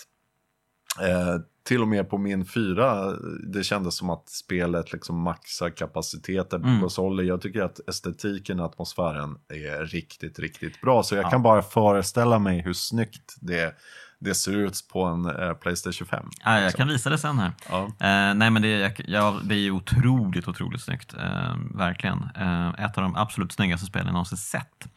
[1.02, 3.04] eh, till och med på min 4
[3.52, 6.80] det kändes som att spelet liksom maxar kapaciteten på Mm.
[6.80, 7.24] konsoler.
[7.24, 11.02] Jag tycker att estetiken och atmosfären är riktigt, riktigt bra.
[11.02, 11.30] Så jag Ja.
[11.30, 13.74] kan bara föreställa mig hur snyggt det,
[14.20, 16.28] det ser ut på en eh, Playstation 5.
[16.44, 16.78] Ja, jag liksom.
[16.78, 17.52] kan visa det sen här.
[17.70, 17.84] Ja.
[17.84, 21.14] Eh, nej men det är, jag- ja, det är otroligt, otroligt snyggt.
[21.14, 22.18] Eh, verkligen.
[22.36, 24.88] Eh, ett av de absolut snyggaste spelen jag någonsin sett.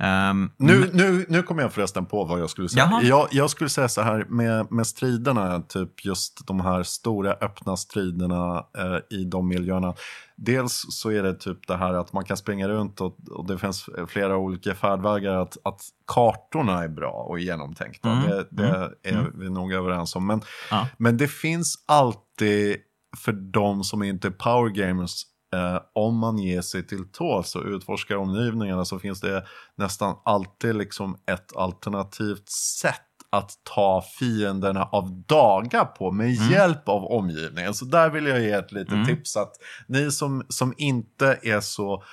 [0.00, 3.00] Ehm, Nu, nu, nu kommer jag förresten på vad jag skulle säga.
[3.02, 7.76] Jag, jag skulle säga så här med, med striderna, typ just de här stora öppna
[7.76, 9.94] striderna eh, i de miljöerna.
[10.36, 13.58] Dels så är det typ det här att man kan springa runt och, och det
[13.58, 15.34] finns flera olika färdvägar.
[15.34, 18.10] Att, att kartorna är bra och genomtänkta.
[18.10, 19.32] Mm, Det, det mm, är mm.
[19.34, 20.26] vi nog överens om.
[20.26, 20.40] Men,
[20.70, 20.86] Ja.
[20.98, 22.76] men det finns alltid
[23.16, 25.22] för de som inte är power gamers
[25.56, 29.44] Eh, om man ger sig till tåls och utforskar omgivningarna så finns det
[29.76, 32.48] nästan alltid liksom ett alternativt
[32.80, 32.96] sätt
[33.32, 36.50] att ta fienderna av daga på med Mm.
[36.52, 37.74] hjälp av omgivningen.
[37.74, 39.06] Så där vill jag ge ett litet Mm.
[39.06, 39.52] tips att
[39.86, 42.04] ni som, som inte är så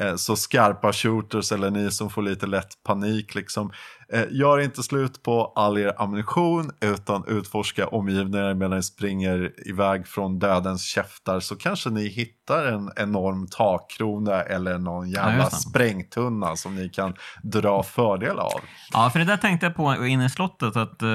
[0.00, 3.72] eh, så skarpa shooters eller ni som får lite lätt panik liksom.
[4.12, 10.06] Eh, gör inte slut på all er ammunition utan utforska omgivningen medan ni springer iväg
[10.06, 15.50] från dödens käftar så kanske ni hittar en enorm takkrona eller någon Ja, jävla det.
[15.56, 18.60] sprängtunna som ni kan dra fördel av.
[18.92, 21.08] Ja, för det där tänkte jag på inne i slottet att eh,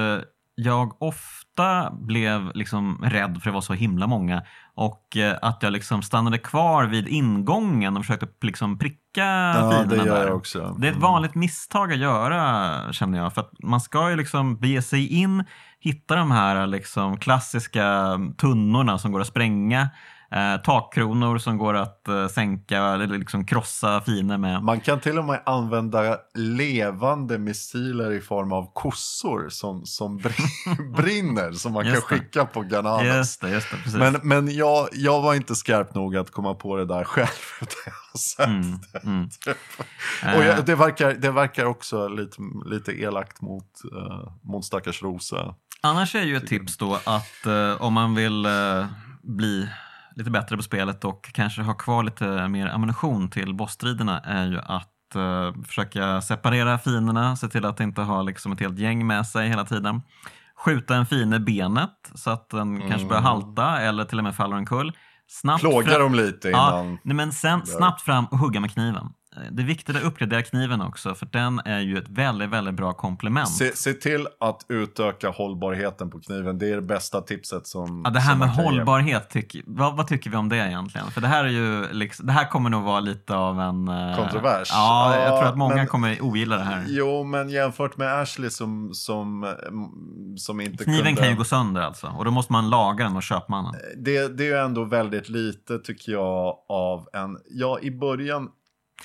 [0.54, 4.42] jag ofta blev liksom rädd för det var så himla många
[4.74, 9.74] och eh, att jag liksom stannade kvar vid ingången och försökte liksom pricka Ja, det
[9.76, 10.32] fienderna där.
[10.32, 10.58] också.
[10.78, 11.08] Det är ett Mm.
[11.12, 13.34] vanligt misstag att göra känner jag.
[13.34, 15.44] För att man ska ju liksom bege sig in,
[15.80, 19.88] hitta de här liksom klassiska tunnorna som går att spränga,
[20.32, 24.62] eh, takkronor som går att eh, sänka eller liksom krossa fiender med.
[24.62, 30.92] Man kan till och med använda levande missiler i form av kossor som, som brin-
[30.96, 33.04] brinner som man kan skicka på Ghananas.
[33.16, 33.94] Just det, just det, precis.
[33.94, 37.28] Men, men jag, jag var inte skarp nog att komma på det där själv.
[38.38, 39.28] Mm, mm.
[40.22, 42.36] Och Eh, jag, det, verkar, det verkar också lite,
[42.66, 43.64] lite elakt mot,
[43.94, 45.54] uh, mot stackars Rosa.
[45.80, 48.86] Annars är ju ett tips då att eh, om man vill eh,
[49.22, 49.68] bli
[50.14, 54.58] lite bättre på spelet och kanske ha kvar lite mer ammunition till bossstriderna är ju
[54.58, 59.26] att eh, försöka separera fienderna, se till att inte ha liksom ett helt gäng med
[59.26, 60.02] sig hela tiden.
[60.64, 64.34] Skjuta en fiende i benet så att den kanske börjar halta eller till och med
[64.34, 64.92] faller omkull.
[65.26, 66.98] Snabbt Plåga dem lite Ja, innan.
[67.02, 69.06] nej, men sen snabbt fram och hugga med kniven.
[69.36, 72.74] Eh, Det är viktigt att uppgradera kniven också för den är ju ett väldigt, väldigt
[72.74, 73.48] bra komplement.
[73.48, 76.58] Se, se till att utöka hållbarheten på kniven.
[76.58, 80.30] Det är det bästa tipset som Ja, det här med hållbarhet, tyck, vad, vad tycker
[80.30, 81.10] vi om det egentligen?
[81.10, 83.88] För det här, är ju liksom, det här kommer nog vara lite av en...
[83.88, 84.68] eh, Kontrovers.
[84.72, 86.84] Ja, jag Ja, tror att många men- kommer ogilla det här.
[86.88, 91.20] Jo, men jämfört med Ashley som, som, mm, som inte Kniven kunde...
[91.20, 94.04] kan ju gå sönder alltså och då måste man laga den och köpa den.
[94.04, 97.38] det, det är ju ändå väldigt lite tycker jag av en...
[97.50, 98.48] Ja, i början,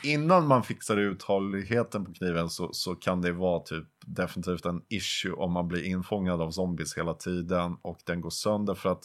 [0.03, 5.31] innan man fixar uthålligheten på kniven så, så kan det vara typ definitivt en issue
[5.31, 9.03] om man blir infångad av zombies hela tiden och den går sönder för att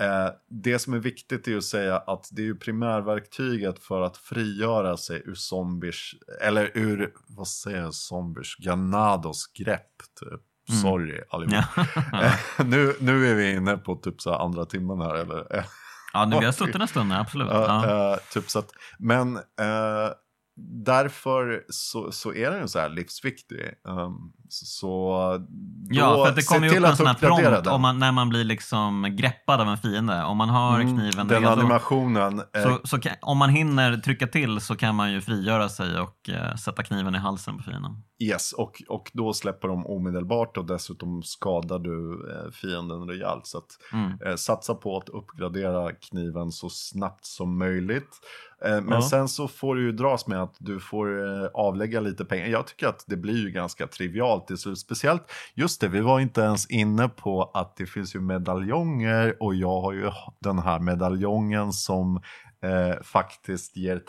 [0.00, 4.16] eh, det som är viktigt är att säga att det är ju primärverktyget för att
[4.16, 6.10] frigöra sig ur zombies,
[6.40, 10.40] eller ur, vad säger jag, zombies, Ganados grepp typ.
[10.82, 11.64] Sorry allihop.
[11.76, 11.86] Ja.
[12.22, 12.34] Eh,
[12.66, 15.64] nu, nu är vi inne på typ så andra timmen här eller?
[16.18, 17.48] Ja, nu, vi har suttit en stund, absolut.
[17.50, 18.12] Ja.
[18.12, 20.12] Eh, typ så att, men eh,
[20.84, 23.74] därför så, så är den så här livsviktig.
[23.84, 25.18] Um, så
[25.90, 28.44] Ja, för det kommer ju upp en sån här prompt om man, när man blir
[28.44, 30.24] liksom greppad av en fiende.
[30.24, 32.42] Om man har Mm, kniven Den redo, animationen.
[32.56, 36.00] eh, så, så kan, om man hinner trycka till så kan man ju frigöra sig
[36.00, 37.92] och eh, sätta kniven i halsen på fienden.
[38.20, 43.46] Yes, och, och då släpper de omedelbart och dessutom skadar du eh, fienden rejält.
[43.46, 44.12] Så att, Mm.
[44.26, 48.08] eh, satsa på att uppgradera kniven så snabbt som möjligt.
[48.64, 49.02] Eh, men Ja.
[49.02, 52.46] sen så får du ju dras med att du får eh, avlägga lite pengar.
[52.46, 54.78] Jag tycker att det blir ju ganska trivialt till slut.
[54.78, 55.22] Speciellt,
[55.54, 59.80] just det, vi var inte ens inne på att det finns ju medaljonger och jag
[59.80, 62.20] har ju den här medaljongen som
[62.64, 64.02] eh, faktiskt ger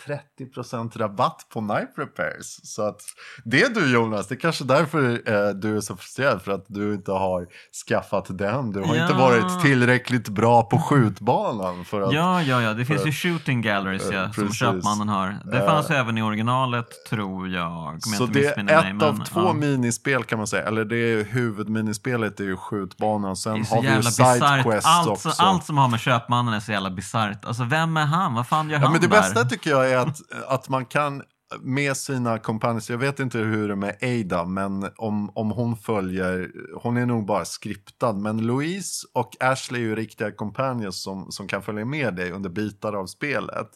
[0.61, 2.59] 30% rabatt på knife repairs.
[2.63, 3.01] Så att
[3.45, 6.65] det är du Jonas, det är kanske därför eh, du är så frustrerad för att
[6.67, 7.47] du inte har
[7.87, 8.71] skaffat den.
[8.71, 9.17] Du har inte Ja.
[9.19, 12.73] varit tillräckligt bra på skjutbanan för att Ja, ja, ja.
[12.73, 15.37] Det finns ju shooting galleries Eh, ja, som köpmannen har.
[15.45, 17.93] Det Eh, fanns ju även i originalet, tror jag.
[17.93, 19.53] Jag Så inte det är mig, ett av men, två ja.
[19.53, 20.63] minispel kan man säga.
[20.63, 23.35] Eller det är huvudminispelet är ju skjutbanan.
[23.35, 25.31] Sen har vi ju Allt, också.
[25.37, 27.45] allt som har med köpmannen är så jävla bisarrt.
[27.45, 28.38] Alltså, vem är han?
[28.39, 29.21] Vad fan gör Ja, han men det där?
[29.21, 30.17] bästa tycker jag är att,
[30.47, 31.23] att man kan
[31.61, 35.75] med sina companions, jag vet inte hur det är med Ada, men om, om hon
[35.77, 36.51] följer,
[36.81, 41.47] hon är nog bara skriptad, men Louise och Ashley är ju riktiga companions som, som
[41.47, 43.67] kan följa med dig under bitar av spelet.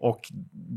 [0.00, 0.20] Och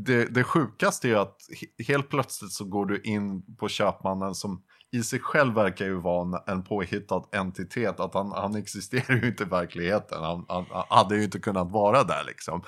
[0.04, 4.62] det, det sjukaste är att he- helt plötsligt så går du in på köpmannen som
[4.94, 9.28] i sig själv verkar ju vara en- en påhittad entitet, att han, han existerar ju
[9.28, 12.62] inte i verkligheten, han, han, han hade ju inte kunnat vara där liksom.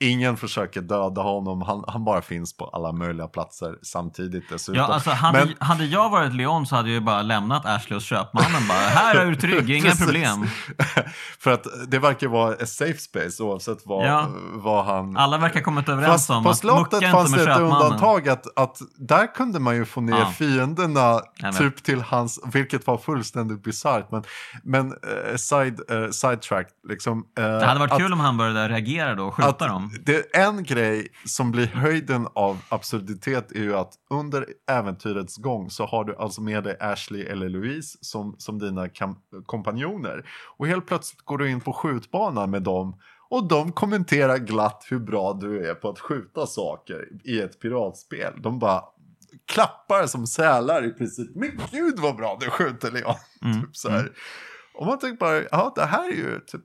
[0.00, 4.80] Ingen försöker döda honom, han, han bara finns på alla möjliga platser samtidigt dessutom.
[4.80, 7.96] Ja, alltså, hade, Men- hade jag varit Leon så hade jag ju bara lämnat Ashley
[7.96, 8.68] hos köpmannen.
[8.68, 10.46] Bara, här är du trygg, inga problem.
[11.38, 14.26] För att det verkar vara ett safe space oavsett vad, Ja.
[14.52, 15.16] vad han...
[15.16, 18.58] Alla verkar ha kommit överens Fast om på att slottet fanns det ett undantag att,
[18.58, 20.26] att där kunde man ju få ner Ja.
[20.26, 21.20] fienderna
[21.58, 24.10] typ till hans, vilket var fullständigt bisarrt.
[24.10, 24.22] Men,
[24.62, 27.24] men eh, side, uh, sidetrack, liksom.
[27.38, 29.87] eh, Det hade varit att- kul om han började reagera då och skjuta att dem.
[30.00, 35.86] Det, en grej som blir höjden av absurditet är ju att under äventyrets gång så
[35.86, 38.88] har du alltså med dig Ashley eller Louise som, som dina
[39.46, 40.30] kompanjoner.
[40.58, 42.96] Och helt plötsligt går du in på skjutbanan med dem
[43.30, 48.32] och de kommenterar glatt hur bra du är på att skjuta saker i ett piratspel.
[48.42, 48.82] De bara
[49.46, 51.30] klappar som sälar i princip.
[51.34, 53.14] Men gud vad bra du skjuter Leon!
[53.42, 54.12] Mm, typ så här.
[54.74, 56.60] Och man tänker bara, ja det här är ju typ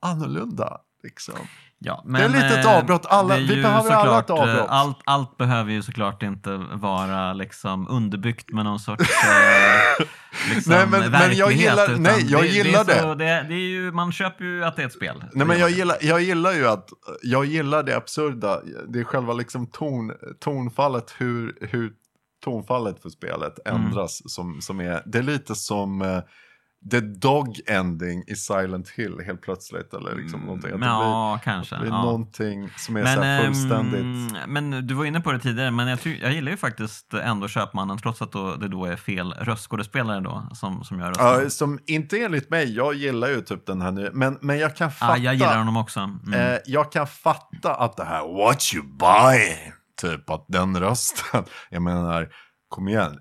[0.00, 0.80] annorlunda.
[1.02, 1.34] Liksom.
[1.78, 3.06] Ja, är ett litet eh, avbrott.
[3.06, 4.66] Alla- det vi behöver alla ett såklart, eh, avbrott.
[4.68, 10.06] Allt, allt behöver ju såklart inte vara liksom underbyggt med någon sorts eh,
[10.54, 12.92] liksom, Nej, men- men jag verklighet, gillar- nej, jag det, gillar det.
[12.94, 13.24] Är så, det.
[13.24, 15.24] det, det är ju, man köper ju att det är ett spel.
[15.32, 16.88] Nej, men jag, gillar, jag gillar ju att,
[17.22, 20.12] jag gillar det absurda, det är själva liksom ton,
[20.44, 21.92] tonfallet, hur, hur
[22.44, 23.82] tonfallet för spelet Mm.
[23.82, 24.22] ändras.
[24.26, 26.02] Som, som är, det är lite som
[26.90, 29.94] the dog ending i Silent Hill helt plötsligt.
[29.94, 30.72] Eller liksom någonting.
[30.72, 31.74] Att det Ja, kanske.
[31.74, 32.04] blir, det blir ja.
[32.04, 34.36] någonting som är så här ehm, fullständigt.
[34.46, 37.98] men du var inne på det tidigare, men jag, jag gillar ju faktiskt ändå Köpmannen,
[37.98, 41.26] trots att då, det då är fel röstskådespelare då som, som gör rösten.
[41.26, 44.76] Ja, som inte enligt mig, jag gillar ju typ den här nya, men, men jag
[44.76, 45.18] kan fatta.
[45.18, 46.00] Ja, jag gillar honom också.
[46.00, 46.32] Mm.
[46.32, 51.82] Eh, jag kan fatta att det här what you buy, typ att den rösten, jag
[51.82, 52.28] menar,
[52.68, 53.18] kom igen.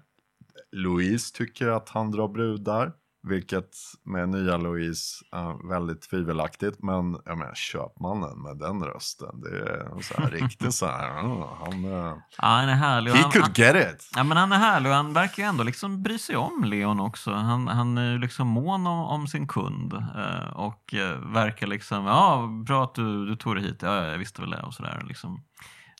[0.71, 2.91] Louise tycker att han drar brudar,
[3.27, 6.84] vilket med nya Louise är väldigt tvivelaktigt.
[6.84, 11.10] Men jag menar, köpmannen med den rösten, det är så här riktigt så här,
[11.65, 13.11] han, eh, ja, han är härlig.
[13.11, 14.11] he han, could han, get it.
[14.15, 16.99] ja, men han är härlig och han verkar ju ändå liksom bry sig om Leon
[16.99, 17.31] också.
[17.31, 22.06] Han, han är ju liksom mån om, om sin kund eh, och eh, verkar liksom,
[22.06, 23.81] ja, bra att du, du tog dig hit.
[23.81, 25.03] Ja, jag visste väl det och sådär.
[25.07, 25.41] Liksom.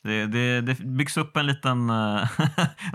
[0.06, 2.30] Det, det, det byggs upp en liten uh,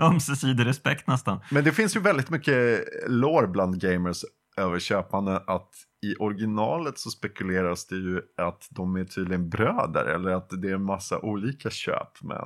[0.00, 1.40] ömsesidig respekt nästan.
[1.50, 4.24] Men det finns ju väldigt mycket lore bland gamers
[4.56, 5.68] över köpande att
[6.06, 10.74] i originalet så spekuleras det ju att de är tydligen bröder eller att det är
[10.74, 12.22] en massa olika köp.
[12.22, 12.38] Men,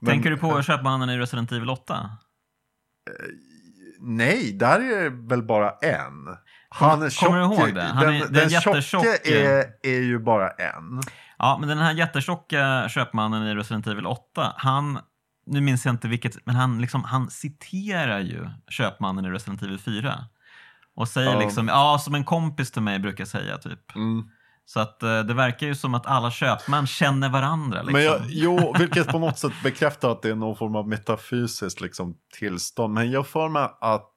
[0.00, 2.10] men Tänker du på köpmannen i Resident Evil 8?
[4.00, 6.36] Nej, där är det väl bara en.
[6.68, 7.82] Han är kommer du tjock- ihåg det?
[7.82, 11.00] Han den, är- den, den tjocke jättetjock- är, är ju bara en.
[11.42, 14.98] Ja, men den här jättetjocka köpmannen i Resident Evil 8, han
[15.46, 19.78] nu minns jag inte vilket, men han, liksom, han citerar ju köpmannen i Resident Evil
[19.78, 20.24] 4.
[20.96, 21.40] Och säger Ja.
[21.40, 23.94] liksom, ja som en kompis till mig brukar säga typ.
[23.96, 24.28] Mm.
[24.64, 27.82] Så att eh, det verkar ju som att alla köpmän känner varandra.
[27.82, 27.92] Liksom.
[27.92, 31.80] Men jag, jo, vilket på något sätt bekräftar att det är någon form av metafysiskt
[31.80, 32.94] liksom, tillstånd.
[32.94, 34.12] Men jag får mig att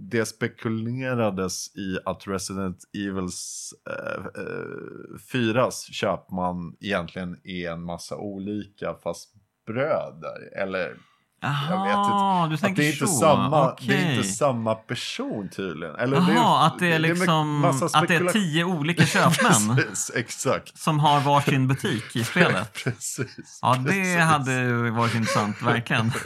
[0.00, 8.94] det spekulerades i att Resident Evils eh, eh, 4 köpman egentligen är en massa olika
[9.02, 9.28] fast
[9.66, 10.58] bröder.
[10.62, 10.96] Eller
[11.40, 13.12] jag vet Jaha, du att tänker det är, inte så.
[13.20, 15.94] samma, det är inte samma person tydligen.
[15.96, 20.78] Eller Jaha, att det är liksom massa att det är tio olika köpmän Precis, exakt.
[20.78, 22.72] som har varsin butik i spelet.
[22.84, 23.58] Precis.
[23.62, 24.16] Ja, det precis.
[24.18, 26.12] hade varit intressant, verkligen.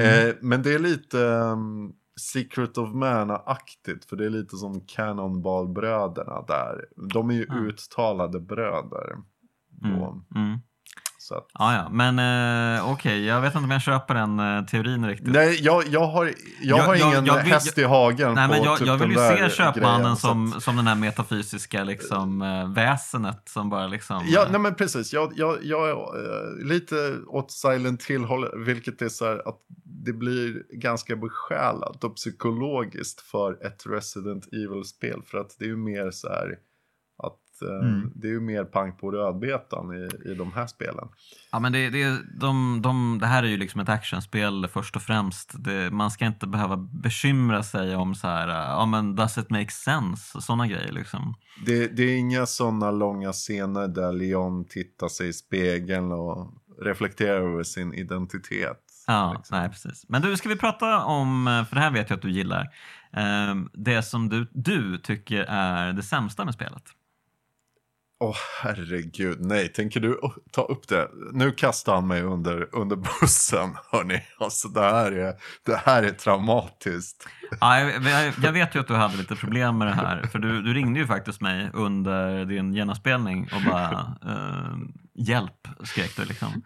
[0.00, 4.04] Eh, men det är lite um, Secret of Mana-aktigt.
[4.08, 6.86] För det är lite som Cannonball-bröderna där.
[7.12, 7.66] De är ju Mm.
[7.66, 9.16] uttalade bröder.
[9.84, 10.58] Mm.
[11.22, 12.18] Så att, Ja, ja, men
[12.78, 15.28] eh, okej, jag vet inte om jag köper den eh, teorin riktigt.
[15.32, 18.54] nej, jag, jag har, jag Jag- har ingen jag vill- häst i hagen Nej, på
[18.54, 21.84] men jag, typ jag vill ju se köpmannen grejen, som, att- som den här metafysiska
[21.84, 24.22] liksom, eh, väsenet som bara liksom...
[24.28, 25.12] Ja, eh, nej men precis.
[25.12, 28.26] Jag, jag, jag är eh, lite åt Silent Hill,
[28.66, 35.22] vilket är så här att det blir ganska besjälat och psykologiskt för ett Resident Evil-spel.
[35.26, 36.54] För att det är ju mer så här
[37.26, 38.12] att eh, Mm.
[38.14, 41.08] det är ju mer pang på rödbetan i, i de här spelen.
[41.52, 45.02] Ja, men det, det, de, de, det här är ju liksom ett actionspel först och
[45.02, 45.54] främst.
[45.64, 49.50] Det, man ska inte behöva bekymra sig om så här, eh, ja men does it
[49.50, 50.40] make sense?
[50.40, 51.34] Sådana grejer liksom.
[51.66, 57.40] Det, det är inga sådana långa scener där Leon tittar sig i spegeln och reflekterar
[57.52, 58.80] över sin identitet.
[59.06, 59.58] Ja, liksom.
[59.58, 60.04] nej precis.
[60.08, 62.62] Men du, ska vi prata om, eh, för det här vet jag att du gillar,
[63.12, 66.82] eh, det som du, du tycker är det sämsta med spelet.
[68.22, 70.20] Åh herregud, nej, tänker du
[70.50, 71.08] ta upp det?
[71.32, 74.22] Nu kastar han mig under, under bussen, hörni.
[74.38, 75.34] Alltså det här är,
[75.66, 77.28] det här är traumatiskt.
[77.60, 80.38] Ja, jag, jag, jag vet ju att du hade lite problem med det här, för
[80.38, 84.76] du, du ringde ju faktiskt mig under din genomspelning och bara eh,
[85.14, 86.62] hjälp skrek du liksom.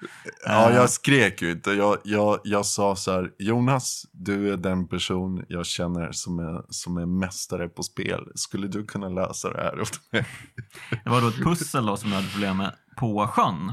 [0.47, 1.71] Ja, Eh, jag skrek ju inte.
[1.71, 6.63] Jag, jag, jag sa så här, Jonas, du är den person jag känner som är,
[6.69, 8.21] som är mästare på spel.
[8.35, 10.27] Skulle du kunna lösa det här åt mig?
[11.05, 13.73] Det var då ett pussel då som du hade problem med på sjön.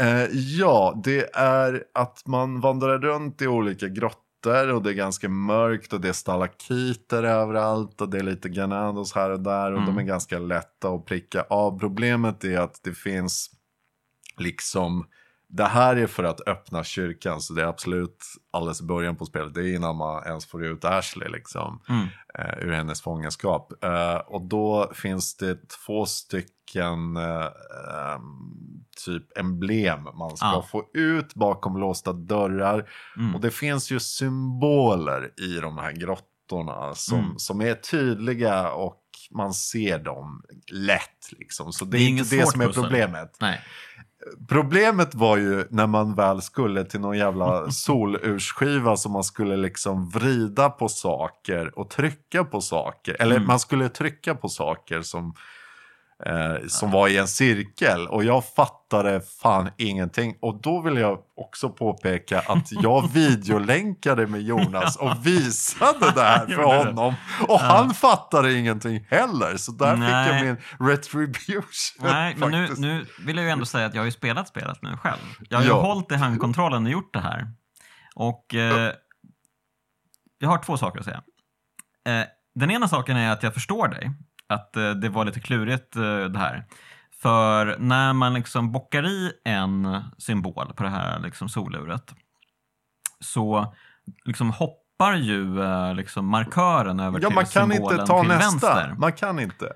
[0.00, 5.28] Eh, ja, det är att man vandrar runt i olika grottor och det är ganska
[5.28, 9.78] mörkt och det är stalakiter överallt och det är lite granados här och där och
[9.82, 9.94] Mm.
[9.94, 11.78] de är ganska lätta att pricka av.
[11.78, 13.50] Problemet är att det finns
[14.38, 15.06] liksom
[15.48, 19.24] det här är för att öppna kyrkan så det är absolut alldeles i början på
[19.26, 19.54] spelet.
[19.54, 22.06] Det är innan man ens får ut Ashley liksom Mm.
[22.38, 23.84] eh, ur hennes fångenskap.
[23.84, 27.46] Eh, och då finns det två stycken eh,
[29.04, 30.66] typ emblem man ska Ja.
[30.70, 32.90] få ut bakom låsta dörrar.
[33.16, 33.34] Mm.
[33.34, 37.38] Och det finns ju symboler i de här grottorna som, Mm.
[37.38, 39.00] som är tydliga och
[39.30, 40.42] man ser dem
[40.72, 41.72] lätt liksom.
[41.72, 43.36] Så det, Det är inte det som är problemet.
[43.40, 43.60] Nej.
[44.48, 47.70] Problemet var ju när man väl skulle till någon jävla
[48.18, 53.16] solursskiva som man skulle liksom vrida på saker och trycka på saker.
[53.20, 53.46] Eller Mm.
[53.46, 55.34] man skulle trycka på saker som,
[56.26, 58.08] eh, som var i en cirkel.
[58.08, 60.36] Och jag fattade fan ingenting.
[60.40, 66.46] Och då vill jag också påpeka att jag videolänkade med Jonas och visade det här
[66.56, 67.14] för honom.
[67.48, 69.56] Och han fattade ingenting heller.
[69.56, 70.28] Så där fick Nej.
[70.36, 71.62] jag min retribution.
[72.00, 74.82] Nej, men nu, nu vill jag ju ändå säga att jag har ju spelat spelet
[74.82, 75.20] nu själv.
[75.48, 75.80] Jag har ju Ja.
[75.82, 77.46] hållit i handkontrollen och gjort det här.
[78.14, 78.92] Och eh,
[80.38, 81.22] jag har två saker att säga.
[82.06, 84.10] Eh, den ena saken är att jag förstår dig.
[84.54, 86.64] Att eh, det var lite klurigt eh, det här.
[87.22, 92.14] För när man liksom bockar i en symbol på det här liksom soluret
[93.20, 93.74] så
[94.24, 98.28] liksom hoppar ju eh, liksom markören över Ja, till man kan symbolen inte ta till
[98.28, 98.50] nästa.
[98.50, 98.94] vänster.
[98.98, 99.72] Man kan inte.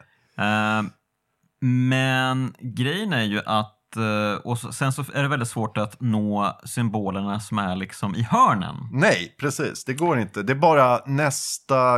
[1.60, 6.59] Men grejen är ju att, eh, och sen så är det väldigt svårt att nå
[6.65, 8.74] symbolerna som är liksom i hörnen.
[8.93, 9.85] Nej, precis.
[9.85, 10.43] Det går inte.
[10.43, 11.97] Det är bara nästa...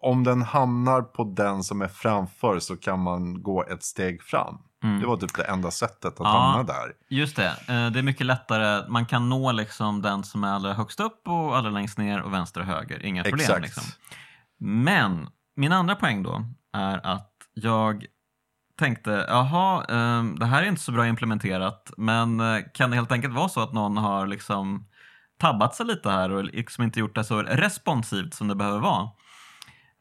[0.00, 4.58] Om den hamnar på den som är framför så kan man gå ett steg fram.
[4.84, 5.00] Mm.
[5.00, 6.38] Det var typ det enda sättet att Ja.
[6.38, 6.92] hamna där.
[7.10, 8.88] Just det, eh, det är mycket lättare.
[8.88, 12.32] Man kan nå liksom den som är allra högst upp och allra längst ner och
[12.32, 13.04] vänster och höger.
[13.06, 13.40] Inga problem.
[13.40, 13.62] Exakt.
[13.62, 13.82] Liksom.
[14.58, 18.04] Men min andra poäng då är att jag
[18.78, 23.12] tänkte, jaha, eh, det här är inte så bra implementerat, men eh, kan det helt
[23.12, 24.86] enkelt vara så att någon har liksom
[25.38, 29.08] tabbat sig lite här och liksom inte gjort det så responsivt som det behöver vara?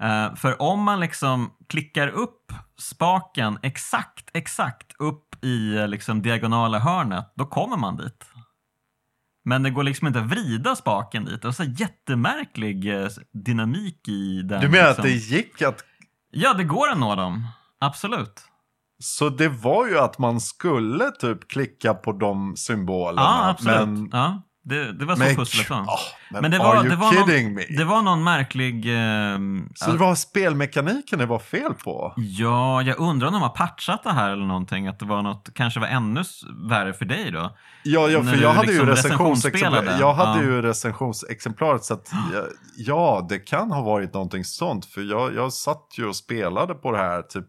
[0.03, 6.79] Eh, för om man liksom klickar upp spaken exakt, exakt upp i eh, liksom diagonala
[6.79, 8.25] hörnet, då kommer man dit.
[9.45, 11.41] Men det går liksom inte att vrida spaken dit.
[11.41, 12.91] Det är så jättemärklig
[13.31, 14.61] dynamik i den.
[14.61, 15.01] Du menar liksom.
[15.01, 15.83] att det gick att...
[16.31, 17.47] Ja, det går att nå dem.
[17.79, 18.52] Absolut.
[19.03, 23.21] Så det var ju att man skulle typ klicka på de symbolerna.
[23.21, 23.77] Ja, absolut.
[23.87, 25.77] Men, Ja, det, det var så pusslet var.
[25.77, 25.99] Ah,
[26.31, 27.61] men, Men det var, det, var någon, me?
[27.77, 28.85] det var någon märklig...
[28.87, 32.13] ehm, Så det var spelmekaniken det var fel på?
[32.17, 34.87] Ja, jag undrar om de har patchat det här eller någonting.
[34.87, 36.23] Att det var något, kanske var ännu
[36.69, 37.57] värre för dig då.
[37.83, 39.97] Ja, ja för jag hade liksom ju recensionsspelade.
[39.99, 40.43] Jag hade Ja.
[40.45, 42.41] ju recensionsexemplaret så att ja,
[42.77, 44.85] ja, det kan ha varit någonting sånt.
[44.85, 47.47] För jag, jag satt ju och spelade på det här typ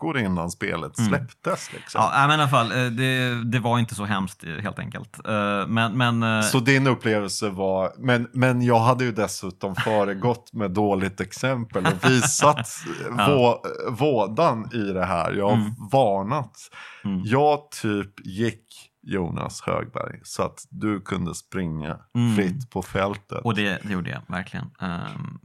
[0.00, 1.08] veckor innan spelet Mm.
[1.10, 1.72] släpptes.
[1.72, 2.00] Liksom.
[2.12, 5.26] Ja, men i alla fall, eh, det, det var inte så hemskt eh, helt enkelt.
[5.28, 10.70] Eh, Men, men Så din upplevelse var, men, men jag hade ju dessutom föregått med
[10.70, 12.68] dåligt exempel och visat
[13.10, 15.32] vå, vådan i det här.
[15.32, 15.72] Jag har Mm.
[15.92, 16.56] varnat.
[17.04, 17.22] Mm.
[17.24, 18.64] Jag typ gick
[19.02, 22.36] Jonas Högberg så att du kunde springa Mm.
[22.36, 23.38] fritt på fältet.
[23.44, 24.66] Och det, det gjorde jag verkligen.
[24.80, 25.38] Ehm,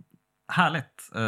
[0.48, 1.12] härligt.
[1.16, 1.22] Eh,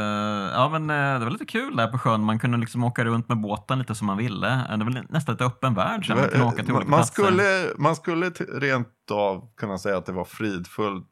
[0.53, 2.21] ja, men eh, det var lite kul där på sjön.
[2.23, 4.53] Man kunde liksom åka runt med båten lite som man ville.
[4.69, 6.07] Eh, Det var nästan lite öppen värld.
[6.07, 7.13] Så man kunde åka till man, platser.
[7.23, 8.29] skulle, man skulle
[8.59, 11.07] rent av kunna säga att det var fridfullt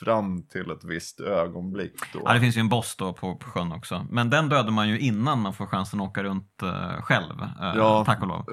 [0.00, 1.94] fram till ett visst ögonblick.
[2.12, 2.22] Då.
[2.24, 4.06] Ja, det finns ju en boss då på, på sjön också.
[4.10, 6.62] Men den dödar man ju innan man får chansen att åka runt
[7.00, 7.34] själv.
[7.60, 8.04] Ja.
[8.04, 8.44] Tack och lov.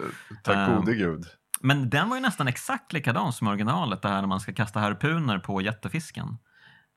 [0.44, 1.26] Tack gode gud.
[1.62, 4.80] Men den var ju nästan exakt likadan som originalet, det här när man ska kasta
[4.80, 6.38] harpuner på jättefisken.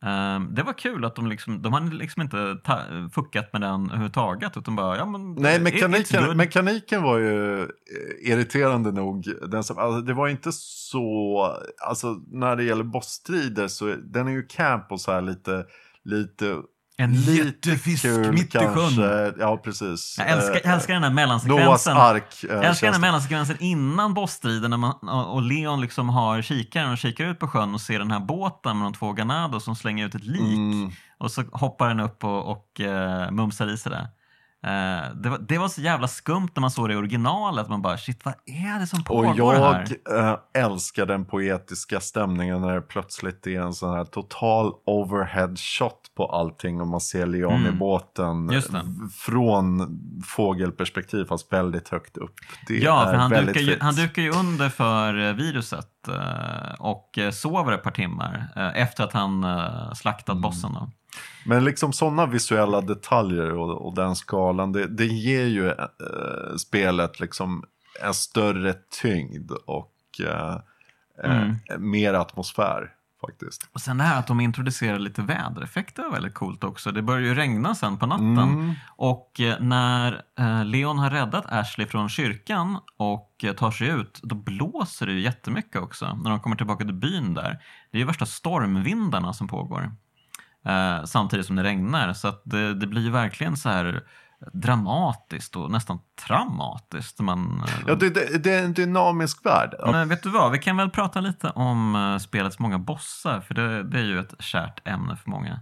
[0.03, 2.81] Ehm, det var kul att de liksom, de hade liksom inte ta,
[3.13, 5.35] fuckat med den överhuvudtaget utan bara, ja men...
[5.35, 7.69] Nej, mekaniken, mekaniken var ju eh,
[8.33, 9.25] irriterande nog.
[9.51, 11.57] Den som, alltså, det var inte så,
[11.87, 15.65] alltså när det gäller bossstrider så den är ju camp och så här lite,
[16.05, 16.57] lite
[17.01, 19.35] En jättefisk mitt i sjön.
[19.39, 20.15] Ja, precis.
[20.19, 21.97] Jag älskar, jag Eh, älskar den här mellansekvensen.
[21.97, 22.45] ark.
[22.45, 26.91] eh, Jag älskar den här mellansekvensen innan bossstriden när man, och Leon liksom har kikaren
[26.93, 29.77] och kikar ut på sjön och ser den här båten med de två Ganados som
[29.77, 30.41] slänger ut ett lik.
[30.57, 30.91] Mm.
[31.19, 34.09] Och så hoppar den upp och, och uh, mumsar i sig det.
[34.67, 37.69] Eh, det, var, det var så jävla skumt när man såg det i originalet.
[37.69, 39.87] Man bara shit, vad är det som Och pågår här?
[40.05, 45.55] jag äh, älskar den poetiska stämningen när det plötsligt är en sån här total overhead
[45.57, 47.75] shot på allting och man ser Leon Mm.
[47.75, 48.51] i båten
[49.13, 49.89] från
[50.37, 52.35] fågelperspektiv fast väldigt högt upp.
[52.67, 57.19] Det Ja, för han dukar, ju, han dukar ju under för eh, viruset eh, och
[57.19, 60.43] eh, sover ett par timmar eh, efter att han eh, slaktat Mm.
[60.43, 60.73] bossen.
[60.73, 60.91] Då.
[61.47, 67.21] Men liksom sådana visuella detaljer och, och den skalan, det, det ger ju eh, spelet
[67.21, 67.65] liksom
[68.03, 69.95] en större tyngd och
[70.27, 70.59] eh,
[71.25, 71.57] Mm.
[71.71, 72.91] eh, mer atmosfär
[73.21, 73.69] faktiskt.
[73.73, 76.93] Och sen det här att de introducerar lite vädereffekter var väldigt coolt också.
[76.93, 78.39] Det börjar ju regna sen på natten.
[78.39, 78.75] Mm.
[78.97, 84.21] Och eh, när eh, Leon har räddat Ashley från kyrkan och eh, tar sig ut,
[84.23, 86.19] då blåser det ju jättemycket också.
[86.23, 87.59] När de kommer tillbaka till byn där.
[87.91, 89.93] Det är ju värsta stormvindarna som pågår.
[90.67, 92.13] Eh, samtidigt som det regnar.
[92.13, 94.03] Så att det, det blir ju verkligen så här
[94.53, 97.21] dramatiskt och nästan traumatiskt.
[97.21, 99.75] Man, Ja, det, det, det är en dynamisk värld.
[99.87, 103.55] men vet du vad, vi kan väl prata lite om eh, spelets många bossar, för
[103.55, 105.61] det, det är ju ett kärt ämne för många.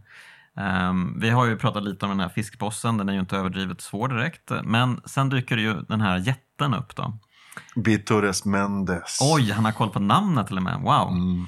[0.56, 3.80] Ehm, vi har ju pratat lite om den här fiskbossen, den är ju inte överdrivet
[3.80, 7.18] svår direkt, men sen dyker ju den här jätten upp då.
[7.76, 9.18] Bitores Mendes.
[9.34, 11.08] Oj, han har koll på namnet till och med, wow!
[11.08, 11.46] Mm.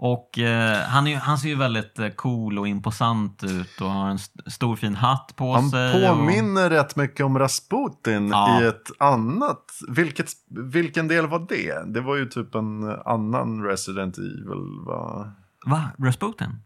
[0.00, 4.08] Och eh, han, är, han ser ju väldigt eh, cool och imposant ut och har
[4.10, 5.94] en st- stor fin hatt på Han sig.
[6.08, 8.62] och- påminner rätt mycket om Rasputin Ja.
[8.62, 9.64] i ett annat.
[9.88, 10.26] Vilket,
[10.72, 11.92] vilken del var det?
[11.94, 15.32] Det var ju typ en annan Resident Evil, va?
[15.66, 15.90] Va?
[15.98, 16.62] Rasputin?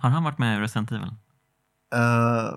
[0.00, 1.08] Har han varit med i Resident Evil?
[1.94, 2.54] Eh,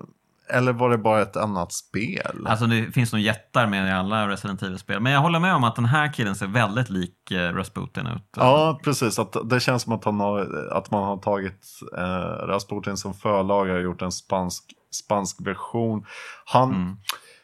[0.50, 2.46] eller var det bara ett annat spel?
[2.46, 5.00] Alltså det finns nog jättar med i alla Resident Evil-spel.
[5.00, 8.22] Men jag håller med om att den här killen ser väldigt lik eh, Rasputin ut.
[8.36, 9.18] Ja, precis.
[9.18, 11.66] Att det känns som att, han har, att man har tagit
[11.96, 14.64] eh, Rasputin som förlaga och gjort en spansk,
[15.04, 16.04] spansk version.
[16.44, 16.96] Han, Mm.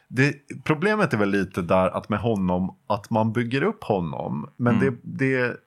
[0.07, 0.33] det,
[0.63, 4.49] problemet är väl lite där att med honom, att man bygger upp honom.
[4.57, 4.85] Men Mm.
[5.03, 5.57] det, det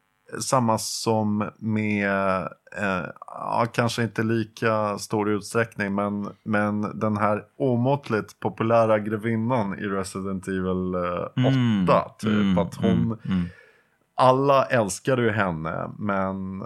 [0.40, 2.10] samma som med,
[2.76, 9.82] eh, ja, kanske inte lika stor utsträckning, men, men den här omåttligt populära grevinnan i
[9.82, 12.10] Resident Evil eh, 8.
[12.18, 12.30] typ.
[12.30, 13.44] mm, att hon, mm, mm.
[14.16, 16.62] alla älskade ju henne, men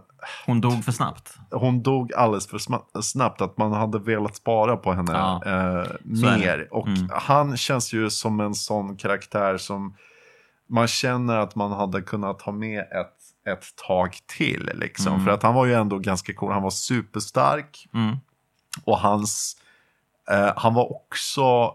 [0.46, 1.34] Hon dog för snabbt.
[1.50, 2.58] hon dog alldeles för
[3.02, 3.40] snabbt.
[3.40, 6.68] Att man hade velat spara på henne Ja, eh, mer.
[6.70, 7.08] Och Mm.
[7.12, 9.94] han känns ju som en sån karaktär som
[10.68, 13.16] man känner att man hade kunnat ha med ett,
[13.46, 14.70] ett tag till.
[14.74, 15.12] Liksom.
[15.12, 15.24] Mm.
[15.24, 16.52] För att han var ju ändå ganska cool.
[16.52, 17.88] Han var superstark.
[17.94, 18.16] Mm.
[18.84, 19.56] Och hans,
[20.30, 21.72] eh, han var också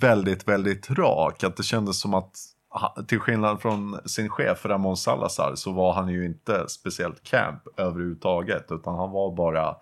[0.00, 1.44] väldigt, väldigt rak.
[1.44, 2.36] Att det kändes som att
[3.06, 8.66] till skillnad från sin chef Ramon Salazar så var han ju inte speciellt camp överhuvudtaget.
[8.70, 9.76] Utan han var bara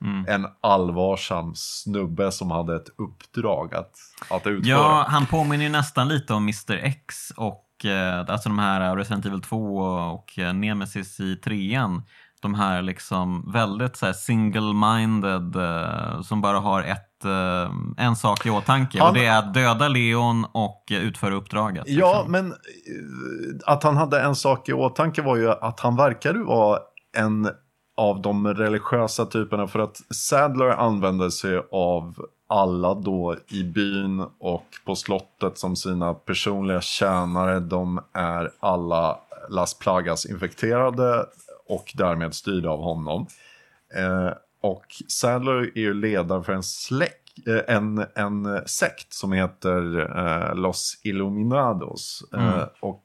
[0.00, 0.24] Mm.
[0.28, 3.94] en allvarsam snubbe som hade ett uppdrag att,
[4.30, 4.70] att utföra.
[4.76, 9.26] Ja, han påminner ju nästan lite om Mr X och eh, alltså de här Resident
[9.26, 9.76] Evil 2
[10.14, 12.02] och eh, Nemesis i trean.
[12.42, 17.04] De här liksom väldigt så single-minded eh, som bara har ett,
[17.96, 21.84] en sak i åtanke Han- och det är att döda Leon och utföra uppdraget.
[21.86, 22.32] Ja, liksom.
[22.32, 22.54] men
[23.66, 26.78] att han hade en sak i åtanke var ju att han verkade vara
[27.16, 27.48] en
[27.98, 34.64] av de religiösa typerna för att Sadler använde sig av alla då i byn och
[34.84, 37.60] på slottet som sina personliga tjänare.
[37.60, 39.18] De är alla
[39.48, 41.26] Las Plagas infekterade
[41.68, 43.26] och därmed styrda av honom.
[43.96, 44.30] Eh,
[44.60, 50.54] och Sadler är ju ledare för en släkt eh, en, en sekt som heter eh,
[50.54, 52.24] Los Illuminados.
[52.34, 52.68] Eh, Mm.
[52.80, 53.04] och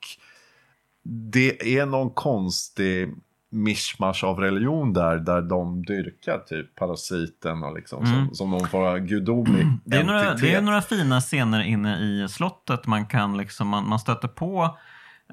[1.06, 3.14] det är någon konstig
[3.54, 8.26] mischmasch av religion där, där de dyrkar typ parasiten och liksom, Mm.
[8.26, 12.00] som, som någon form av gudomlig Det är, några, det är några fina scener inne
[12.00, 12.88] i slottet.
[12.88, 14.78] Man kan liksom, man, man stöter på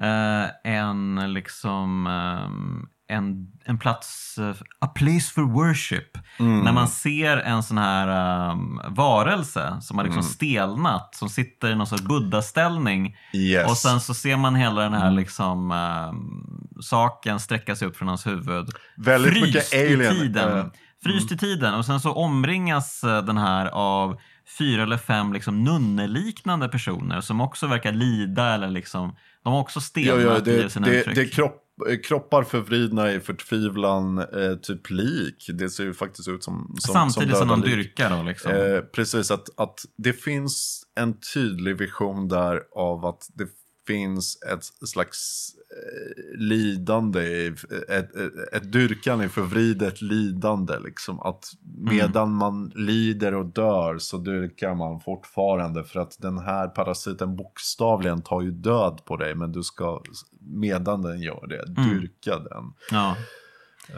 [0.01, 6.17] eh, en liksom ehm, en, en plats, eh, a place for worship.
[6.39, 6.59] Mm.
[6.59, 8.07] När man ser en sån här
[8.51, 10.29] ehm, varelse som har liksom Mm.
[10.31, 13.15] stelnat, som sitter i någon sorts buddha-ställning.
[13.33, 13.69] Yes.
[13.71, 15.15] Och sen så ser man hela den här Mm.
[15.15, 18.69] liksom ehm, saken sträcka sig upp från hans huvud.
[18.97, 20.15] Väldigt Fryst mycket i alien.
[20.15, 20.57] tiden.
[20.57, 20.65] eh,
[21.03, 24.17] Fryst i tiden och sen så omringas eh, den här av
[24.57, 29.81] fyra eller fem liksom nunneliknande personer som också verkar lida eller liksom, de har också
[29.81, 31.15] stelnat ja, i det, sina det, uttryck.
[31.15, 31.60] det är kropp,
[32.03, 35.45] kroppar förvridna i förtvivlan, eh, typ lik.
[35.53, 38.51] Det ser ju faktiskt ut som, som Samtidigt som, döda de dyrkar då liksom.
[38.51, 43.47] Eh, precis, att, att det finns en tydlig vision där av att det
[43.87, 47.47] finns ett slags eh, lidande, i-
[47.89, 50.79] ett, ett, ett dyrkan i förvridet lidande.
[50.79, 51.19] Liksom.
[51.19, 57.35] Att medan man lider och dör så dyrkar man fortfarande för att den här parasiten
[57.35, 60.01] bokstavligen tar ju död på dig men du ska
[60.41, 62.63] medan den gör det, dyrka den.
[62.91, 63.15] ja.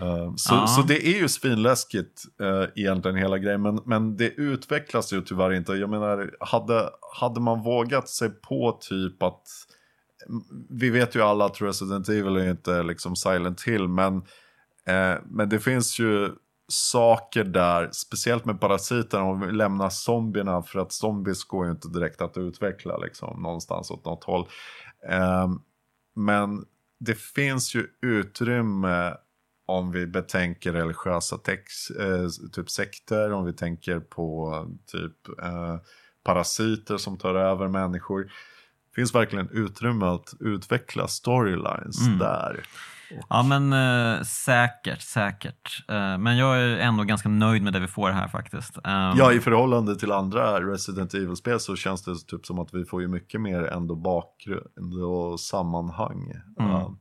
[0.02, 0.68] Uh, så, Ja.
[0.68, 5.54] så det är ju svinläskigt uh, egentligen hela grejen, men, men det utvecklas ju tyvärr
[5.54, 5.74] inte.
[5.74, 6.90] Jag menar, hade,
[7.20, 9.48] hade man vågat sig på typ att
[10.70, 14.16] vi vet ju alla att Resident Evil är inte liksom Silent Hill, men,
[14.86, 16.30] eh, men det finns ju
[16.68, 21.88] saker där, speciellt med parasiterna, om vi lämnar zombierna, för att zombies går ju inte
[21.88, 24.48] direkt att utveckla liksom, någonstans åt något håll.
[25.10, 25.48] Eh,
[26.16, 26.66] men
[27.00, 29.14] det finns ju utrymme
[29.66, 35.78] om vi betänker religiösa text, eh, typ sekter, om vi tänker på eh, typ eh,
[36.24, 38.32] parasiter som tar över människor.
[38.96, 42.20] Finns verkligen utrymme att utveckla storylines Mm.
[42.20, 42.64] där.
[43.30, 45.84] ja men eh, säkert, säkert.
[45.90, 48.78] Eh, men jag är ändå ganska nöjd med det vi får här faktiskt.
[48.84, 52.86] Ehm, Ja, i förhållande till andra Resident Evil-spel så känns det typ som att vi
[52.86, 56.32] får ju mycket mer ändå bakgrund och sammanhang.
[56.60, 56.72] Mm.
[56.72, 56.94] Ja.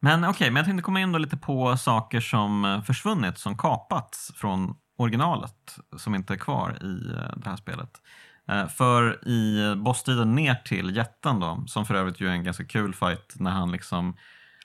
[0.00, 3.58] Men okej, men jag tänkte komma in då lite på saker som eh, försvunnit, som
[3.58, 7.90] kapats från originalet, som inte är kvar i eh, det här spelet.
[8.48, 12.64] Eh, För i bosstiden ner till jätten då, som för övrigt ju är en ganska
[12.64, 14.16] kul fight när han liksom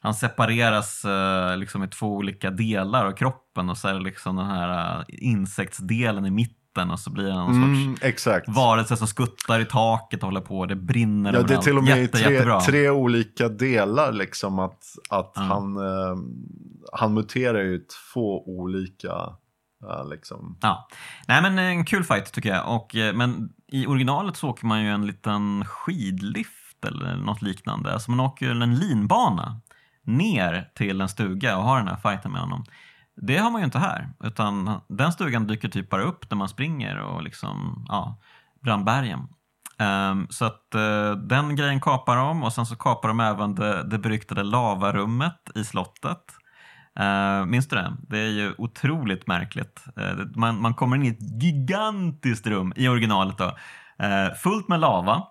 [0.03, 4.35] han separeras eh, liksom i två olika delar av kroppen och så är det liksom
[4.35, 8.49] den här eh, insektsdelen i mitten och så blir det någon sorts Mm, exakt.
[8.49, 10.65] varelse som skuttar i taket och håller på.
[10.65, 12.59] Det brinner Ja, det är till och med i Jätte, tre, jättebra.
[12.61, 15.41] tre olika delar liksom att, att Ja.
[15.41, 16.15] han, eh,
[16.93, 17.79] han muterar ju
[18.13, 19.13] två olika
[20.11, 20.57] liksom.
[20.61, 20.87] Ja.
[21.27, 22.75] Nej men en kul fight tycker jag.
[22.75, 27.93] Och, men i originalet så åker man ju en liten skidlift eller något liknande.
[27.93, 29.61] Alltså man åker en linbana
[30.03, 32.63] ner till en stuga och har den här fighten med honom.
[33.15, 34.09] Det har man ju inte här.
[34.23, 38.19] Utan den stugan dyker typ bara upp när man springer och liksom, ja,
[38.61, 39.19] brandbergen.
[39.19, 43.55] Um, ehm, så att uh, den grejen kapar de och sen så kapar de även
[43.55, 46.40] det, det beryktade lavarummet i slottet.
[46.99, 47.93] Uh, minns du det?
[48.09, 49.85] Det är ju otroligt märkligt.
[49.97, 53.45] Uh, man, man kommer in i ett gigantiskt rum i originalet då.
[54.03, 55.23] uh, fullt med lava.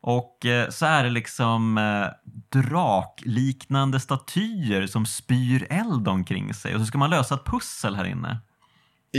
[0.00, 0.38] Och
[0.68, 2.06] så är det liksom uh,
[2.52, 6.74] drakliknande statyer som spyr eld omkring sig.
[6.74, 8.40] Och så ska man lösa ett pussel här inne.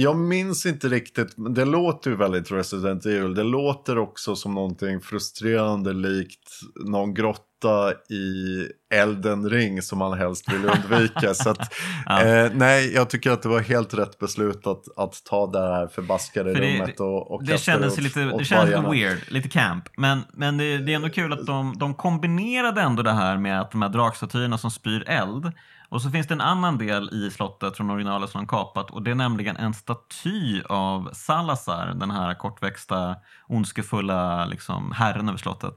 [0.01, 3.33] Jag minns inte riktigt, men det låter ju väldigt Resident Evil.
[3.33, 6.49] Det låter också som någonting frustrerande likt
[6.85, 11.33] någon grotta i elden ring som man helst vill undvika.
[11.33, 11.73] så att,
[12.05, 12.23] Ja.
[12.23, 15.87] eh, nej, jag tycker att det var helt rätt beslut att, att ta det här
[15.87, 19.17] förbaskade För det- rummet och, och Det kändes, åt- lite, åt det kändes lite weird,
[19.27, 19.83] lite camp.
[19.97, 23.61] Men, men det, det är ändå kul att de, de kombinerade ändå det här med
[23.61, 25.51] att de här drakstatyerna som spyr eld.
[25.89, 29.03] Och så finns det en annan del i slottet från originalet som de kapat och
[29.03, 33.15] det är nämligen en staty av Salazar, den här kortväxta,
[33.47, 35.75] ondskefulla liksom, herren över slottet,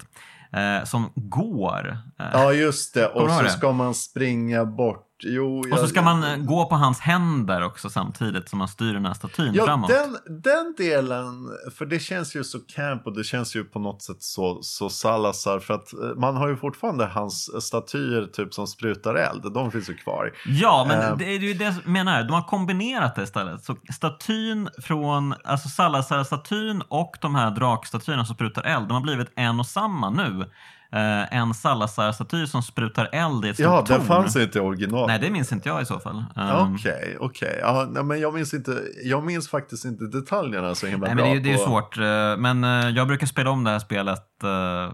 [0.52, 1.98] eh, som går.
[2.18, 3.06] Eh, Ja, just det.
[3.06, 3.50] Och så det?
[3.50, 5.06] ska man springa bort.
[5.22, 8.68] Jo, och så jag- ska man eh, gå på hans händer också samtidigt som man
[8.68, 9.90] styr den här statyn Ja, framåt.
[9.90, 11.48] den, den delen,
[11.78, 14.88] för det känns ju så camp och det känns ju på något sätt så, så
[14.90, 15.58] Salazar.
[15.58, 19.52] För att eh, man har ju fortfarande hans statyer typ som sprutar eld.
[19.54, 20.32] De finns ju kvar.
[20.46, 21.16] Ja, men Eh.
[21.16, 22.22] det är ju det jag menar.
[22.22, 23.64] De har kombinerat det istället.
[23.64, 29.32] Så statyn från, alltså Salazar-statyn och de här drakstatyerna som sprutar eld, de har blivit
[29.36, 30.50] en och samma nu.
[30.92, 34.04] Eh, en Salazar-staty som sprutar eld i ett Ja, det torn.
[34.04, 35.06] fanns inte i original.
[35.06, 36.24] Nej, det minns inte jag i så fall.
[36.36, 37.58] Um, Okej, okej.
[37.62, 41.24] Ja, nej, men jag minns, inte, jag minns faktiskt inte detaljerna så himla Nej, men
[41.24, 41.24] bra.
[41.26, 41.98] det, är ju- det är ju svårt.
[41.98, 44.26] eh, Men eh, jag brukar spela om det här spelet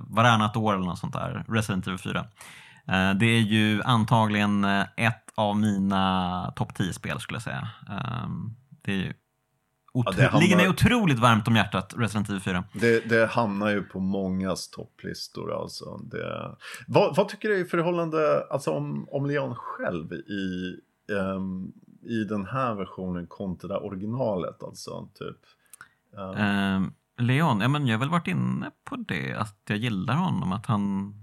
[0.09, 1.45] varannat år eller något sånt där.
[1.49, 2.19] Resident Evil 4.
[2.89, 4.65] Eh, det är ju antagligen
[4.97, 7.69] ett av mina topp 10-spel skulle jag säga.
[8.85, 9.13] Det är ju
[9.97, 12.65] otro- det hamnar- ligger mig otroligt varmt om hjärtat, Resident Evil 4.
[12.73, 15.97] Det, det hamnar ju på mångas topplistor alltså.
[15.97, 16.57] Det...
[16.87, 20.75] Vad, vad tycker du i förhållande alltså, om, om Leon själv i,
[21.13, 25.09] ehm, i den här versionen kontra originalet alltså?
[25.15, 25.37] Typ.
[26.19, 30.15] Ehm, Ehm, Leon, ja, men jag har väl varit inne på det, att jag gillar
[30.15, 30.53] honom.
[30.53, 31.15] Att han,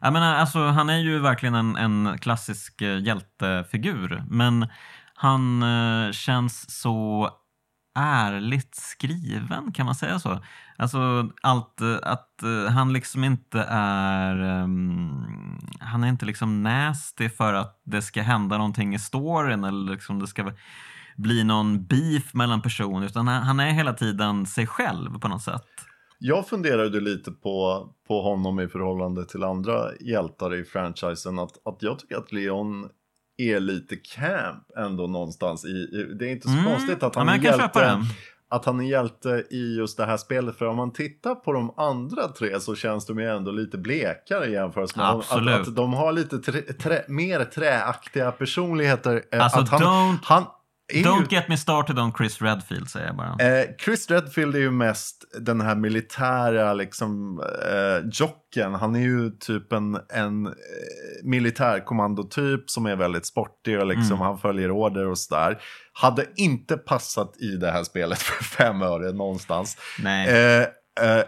[0.00, 4.66] jag menar, alltså, han är ju verkligen en, en klassisk eh, hjältefigur, men
[5.14, 7.28] han eh, känns så
[8.00, 10.38] ärligt skriven, kan man säga så?
[10.76, 17.28] Alltså allt, eh, att eh, han liksom inte är, Um, han är inte liksom nasty
[17.28, 20.52] för att det ska hända någonting i storyn eller liksom det ska
[21.16, 25.42] bli någon beef mellan personer, utan han, han är hela tiden sig själv på något
[25.42, 25.66] sätt.
[26.18, 31.38] Jag funderade lite på, på honom i förhållande till andra hjältar i franchisen.
[31.38, 32.88] Att, att jag tycker att Leon
[33.40, 35.64] är lite camp ändå någonstans.
[35.64, 36.64] I, i, det är inte så Mm.
[36.64, 38.02] konstigt att Ja, han, men är hjälte,
[38.52, 40.56] att han är hjälte i just det här spelet.
[40.56, 44.46] För om man tittar på de andra tre så känns de ju ändå lite blekare
[44.46, 45.54] i jämförelse med Absolut.
[45.60, 49.22] Att, att de har lite trä, trä, mer träaktiga personligheter.
[49.32, 50.44] Eh, Alltså, att han, don't- han
[50.92, 53.36] är ju- Don't get me started on Chris Redfield säger jag bara.
[53.60, 57.40] Eh, Chris Redfield är ju mest den här militära liksom
[57.72, 58.74] eh, jocken.
[58.74, 60.52] Han är ju typ en, en eh,
[61.24, 64.20] militärkommandotyp som är väldigt sportig och liksom Mm.
[64.26, 65.58] han följer order och sådär.
[65.92, 69.76] Hade inte passat i det här spelet för fem öre någonstans.
[70.02, 70.28] Nej.
[70.28, 70.66] Eh,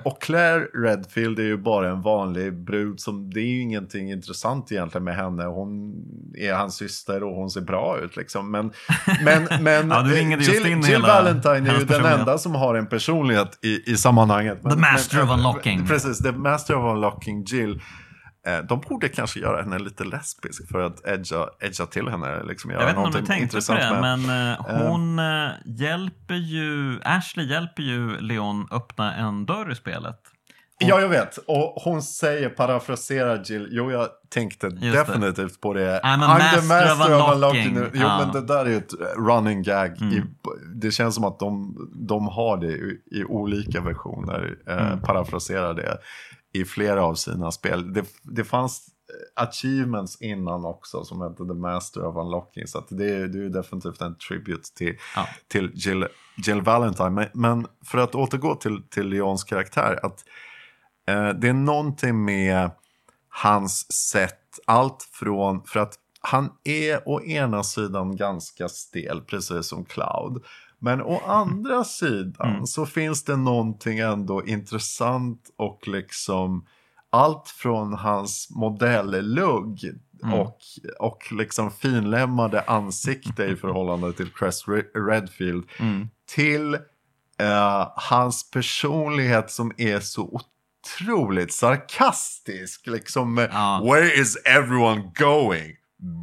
[0.02, 4.72] och Claire Redfield är ju bara en vanlig brud som, det är ju ingenting intressant
[4.72, 5.44] egentligen med henne.
[5.44, 5.94] Hon
[6.38, 8.50] är hans syster och hon ser bra ut liksom.
[8.50, 8.72] Men,
[9.24, 12.86] men, men Ja, eh, Jill, Jill hela Valentine är ju den enda som har en
[12.86, 14.62] personlighet i, i sammanhanget.
[14.62, 15.86] The Master of Unlocking.
[15.86, 17.80] Precis, The Master of Unlocking Jill.
[18.46, 22.42] Eh, De borde kanske göra henne lite lesbisk för att edga, edga till henne.
[22.44, 24.18] Liksom Jag vet inte om du tänkte på det, med.
[24.18, 30.16] men eh, hon eh, hjälper ju, Ashley hjälper ju Leon öppna en dörr i spelet.
[30.84, 31.36] Ja, jag vet.
[31.36, 36.00] Och hon säger, parafraserar Jill, jo jag tänkte definitivt på det.
[36.04, 36.38] I'm a
[36.68, 37.76] master of unlocking.
[37.76, 38.14] Jo, Ja.
[38.14, 38.26] Mm.
[38.32, 39.90] men det där är ju ett running gag.
[40.02, 40.22] I,
[40.74, 41.76] det känns som att de,
[42.08, 45.00] de har det i, i olika versioner, eh, Mm.
[45.00, 45.98] parafraserar det
[46.52, 47.92] i flera av sina spel.
[47.92, 48.86] Det, det fanns
[49.38, 52.66] eh, achievements innan också som hette The Master of Unlocking.
[52.66, 55.28] Så det, är, det är definitivt en tribute till, Ja.
[55.48, 56.06] till Jill,
[56.46, 57.10] Jill Valentine.
[57.10, 59.98] Men, men för att återgå till, till Leons karaktär.
[60.02, 60.24] att
[61.08, 62.70] Eh, det är någonting med
[63.28, 69.84] hans sätt, allt från, för att han är å ena sidan ganska stel, precis som
[69.84, 70.44] Cloud.
[70.82, 76.66] Men å andra sidan så finns det någonting ändå intressant och liksom
[77.10, 79.78] allt från hans modellugg
[80.34, 80.58] och,
[80.98, 85.64] och liksom finlämmade ansikte i förhållande till Re- Redfield
[86.34, 86.74] till
[87.38, 92.86] eh, hans personlighet som är så otroligt sarkastisk.
[92.86, 93.80] Liksom, Ja.
[93.84, 95.72] where is everyone going?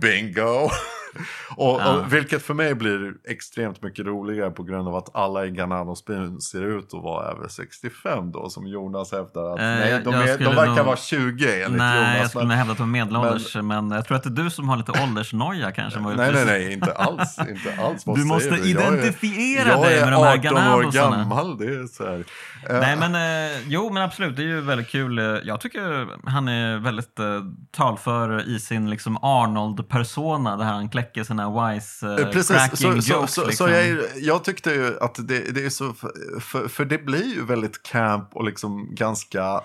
[0.02, 0.70] Bingo!
[1.56, 1.94] Och, Ja.
[1.98, 6.42] och, vilket för mig blir extremt mycket roligare på grund av att alla i Gananos-byn
[6.42, 10.14] ser ut att vara över 65 då, som Jonas hävdar att Eh, nej, jag- de,
[10.14, 12.30] jag är, de skulle verkar nog- vara 20 enligt Nej, jag Jonas.
[12.30, 14.50] skulle nog men, hävda att de är medelålders, men, jag tror att det är du
[14.50, 16.00] som har lite åldersnoja kanske.
[16.00, 17.38] nej, nej, nej, inte alls.
[17.50, 18.56] Inte alls vad Du måste du?
[18.72, 22.06] Jag är- identifiera dig med de här Jag är 18 år gammal, det är så
[22.06, 22.24] här.
[22.70, 25.42] Eh, Nej men eh, jo men absolut, det är ju väldigt kul.
[25.44, 27.26] Jag tycker han är väldigt eh,
[27.72, 33.14] talför i sin liksom Arnold-persona där han kläcker sina wise Eh, Precis, cracking så, så,
[33.14, 33.34] jokes.
[33.34, 33.68] så, liksom.
[33.68, 35.94] så jag, jag tyckte ju att det, det är så,
[36.40, 39.62] för, för det blir ju väldigt camp och liksom ganska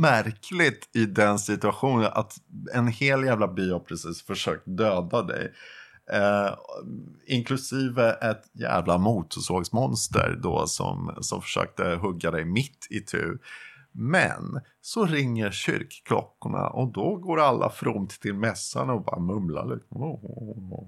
[0.00, 2.36] märkligt i den situationen att
[2.74, 5.52] en hel jävla by har precis försökt döda dig.
[6.12, 6.54] Eh,
[7.26, 13.38] inklusive ett jävla motorsågsmonster då som, som försökte hugga dig mitt i tu.
[13.92, 19.86] Men så ringer kyrkklockorna och då går alla fromt till mässan och bara mumlar lite.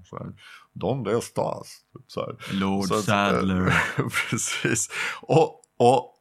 [0.09, 0.33] Så här,
[0.73, 1.67] Donde estas?
[2.07, 2.35] Så här.
[2.59, 3.67] Lord Så att, Sadler.
[3.67, 4.89] eh, Precis.
[5.21, 6.15] Och, och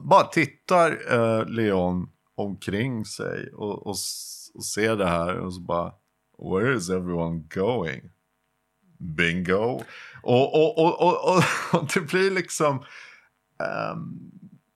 [0.00, 3.96] bara tittar eh, Leon omkring sig och, och,
[4.54, 5.92] och ser det här och så bara
[6.38, 8.10] Where is everyone going?
[8.98, 9.82] Bingo.
[10.22, 11.42] Och, och, och, och,
[11.74, 12.84] och, det blir liksom
[13.58, 14.30] ehm,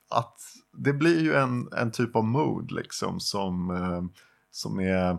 [0.09, 0.37] att
[0.77, 4.21] det blir ju en, en typ av mood liksom som, eh,
[4.51, 5.17] som är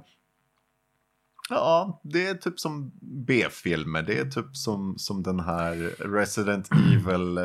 [1.50, 2.92] Ja, det är typ som
[3.26, 4.02] B-filmer.
[4.02, 5.74] Det är typ som, som den här
[6.14, 7.44] Resident Evil, eh,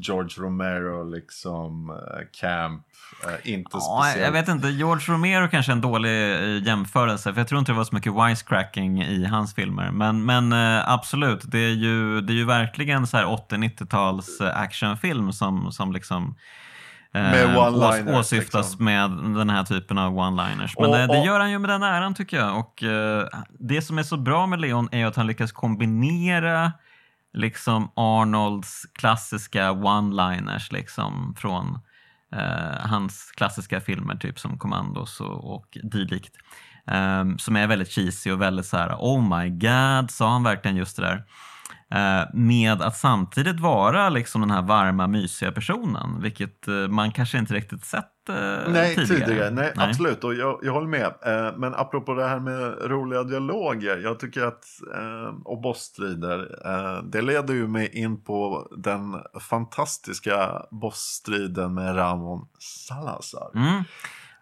[0.00, 2.82] George Romero, liksom, eh, Camp.
[3.24, 4.24] Eh, inte Ja, speciellt.
[4.24, 7.72] jag vet inte, George Romero kanske är en dålig eh, jämförelse, för jag tror inte
[7.72, 9.90] det var så mycket wisecracking i hans filmer.
[9.90, 14.60] Men, men eh, absolut, det är ju, det är ju verkligen så här 80-90-tals eh,
[14.60, 16.34] actionfilm som, som liksom
[17.12, 18.84] Med one-liners, ås- åsyftas liksom.
[18.84, 20.74] med den här typen av one-liners.
[20.80, 22.58] Men Och- eh, det och- gör han ju med den äran tycker jag.
[22.58, 23.26] Och eh,
[23.58, 26.72] det som är så bra med Leon är att han lyckas kombinera
[27.32, 31.78] liksom Arnolds klassiska one-liners liksom från
[32.34, 36.34] eh, hans klassiska filmer, typ som Commandos och, och dylikt.
[36.86, 40.76] Ehm, som är väldigt cheesy och väldigt så här: oh my god, sa han verkligen
[40.76, 41.24] just det där?
[41.94, 47.38] Eh, med att samtidigt vara liksom den här varma, mysiga personen, vilket eh, man kanske
[47.38, 48.34] inte riktigt sett eh,
[48.72, 49.26] Nej, tidigare.
[49.26, 49.50] tidigare.
[49.50, 50.24] Nej, absolut.
[50.24, 51.14] Och jag, jag håller med.
[51.56, 53.96] Men apropå det här med roliga dialoger.
[53.96, 54.64] Jag tycker att,
[55.44, 56.48] och bossstrider,
[57.12, 63.50] det leder ju mig in på den fantastiska bossstriden med Ramon Salazar.
[63.54, 63.84] Mm.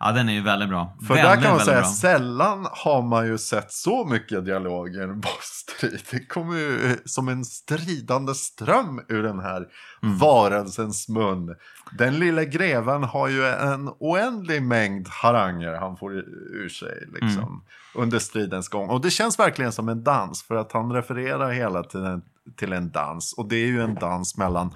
[0.00, 0.96] Ja, den är ju väldigt bra.
[1.06, 1.88] För väldigt, där kan man säga, bra.
[1.90, 6.00] sällan har man ju sett så mycket dialog i en bossstrid.
[6.10, 9.66] Det kommer ju som en stridande ström ur den här
[10.02, 10.18] Mm.
[10.18, 11.54] varelsens mun.
[11.98, 17.60] Den lilla greven har ju en oändlig mängd haranger han får ur sig liksom, Mm.
[17.94, 18.88] under stridens gång.
[18.88, 22.22] Och det känns verkligen som en dans för att han refererar hela tiden
[22.56, 23.32] till en dans.
[23.32, 24.70] Och det är ju en dans mellan,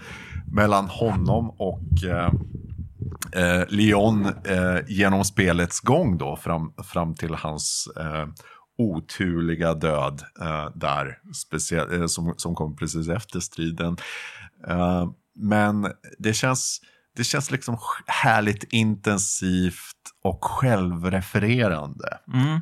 [0.53, 2.31] mellan honom och eh,
[3.33, 8.27] eh, Lyon eh, genom spelets gång då fram, fram till hans eh,
[8.79, 13.97] oturliga död eh, där, speciell, eh, som, som kom precis efter striden.
[14.69, 16.81] Eh, men det känns,
[17.17, 22.19] det känns liksom härligt intensivt och självrefererande.
[22.35, 22.61] Mm.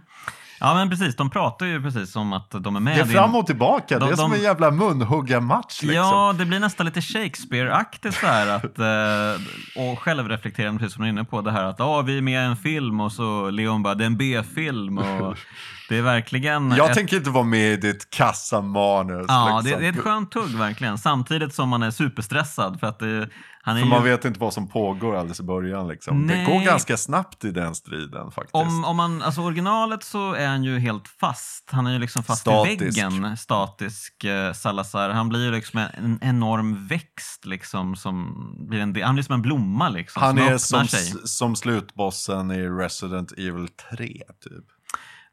[0.61, 1.17] Ja, men precis.
[1.17, 2.97] De pratar ju precis om att de är med.
[2.97, 5.83] Det är fram och tillbaka, de- det är som de- en jävla munhuggarmatch.
[5.83, 5.95] Liksom.
[5.95, 9.43] Ja, det blir nästan lite Shakespeare-aktigt så här att, eh,
[9.83, 12.43] och självreflekterande, precis som du är inne på, det här att ah, vi är med
[12.43, 15.37] i en film och så Leon bara, det är en B-film och
[15.91, 19.27] det är verkligen Jag ett, tänker inte vara med i ditt kassamanus.
[19.29, 19.83] Ja, det, liksom.
[19.83, 23.29] det är ett skönt tugg verkligen, samtidigt som man är superstressad för att det,
[23.63, 23.91] han är För ju...
[23.91, 25.89] man vet inte vad som pågår alldeles i början.
[25.89, 26.27] Liksom.
[26.27, 28.55] Det går ganska snabbt i den striden faktiskt.
[28.55, 31.71] Om, om man, alltså originalet så är han ju helt fast.
[31.71, 32.83] Han är ju liksom fast Statisk.
[32.83, 35.11] i väggen, statisk eh, Salazar.
[35.11, 38.35] Han blir ju liksom en enorm växt liksom som
[38.69, 40.23] blir en han blir som en blomma liksom.
[40.23, 41.15] Han som är som, sig.
[41.25, 44.07] som slutbossen i Resident Evil 3,
[44.41, 44.65] typ.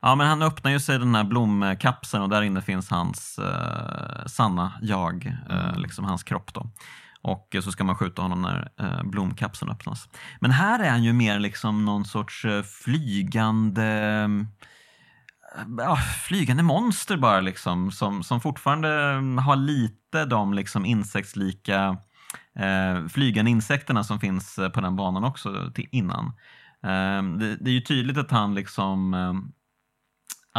[0.02, 4.26] Ja, men han öppnar ju sig den här blomkapseln och där inne finns hans eh,
[4.26, 6.70] sanna jag, eh, liksom hans kropp då.
[7.22, 10.10] Och så ska man skjuta honom när eh, blomkapseln öppnas.
[10.40, 14.28] Men här är han ju mer liksom någon sorts eh, flygande eh,
[15.78, 15.96] ja,
[16.28, 18.90] flygande monster bara liksom som, som fortfarande
[19.42, 21.98] har lite de liksom insektslika
[22.60, 26.26] eh, flygande insekterna som finns eh, på den banan också till innan.
[26.84, 29.14] Eh, det, det är ju tydligt att han liksom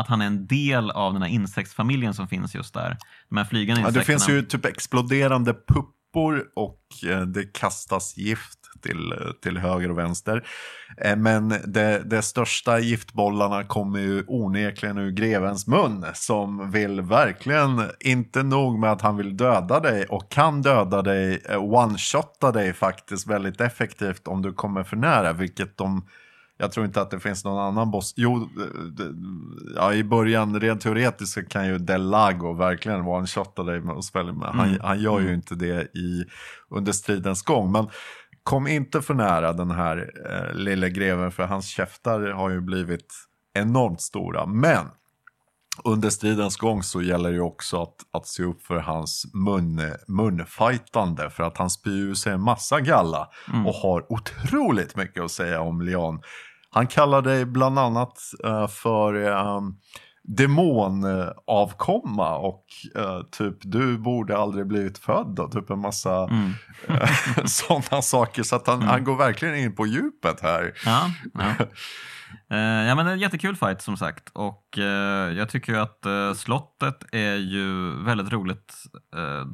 [0.00, 2.96] att han är en del av den här insektsfamiljen som finns just där.
[3.28, 4.00] De här flygande Ja, insekterna.
[4.00, 9.98] det finns ju typ exploderande puppor och eh, det kastas gift till, till höger och
[9.98, 10.46] vänster.
[11.04, 17.82] Eh, men det, det största giftbollarna kommer ju onekligen ur grevens mun som vill verkligen,
[18.00, 22.72] inte nog med att han vill döda dig och kan döda dig, eh, one-shotta dig
[22.72, 26.06] faktiskt väldigt effektivt om du kommer för nära, vilket de
[26.60, 28.14] jag tror inte att det finns någon annan boss.
[28.16, 28.48] Jo,
[29.76, 34.48] ja, i början rent teoretiskt kan ju Del Lago verkligen one-shotta dig med spela med.
[34.48, 34.80] Han, mm.
[34.82, 35.34] han gör ju mm.
[35.34, 36.24] inte det i,
[36.70, 37.72] under stridens gång.
[37.72, 37.88] Men
[38.42, 43.14] kom inte för nära den här eh, lille greven för hans käftar har ju blivit
[43.54, 44.46] enormt stora.
[44.46, 44.86] Men
[45.84, 51.30] under stridens gång så gäller det också att, att se upp för hans mun, munfajtande
[51.30, 53.66] för att han spyr sig en massa galla mm.
[53.66, 56.20] och har otroligt mycket att säga om Leon.
[56.70, 59.78] Han kallar dig bland annat uh, för um,
[60.28, 62.64] demonavkomma och
[62.96, 66.54] uh, typ du borde aldrig blivit född och typ en massa mm.
[66.90, 68.42] uh, sådana saker.
[68.42, 68.88] Så att han, mm.
[68.88, 70.72] han går verkligen in på djupet här.
[70.84, 71.54] Ja, ja.
[72.52, 74.84] Uh, ja men en jättekul fight som sagt och uh,
[75.38, 78.74] jag tycker ju att uh, slottet är ju väldigt roligt.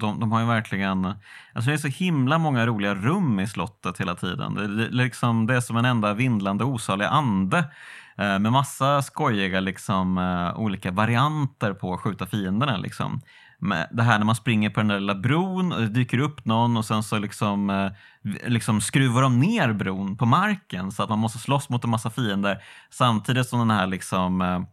[0.01, 1.05] De, de, har ju verkligen,
[1.55, 4.55] alltså det är så himla många roliga rum i slottet hela tiden.
[4.55, 7.65] Det, det, liksom, det är som en enda vindlande osalig ande
[8.19, 12.77] Eh, med massa skojiga liksom, eh, olika varianter på att skjuta fienderna.
[12.77, 13.21] Liksom
[13.91, 16.77] det här när man springer på den där lilla bron och det dyker upp någon
[16.77, 17.91] och sen så liksom, eh,
[18.51, 22.11] liksom skruvar de ner bron på marken så att man måste slåss mot en massa
[22.11, 24.67] fiender samtidigt som den här liksom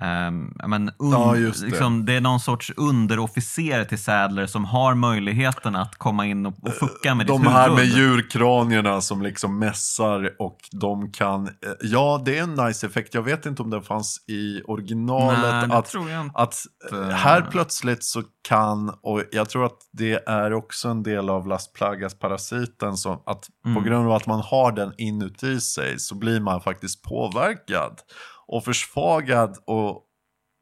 [0.00, 1.60] eh, Um, men un, ja, det.
[1.62, 2.12] Liksom, det.
[2.12, 7.14] är någon sorts underofficer till Sadler som har möjligheten att komma in och, och fucka
[7.14, 11.46] med De ditt här med djurkranierna som liksom mässar och de kan...
[11.46, 13.14] Eh, ja, det är en nice effekt.
[13.14, 15.68] Jag vet inte om den fanns i originalet.
[15.68, 15.94] Nej, att.
[16.34, 16.64] Att
[17.12, 21.72] här plötsligt så kan, och jag tror att det är också en del av Las
[21.72, 23.74] Plagas-parasiten, som att mm.
[23.74, 28.00] på grund av att man har den inuti sig så blir man faktiskt påverkad
[28.46, 30.02] och försvagad och,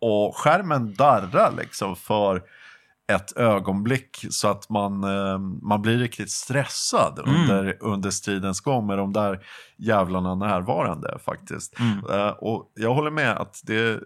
[0.01, 2.43] och skärmen darrar liksom för
[3.13, 7.41] ett ögonblick så att man, eh, man blir riktigt stressad mm.
[7.41, 9.45] under, under stridens gång med de där
[9.77, 11.79] jävlarna närvarande faktiskt.
[11.79, 12.05] Mm.
[12.05, 14.01] Uh, och jag håller med att det uh,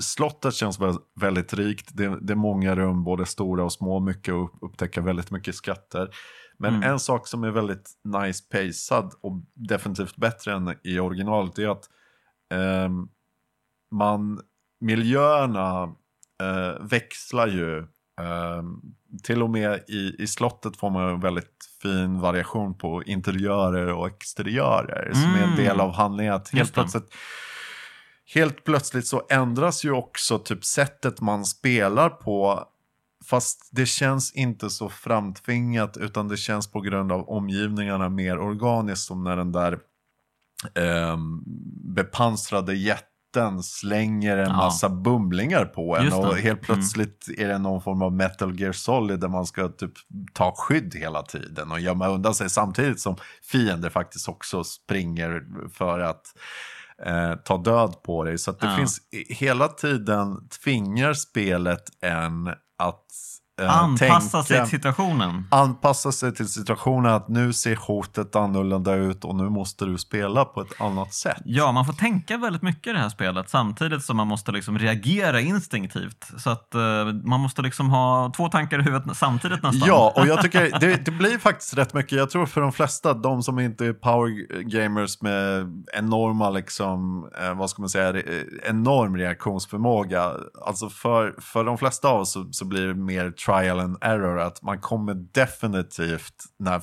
[0.00, 0.78] slottet känns
[1.20, 1.88] väldigt rikt.
[1.92, 6.08] Det, det, är många rum, både stora och små, mycket att upptäcka väldigt mycket skatter.
[6.58, 6.90] Men mm.
[6.90, 11.88] en sak som är väldigt nice pacad och definitivt bättre än i originalet är att
[12.52, 12.90] eh,
[13.90, 14.40] man,
[14.80, 15.82] miljöerna
[16.42, 17.78] eh, växlar ju.
[18.20, 18.62] Eh,
[19.22, 24.06] till och med i, i slottet får man en väldigt fin variation på interiörer och
[24.06, 25.14] exteriörer mm.
[25.14, 26.34] som är en del av handlingen.
[26.34, 27.14] Att helt plötsligt,
[28.34, 32.68] helt plötsligt så ändras ju också typ sättet man spelar på
[33.26, 39.06] Fast det känns inte så framtvingat utan det känns på grund av omgivningarna mer organiskt
[39.06, 39.78] som när den där
[40.74, 41.16] eh,
[41.94, 44.56] bepansrade jätten slänger en ja.
[44.56, 46.58] massa bumlingar på en och helt mm.
[46.58, 47.40] plötsligt mm.
[47.40, 49.92] är det någon form av metal gear solid där man ska typ
[50.32, 56.00] ta skydd hela tiden och gömma undan sig samtidigt som fiender faktiskt också springer för
[56.00, 56.26] att
[57.06, 58.38] eh, ta död på dig.
[58.38, 58.76] Så det ja.
[58.76, 63.06] finns hela tiden tvingar spelet en att
[63.60, 65.46] Eh, anpassa sig till situationen.
[65.50, 70.44] Anpassa sig till situationen att nu ser hotet annorlunda ut och nu måste du spela
[70.44, 71.42] på ett annat sätt.
[71.44, 74.78] Ja, man får tänka väldigt mycket i det här spelet samtidigt som man måste liksom
[74.78, 76.30] reagera instinktivt.
[76.38, 76.80] Så att uh,
[77.24, 79.88] man måste liksom ha två tankar i huvudet samtidigt nästan.
[79.88, 82.12] Ja, och jag tycker det, det, blir faktiskt rätt mycket.
[82.12, 87.54] Jag tror för de flesta, de som inte är power gamers med enorma, liksom, eh,
[87.54, 88.22] vad ska man säga,
[88.68, 90.32] enorm reaktionsförmåga.
[90.66, 94.38] Alltså för, för de flesta av oss så, så blir det mer trial and error.
[94.38, 96.82] Att man kommer definitivt, när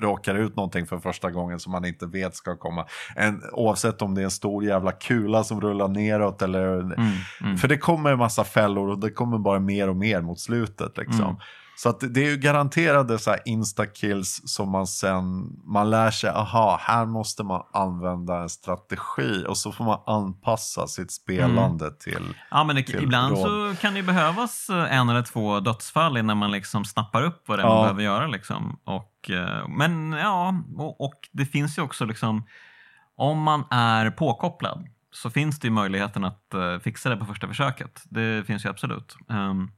[0.00, 2.86] råkar ut någonting för första gången som man inte vet ska komma.
[3.16, 6.80] En, oavsett om det är en stor jävla kula som rullar neråt eller...
[6.80, 7.56] Mm, mm.
[7.56, 10.96] För det kommer en massa fällor och det kommer bara mer och mer mot slutet.
[10.96, 11.24] Liksom.
[11.24, 11.36] Mm.
[11.78, 16.30] Så att det är ju garanterade så här insta-kills som man sen, man lär sig,
[16.30, 21.98] aha, här måste man använda en strategi och så får man anpassa sitt spelande mm.
[21.98, 23.42] till Ja, men det, ibland råd.
[23.42, 27.62] så kan det behövas en eller två dödsfall innan man liksom snappar upp vad det
[27.62, 27.74] är ja.
[27.74, 28.26] man behöver göra.
[28.26, 28.78] Liksom.
[28.84, 32.46] Och, eh, men ja, och, och, det finns ju också liksom,
[33.16, 37.48] om man är påkopplad så finns det ju möjligheten att uh, fixa det på första
[37.48, 38.02] försöket.
[38.04, 39.16] Det finns ju absolut.
[39.28, 39.70] Um,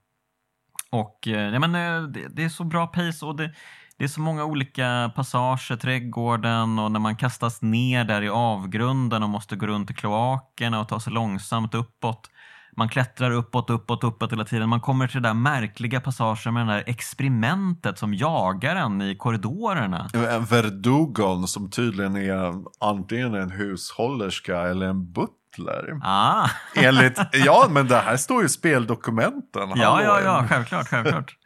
[0.91, 3.51] och eh, ja, men, eh, det, det, är så bra pace och det,
[3.97, 9.23] det är så många olika passager, trädgården och när man kastas ner där i avgrunden
[9.23, 12.31] och måste gå runt i kloakerna och ta sig långsamt uppåt.
[12.77, 14.69] man klättrar uppåt, uppåt, uppåt hela tiden.
[14.69, 19.17] Man kommer till den där märkliga passagen med det där experimentet som jagar en i
[19.17, 20.11] korridorerna.
[20.15, 25.40] En Verdugon som tydligen är antingen en hushållerska eller en butler.
[26.03, 26.49] Ah.
[26.75, 29.73] Enligt, ja men det här står ju i speldokumenten.
[29.75, 30.89] Ja, Hallå, ja, ja, en- självklart.
[30.89, 31.37] självklart.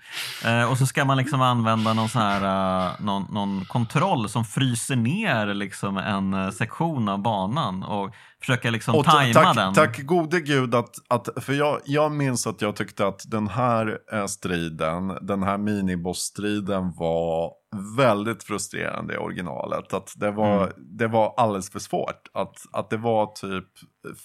[0.44, 2.42] Eh, och så ska man liksom använda någon, sån här,
[2.86, 8.14] eh, någon, någon kontroll som fryser ner liksom en eh, sektion av banan och
[8.46, 9.74] försöka liksom Och ta- tajma tack, den.
[9.74, 13.98] tack gode gud att, att för jag, jag minns att jag tyckte att den här
[14.12, 17.52] eh, striden, den här minibossstriden var
[17.96, 19.94] väldigt frustrerande i originalet.
[19.94, 20.72] Att det var, Mm.
[20.98, 22.28] det var alldeles för svårt.
[22.34, 23.68] Att, att det var typ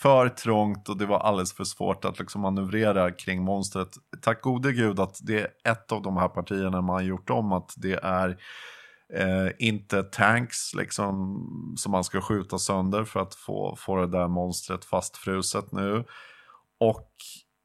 [0.01, 3.89] för trångt och det var alldeles för svårt att liksom manövrera kring monstret.
[4.21, 7.51] Tack gode gud att det är ett av de här partierna man har gjort om.
[7.53, 8.37] Att det är
[9.17, 11.37] Eh, inte tanks liksom,
[11.77, 16.03] som man ska skjuta sönder för att få, få det där monstret fastfruset nu.
[16.79, 17.09] Och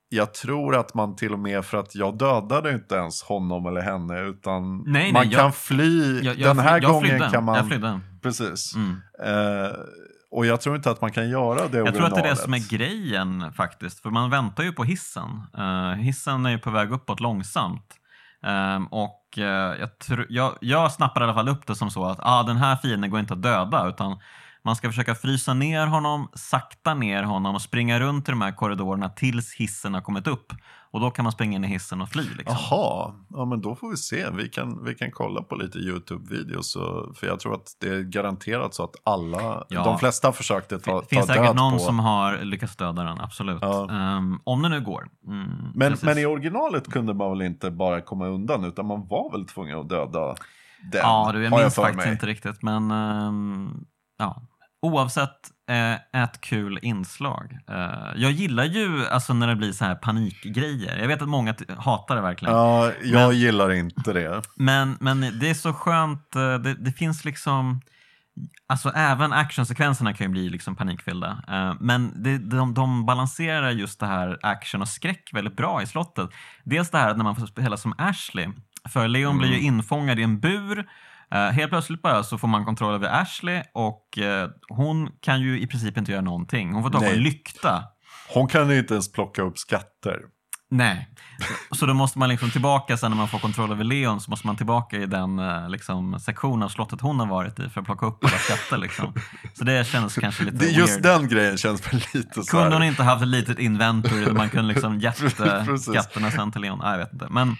[0.08, 3.80] jag tror att man till och med, för att jag dödade inte ens honom eller
[3.80, 6.20] henne, utan nej, man jag- kan fly.
[6.22, 7.28] Jag- jag Den här gången flydde.
[7.32, 7.54] kan man...
[8.22, 8.74] Precis.
[8.76, 9.00] Mm.
[9.24, 9.70] Eh,
[10.30, 12.36] och jag tror inte att man kan göra det Jag tror att det är det
[12.36, 14.00] som är grejen faktiskt.
[14.00, 15.42] För man väntar ju på hissen.
[15.58, 17.94] Eh, hissen är ju på väg uppåt långsamt.
[18.46, 22.04] Um, och uh, jag, tr- jag, jag snappar i alla fall upp det som så
[22.04, 24.18] att ah, den här fienden går inte att döda utan
[24.64, 28.52] man ska försöka frysa ner honom, sakta ner honom och springa runt i de här
[28.52, 30.52] korridorerna tills hissen har kommit upp.
[30.90, 32.22] Och då kan man springa in i hissen och fly.
[32.22, 32.56] Liksom.
[32.70, 34.30] Jaha, ja men då får vi se.
[34.30, 36.76] Vi kan, vi kan kolla på lite YouTube-videos.
[37.14, 39.84] För jag tror att det är garanterat så att alla, Ja.
[39.84, 41.78] de flesta försökte ta, Det finns ta död någon på.
[41.78, 43.58] som har lyckats döda den, absolut.
[43.62, 43.90] Ja.
[43.90, 45.08] Ehm, om det nu går.
[45.26, 46.04] Mm, Men, precis.
[46.04, 49.78] men i originalet kunde man väl inte bara komma undan utan man var väl tvungen
[49.78, 50.26] att döda
[50.92, 51.00] den?
[51.02, 52.12] Ja, du, jag minns för faktiskt mig.
[52.12, 52.62] inte riktigt.
[52.62, 53.84] Men ehm,
[54.18, 54.42] ja.
[54.84, 55.30] Oavsett,
[55.70, 57.58] eh, ett kul inslag.
[57.68, 60.98] Eh, jag gillar ju alltså, när det blir så här panikgrejer.
[60.98, 62.54] Jag vet att många hatar det verkligen.
[62.54, 64.42] Ja, jag Men- gillar inte det.
[64.56, 66.36] Men, men det är så skönt.
[66.36, 67.80] eh, Det, det finns liksom...
[68.66, 71.42] Alltså även actionsekvenserna kan ju bli liksom panikfyllda.
[71.48, 75.86] Eh, Men det, de, de balanserar just det här action och skräck väldigt bra i
[75.86, 76.30] slottet.
[76.64, 78.48] Dels det här när man får spela som Ashley.
[78.88, 80.86] För Leon blir ju infångad i en bur.
[81.34, 85.60] Eh, helt plötsligt bara så får man kontroll över Ashley och eh, hon kan ju
[85.60, 86.72] i princip inte göra någonting.
[86.72, 87.84] Hon får ta på en lykta.
[88.28, 90.20] Hon kan ju inte ens plocka upp skatter.
[90.70, 91.08] Nej.
[91.72, 94.46] Så, då måste man liksom tillbaka sen när man får kontroll över Leon så måste
[94.46, 97.86] man tillbaka i den eh, liksom, sektion av slottet hon har varit i för att
[97.86, 98.78] plocka upp alla skatter.
[98.78, 99.14] Liksom.
[99.54, 101.02] Så det känns kanske lite Det, just weird.
[101.02, 104.50] den grejen känns väl lite så Kunde hon inte haft ett litet inventory där man
[104.50, 105.00] kunde liksom
[105.66, 105.82] Precis.
[105.84, 106.78] skatterna sen till Leon?
[106.82, 107.26] Nej, jag vet inte.
[107.30, 107.56] Men,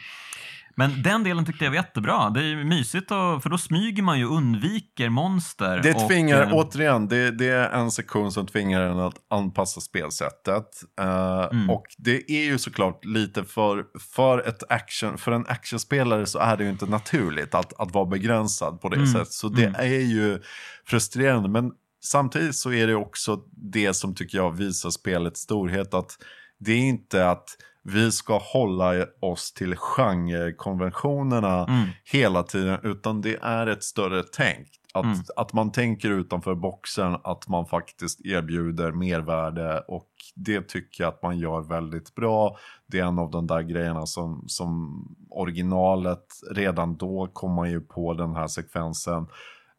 [0.77, 2.31] men den delen tyckte jag var jättebra.
[2.31, 5.81] Det är ju mysigt och, för då smyger man ju och undviker monster.
[5.83, 9.81] Det och, tvingar, eh, återigen, det, det är en sektion som tvingar en att anpassa
[9.81, 10.67] spelsättet.
[11.01, 11.71] Eh, Mm.
[11.71, 13.85] Och det är ju såklart lite för,
[14.15, 18.07] för, ett action, för en actionspelare så är det ju inte naturligt att, att vara
[18.07, 19.07] begränsad på det Mm.
[19.13, 19.33] sättet.
[19.33, 19.81] Så det Mm.
[19.81, 20.43] är ju
[20.87, 21.49] frustrerande.
[21.49, 21.73] Men
[22.05, 25.95] samtidigt så är det också det som tycker jag visar spelets storhet.
[25.95, 26.11] Att
[26.59, 27.49] det är inte att
[27.85, 31.89] vi ska hålla oss till genrekonventionerna Mm.
[32.13, 34.69] hela tiden, utan det är ett större tänk.
[34.95, 35.19] Att, Mm.
[35.37, 41.23] att man tänker utanför boxen, att man faktiskt erbjuder mervärde och det tycker jag att
[41.23, 42.57] man gör väldigt bra.
[42.87, 47.81] Det är en av de där grejerna som, som originalet, redan då kom man ju
[47.81, 49.27] på den här sekvensen.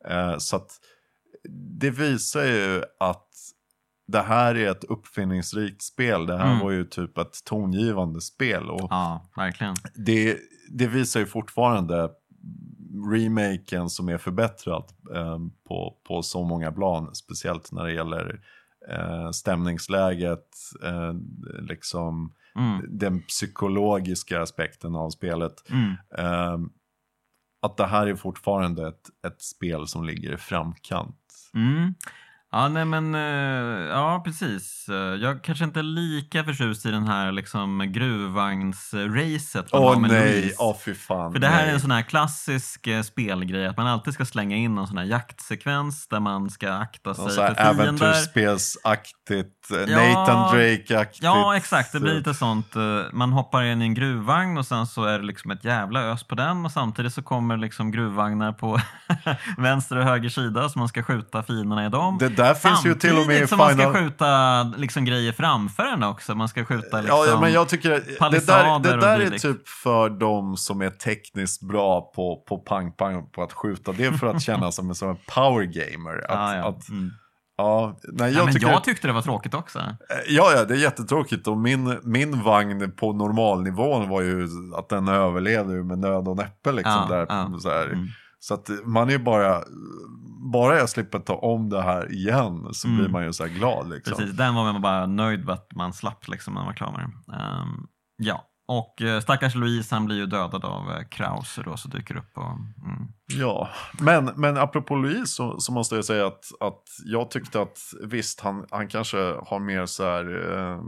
[0.10, 0.72] Eh, så att
[1.80, 3.28] det visar ju att
[4.08, 6.26] det här är ett uppfinningsrikt spel.
[6.26, 6.60] Det här Mm.
[6.60, 8.70] var ju typ ett tongivande spel.
[8.70, 9.76] Och Ja, verkligen.
[9.96, 10.38] det,
[10.72, 12.10] det visar ju fortfarande
[13.12, 14.84] remaken som är förbättrad
[15.16, 15.38] eh,
[15.68, 17.16] på, på så många plan.
[17.16, 18.40] Speciellt när det gäller
[18.92, 20.48] eh, stämningsläget,
[20.84, 21.14] eh,
[21.62, 22.86] liksom Mm.
[23.00, 25.70] den psykologiska aspekten av spelet.
[25.70, 25.92] Mm.
[26.18, 26.58] Eh,
[27.62, 31.34] att det här är fortfarande ett, ett spel som ligger i framkant.
[31.54, 31.94] Mm.
[32.56, 33.22] Ja, nej men, eh,
[33.90, 34.90] ja precis.
[34.90, 40.54] Eh, Jag kanske inte är lika förtjust i den här liksom gruvvagnsracet Åh med nej,
[40.58, 41.32] åh fy fan.
[41.32, 41.70] För det här nej.
[41.70, 44.98] är en sån här klassisk eh, spelgrej, att man alltid ska slänga in någon sån
[44.98, 47.84] här jaktsekvens där man ska akta sig för fiender.
[47.84, 51.24] äventyrsspelsaktigt, Ja, Nathan Drake-aktigt.
[51.24, 51.92] Ja, exakt.
[51.92, 52.76] Det blir lite sånt.
[53.14, 56.24] Man hoppar in i en gruvvagn och sen så är det liksom ett jävla ös
[56.24, 58.80] på den och samtidigt så kommer liksom gruvvagnar på
[59.58, 62.18] vänster och höger sida så man ska skjuta fienderna i dem.
[62.20, 63.94] Det där finns ju till och med i som man ska Final...
[63.94, 66.36] skjuta liksom grejer framför en också.
[66.36, 67.18] Man ska skjuta liksom...
[67.20, 70.82] Ja, ja, men jag tycker att det där, det där är typ för de som
[70.82, 73.92] är tekniskt bra på, på pang-pang på att skjuta.
[73.92, 76.18] Det är för att känna som en sån här power gamer.
[76.18, 76.68] Att, ja, ja.
[76.70, 77.12] Att, Mm.
[77.58, 78.68] Ja, nej, Ja, jag men tycker...
[78.68, 79.80] jag tyckte det var tråkigt också.
[80.28, 81.48] Ja, ja, det är jättetråkigt.
[81.48, 84.48] Och min, min vagn på normalnivån var ju
[84.78, 86.72] att den överlevde med nöd och näppe.
[86.72, 87.60] Liksom, Ja, där, ja.
[87.60, 87.86] Så, här.
[87.86, 88.08] Mm.
[88.48, 89.64] Så att man är bara,
[90.54, 93.00] bara jag slipper ta om det här igen så Mm.
[93.00, 93.90] blir man ju så här glad.
[93.90, 94.18] Liksom.
[94.18, 96.92] Precis, den var man bara nöjd med att man slapp liksom, när man var klar
[96.92, 97.40] med den.
[97.40, 101.88] Ehm, ja, och uh, stackars Louise han blir ju dödad av uh, Krauser då, så
[101.88, 102.38] dyker upp.
[102.38, 103.08] Och, mm.
[103.28, 103.70] Ja,
[104.00, 108.42] men, men apropå Louise så, så måste jag säga att, att jag tyckte att visst,
[108.42, 110.82] han, han kanske har mer så här eh,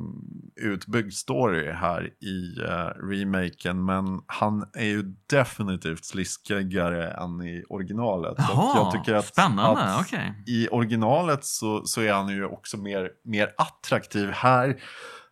[0.55, 8.35] utbyggd story här i eh, remaken, men han är ju definitivt sliskigare än i originalet.
[8.37, 10.43] Jaha, jag tycker att, spännande, att okej.
[10.47, 14.29] i originalet så, så är han ju också mer, mer attraktiv.
[14.29, 14.77] Här,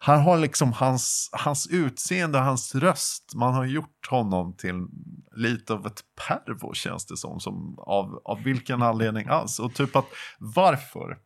[0.06, 4.88] här har liksom hans, hans utseende, hans röst, man har gjort honom till
[5.36, 7.40] lite av ett pervo känns det som.
[7.40, 9.60] som av, av vilken anledning alls.
[9.60, 10.06] Och typ att
[10.40, 11.18] varför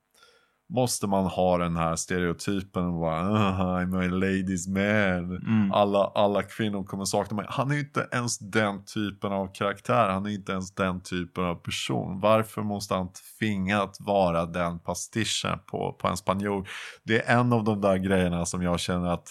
[0.70, 5.36] måste man ha den här stereotypen och bara "Ah, I'm a ladies man.
[5.38, 5.72] Mm.
[5.72, 7.46] Alla, alla kvinnor kommer sakna mig.
[7.50, 10.10] Han är ju inte ens den typen av karaktär.
[10.10, 12.20] Han är inte ens den typen av person.
[12.20, 13.10] Varför måste han
[13.40, 16.68] tvinga att vara den pastischen på, på en spanjor?
[17.04, 19.28] Det är en av de där grejerna som jag känner att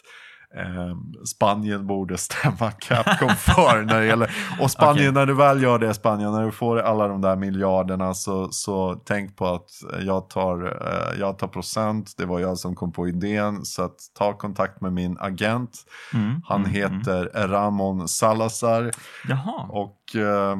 [0.55, 3.83] eh, Spanien borde stämma Capcom för.
[3.83, 4.31] när det gäller,
[4.61, 5.12] och Spanien, Okej.
[5.12, 8.95] när du väl gör det Spanien, när du får alla de där miljarderna så, så
[9.05, 9.70] tänk på att
[10.01, 12.15] jag tar, eh, jag tar procent.
[12.16, 13.65] Det var jag som kom på idén.
[13.65, 15.70] Så att ta kontakt med min agent.
[16.15, 16.93] Mm, Han mm, mm.
[17.01, 18.91] heter Ramon Salazar.
[19.29, 20.57] Jaha, Och eh,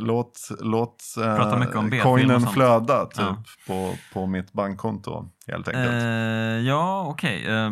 [0.00, 3.36] låt, låt eh, coinen flöda typ, Ja.
[3.66, 5.28] på, på mitt bankkonto.
[5.46, 6.02] Helt enkelt.
[6.02, 7.46] Eh, ja, okej.
[7.46, 7.70] eh,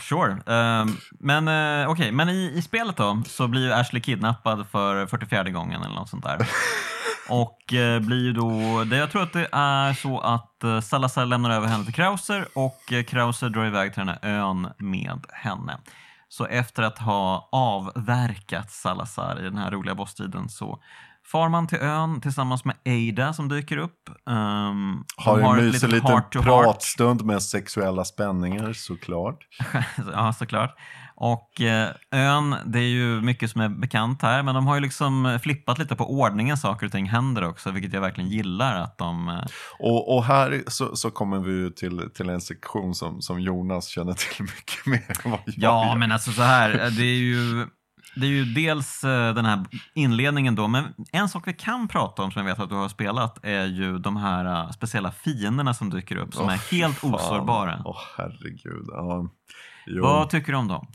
[0.00, 0.32] sure.
[0.32, 0.86] Eh,
[1.20, 5.50] men eh, okej, men i, i spelet då så blir ju Ashley kidnappad för 44
[5.50, 6.38] gången eller något sånt där.
[7.28, 11.26] Och eh, blir ju då, det, jag tror att det är så att eh, Salazar
[11.26, 15.26] lämnar över henne till Krauser och eh, Krauser drar iväg till den här ön med
[15.32, 15.78] henne.
[16.28, 20.82] Så efter att ha avverkat Salazar i den här roliga bosstiden så
[21.32, 24.10] far man till ön tillsammans med Ada som dyker upp.
[24.26, 29.38] Um, har en mysig liten pratstund med sexuella spänningar såklart.
[30.12, 30.76] ja, såklart.
[31.18, 34.80] Och eh, ön, det är ju mycket som är bekant här, men de har ju
[34.80, 38.98] liksom flippat lite på ordningen saker och ting händer också, vilket jag verkligen gillar att
[38.98, 39.28] de...
[39.28, 39.44] Eh,
[39.78, 43.86] Och, och här så, så kommer vi ju till, till en sektion som, som Jonas
[43.86, 45.96] känner till mycket mer än vad jag ja, gör.
[45.96, 47.66] men alltså så här, eh, det är ju...
[48.16, 49.64] Det är ju dels eh, den här
[49.94, 52.88] inledningen då, men en sak vi kan prata om som jag vet att du har
[52.88, 56.96] spelat är ju de här eh, speciella fienderna som dyker upp som Åh, är helt
[56.96, 57.14] fan.
[57.14, 57.82] osårbara.
[57.84, 58.86] Åh herregud.
[58.88, 59.28] Ja.
[59.86, 60.02] Jo.
[60.02, 60.86] Vad tycker du om dem?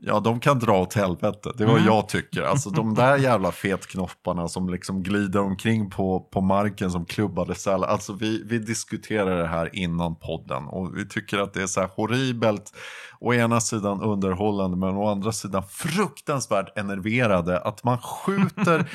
[0.00, 1.52] Ja, de kan dra åt helvete.
[1.56, 1.86] Det är vad Mm.
[1.88, 2.42] jag tycker.
[2.42, 7.88] Alltså de där jävla fetknopparna som liksom glider omkring på, på marken som klubbade sälar.
[7.88, 11.80] Alltså vi, vi diskuterade det här innan podden och vi tycker att det är så
[11.80, 12.72] här horribelt.
[13.20, 17.58] Å ena sidan underhållande men å andra sidan fruktansvärt enerverade.
[17.60, 18.78] Att man skjuter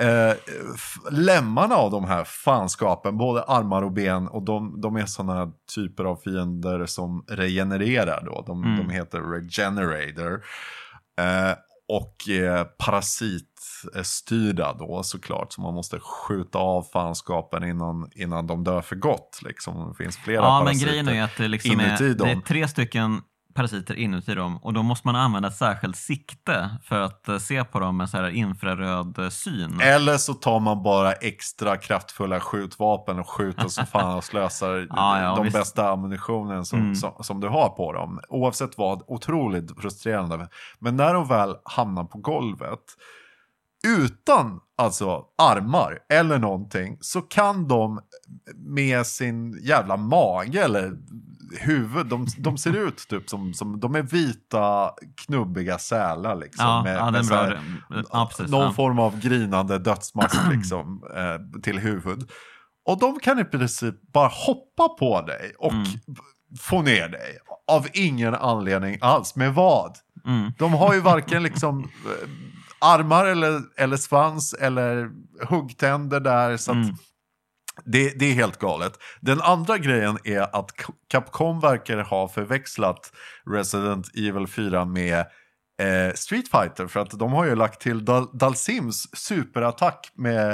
[0.00, 0.36] eh,
[1.10, 4.28] lemmarna av de här fanskapen, både armar och ben.
[4.28, 8.44] Och de, de är sådana typer av fiender som regenererar då.
[8.46, 8.78] De, Mm.
[8.78, 10.44] de heter regenerator.
[11.20, 11.52] Eh,
[11.88, 15.52] och eh, parasitstyrda då såklart.
[15.52, 19.40] Så man måste skjuta av fanskapen innan, innan de dör för gott.
[19.42, 19.88] Liksom.
[19.88, 20.86] Det finns flera Ja, men parasiter.
[20.90, 22.42] grejen är att det, liksom är, inuti det är dem.
[22.42, 23.20] tre stycken
[23.54, 27.64] parasiter inuti dem och då måste man använda ett särskilt sikte för att eh, se
[27.64, 29.80] på dem med så här infraröd eh, syn.
[29.80, 35.22] Eller så tar man bara extra kraftfulla skjutvapen och skjuter så fan och slösar Ja,
[35.22, 35.56] ja, de visst.
[35.56, 36.94] bästa ammunitionen som, Mm.
[36.94, 38.20] som, som du har på dem.
[38.28, 40.48] Oavsett vad, otroligt frustrerande.
[40.78, 42.80] Men när de väl hamnar på golvet,
[43.86, 48.00] utan alltså armar eller någonting, så kan de
[48.56, 50.92] med sin jävla mage eller
[51.60, 54.90] huvud, de, de ser ut typ som, som, de är vita
[55.26, 56.66] knubbiga sälar liksom.
[56.66, 57.60] ja, med, ja, med här-
[58.12, 58.50] Ja, precis.
[58.50, 62.30] någon form av grinande dödsmask liksom, eh, till huvud.
[62.86, 65.86] Och de kan i princip bara hoppa på dig och Mm.
[66.60, 67.38] få ner dig.
[67.72, 69.36] Av ingen anledning alls.
[69.36, 69.96] Med vad?
[70.26, 70.52] Mm.
[70.58, 72.28] De har ju varken liksom eh,
[72.80, 75.10] armar eller, eller svans eller
[75.48, 76.56] huggtänder där.
[76.56, 76.96] Så Mm.
[77.86, 78.92] Det, det är helt galet.
[79.20, 80.70] Den andra grejen är att
[81.08, 83.12] Capcom verkar ha förväxlat
[83.50, 85.18] Resident Evil 4 med
[85.82, 86.86] eh, Street Fighter.
[86.86, 90.50] För att de har ju lagt till Dal- Dalsims superattack med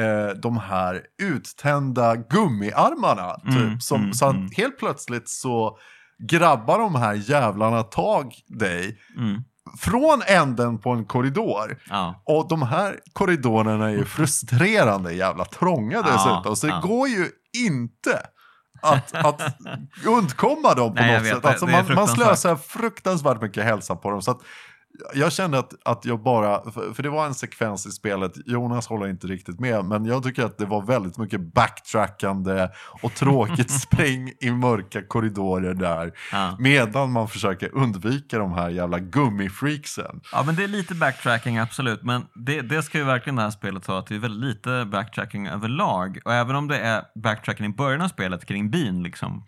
[0.00, 3.34] eh, de här uttända gummiarmarna.
[3.34, 4.48] Typ, Mm, som, mm, så att mm.
[4.56, 5.78] helt plötsligt så
[6.28, 9.42] grabbar de här jävlarna tag dig Mm.
[9.78, 11.78] Från änden på en korridor.
[11.90, 12.22] Ja.
[12.26, 16.56] Och de här korridorerna är ju frustrerande jävla trånga Ja, dessutom.
[16.56, 16.80] Så det ja.
[16.80, 18.22] går ju inte
[18.82, 19.42] att, att
[20.06, 21.44] undkomma dem på Nej, något sätt.
[21.44, 24.22] Alltså man, man slösar fruktansvärt mycket hälsa på dem.
[24.22, 24.40] Så att
[25.14, 29.08] jag kände att, att jag bara, för, det var en sekvens i spelet, Jonas håller
[29.08, 32.68] inte riktigt med, men jag tycker att det var väldigt mycket backtrackande
[33.02, 36.12] och tråkigt spring i mörka korridorer där.
[36.32, 36.56] Ja.
[36.58, 40.20] Medan man försöker undvika de här jävla gummifreaksen.
[40.32, 42.02] Ja, men det är lite backtracking, absolut.
[42.02, 44.84] Men det, det ska ju verkligen det här spelet ha, att det är väldigt lite
[44.84, 46.18] backtracking överlag.
[46.24, 49.44] Och även om det är backtracking i början av spelet kring byn, liksom,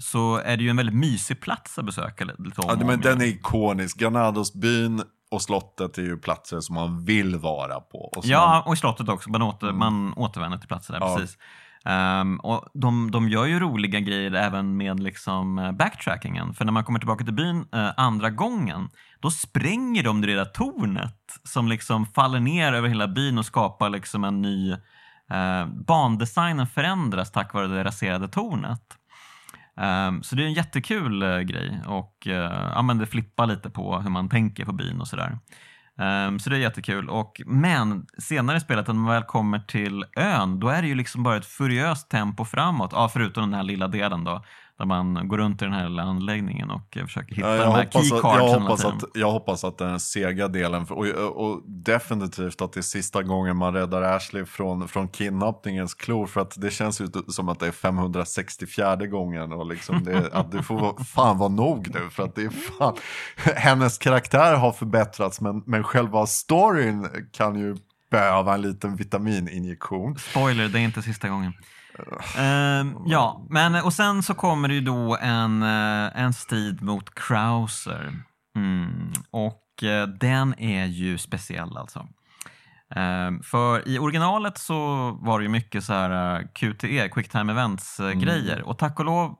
[0.00, 2.24] så är det ju en väldigt mysig plats att besöka.
[2.24, 3.98] Lite, om Ja, men den är ikonisk.
[3.98, 7.98] Granadosbyn och slottet är ju platser som man vill vara på.
[7.98, 9.30] Och Ja, man, och i slottet också.
[9.30, 11.16] Man, åter, man återvänder till platser där, Ja.
[11.16, 11.38] precis.
[11.84, 16.54] Ehm, och de, de gör ju roliga grejer även med liksom eh, backtrackingen.
[16.54, 18.88] För när man kommer tillbaka till byn eh, andra gången,
[19.20, 23.90] då spränger de det där tornet som liksom faller ner över hela byn och skapar
[23.90, 24.72] liksom en ny...
[25.30, 28.82] Eh, bandesignen förändras tack vare det raserade tornet.
[29.76, 32.34] Um, så det är en jättekul uh, grej och uh,
[32.74, 35.38] ja, men det flippar lite på hur man tänker på byn och sådär.
[35.98, 37.08] Um, så det är jättekul.
[37.08, 40.94] Och, men senare i spelet, när man väl kommer till ön, då är det ju
[40.94, 42.90] liksom bara ett furiöst tempo framåt.
[42.92, 44.44] Ja, förutom den här lilla delen då,
[44.82, 47.66] där man går runt i den här lilla anläggningen och eh, försöker hitta Ja, jag,
[47.66, 52.62] de här keycardsen jag, hoppas att, jag hoppas att den sega delen, och, och definitivt
[52.62, 56.26] att det är sista gången man räddar Ashley från, från kidnappningens klor.
[56.26, 60.52] För att det känns ju som att det är 564 gången och liksom det, att
[60.52, 62.10] det får fan vara nog nu.
[62.10, 62.96] För att det är fan,
[63.56, 67.76] hennes karaktär har förbättrats men, men själva storyn kan ju
[68.10, 70.18] behöva en liten vitamininjektion.
[70.18, 71.52] Spoiler, det är inte sista gången.
[72.38, 77.14] Ehm, ja, men och sen så kommer det ju då en, eh, en strid mot
[77.14, 78.12] Krauser.
[78.56, 82.08] Mm, och eh, den är ju speciell alltså.
[82.94, 87.52] Ehm, för i originalet så var det ju mycket så här eh, QTE, Quick Time
[87.52, 88.62] Events eh, grejer.
[88.62, 89.38] Och tack och lov,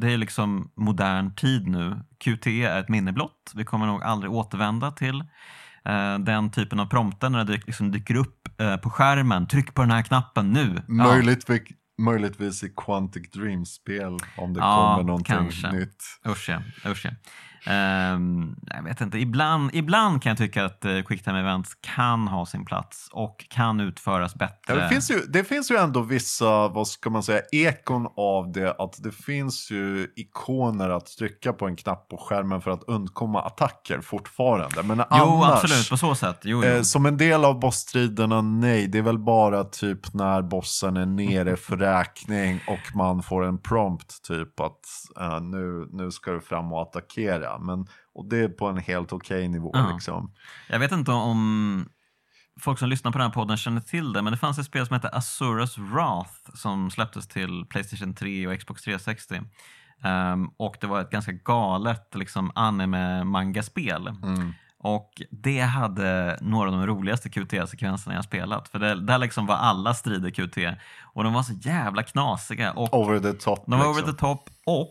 [0.00, 2.00] det är liksom modern tid nu.
[2.18, 3.52] QTE är ett minne blott.
[3.54, 5.24] Vi kommer nog aldrig återvända till
[6.20, 8.48] den typen av prompter när det liksom dyker upp
[8.82, 9.46] på skärmen.
[9.46, 10.82] Tryck på den här knappen nu.
[10.88, 11.04] Ja.
[12.04, 15.72] Möjligtvis, i Quantic Dream-spel om det Ja, kommer någonting kanske.
[15.72, 16.02] nytt.
[16.26, 17.10] Usch ja, usch ja.
[17.64, 22.46] Ehm, jag vet inte, ibland, ibland kan jag tycka att uh, Quicktime Events kan ha
[22.46, 24.56] sin plats och kan utföras bättre.
[24.66, 28.52] Ja, det, finns ju, det finns ju ändå vissa, vad ska man säga, ekon av
[28.52, 28.76] det.
[28.78, 33.42] Att det finns ju ikoner att trycka på en knapp på skärmen för att undkomma
[33.42, 34.82] attacker fortfarande.
[34.82, 36.38] Men jo, annars, absolut, på så sätt.
[36.42, 36.70] Jo, jo.
[36.70, 38.86] eh, som en del av bossstriderna, nej.
[38.86, 43.58] Det är väl bara typ när bossen är nere för räkning och man får en
[43.58, 44.80] prompt typ att
[45.20, 47.51] eh, nu, nu ska du fram och attackera.
[47.58, 49.90] Men, och det är på en helt okej nivå Ja.
[49.92, 50.32] liksom.
[50.68, 51.88] Jag vet inte om
[52.60, 54.86] folk som lyssnar på den här podden känner till det, men det fanns ett spel
[54.86, 59.40] som hette Asuras Wrath som släpptes till Playstation 3 och Xbox 360.
[60.04, 64.06] Ehm, och det var ett ganska galet liksom, anime-manga-spel.
[64.22, 64.52] Mm.
[64.78, 68.68] Och det hade några av de roligaste QT-sekvenserna jag spelat.
[68.68, 70.78] För det, där liksom var alla strider QT.
[71.14, 72.72] Och de var så jävla knasiga.
[72.72, 73.64] Och Over the top.
[73.66, 74.02] de var liksom.
[74.02, 74.88] over the top och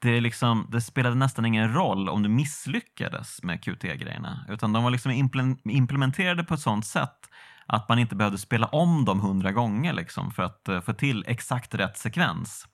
[0.00, 4.46] det, liksom, det spelade nästan ingen roll om du misslyckades med QT-grejerna.
[4.48, 5.30] Utan de var liksom
[5.64, 7.28] implementerade på ett sånt sätt
[7.66, 11.24] att man inte behövde spela om dem hundra gånger liksom, för att eh, få till
[11.26, 12.66] exakt rätt sekvens.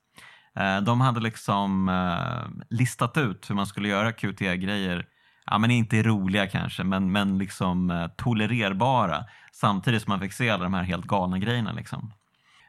[0.55, 5.05] Eh, de hade liksom eh, listat ut hur man skulle göra QT-grejer
[5.49, 9.25] Ja, men inte roliga kanske, men, men liksom tolererbara.
[9.51, 11.71] Samtidigt som man fick se alla de här helt galna grejerna.
[11.71, 12.11] Liksom.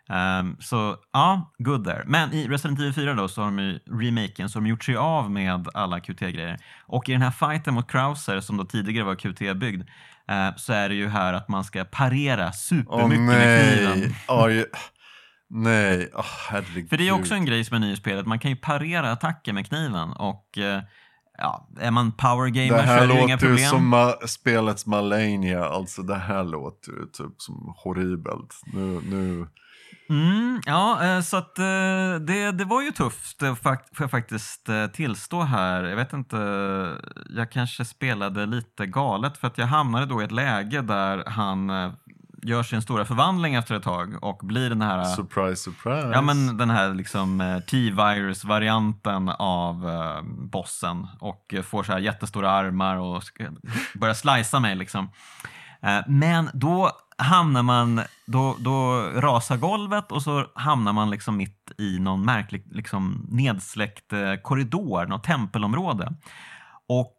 [0.08, 2.02] Ehm, så ja, good there.
[2.06, 4.96] Men i Resident Evil 4 då så har de ju remaken, så de gjort sig
[4.96, 6.58] av med alla QT-grejer.
[6.86, 9.84] Och i den här fighten mot Krauser, som då tidigare var QT-byggd,
[10.28, 13.98] eh, så är det ju här att man ska parera supermycket med kniven.
[14.00, 14.14] nej.
[14.28, 14.64] Oj.
[15.50, 16.88] Nej, oh, herregud.
[16.90, 19.12] För det är också en grej som är ny i spelet, man kan ju parera
[19.12, 20.12] attacker med kniven.
[20.12, 20.82] Och eh,
[21.38, 23.70] ja, är man powergamer Det så här är det ju inga låter ju problem.
[23.70, 28.60] som ma- spelets Malenia, alltså det här låter ju typ som horribelt.
[28.72, 29.46] Nu, nu...
[30.10, 31.64] Mm, ja, eh, så att eh,
[32.20, 35.84] det, det var ju tufft, eh, får jag faktiskt tillstå här.
[35.84, 36.36] Jag vet inte,
[37.30, 41.92] jag kanske spelade lite galet för att jag hamnade då i ett läge där han
[42.42, 46.10] gör sin stora förvandling efter ett tag och blir den här Surprise, surprise.
[46.12, 49.86] Ja men den här liksom T-virus-varianten av
[50.24, 53.22] bossen och får så här jättestora armar och
[53.94, 55.10] börjar slicea mig liksom.
[56.06, 61.98] Men då hamnar man, då, då rasar golvet och så hamnar man liksom mitt i
[61.98, 66.14] någon märklig liksom nedsläckt eh, korridor, något tempelområde.
[66.88, 67.16] Och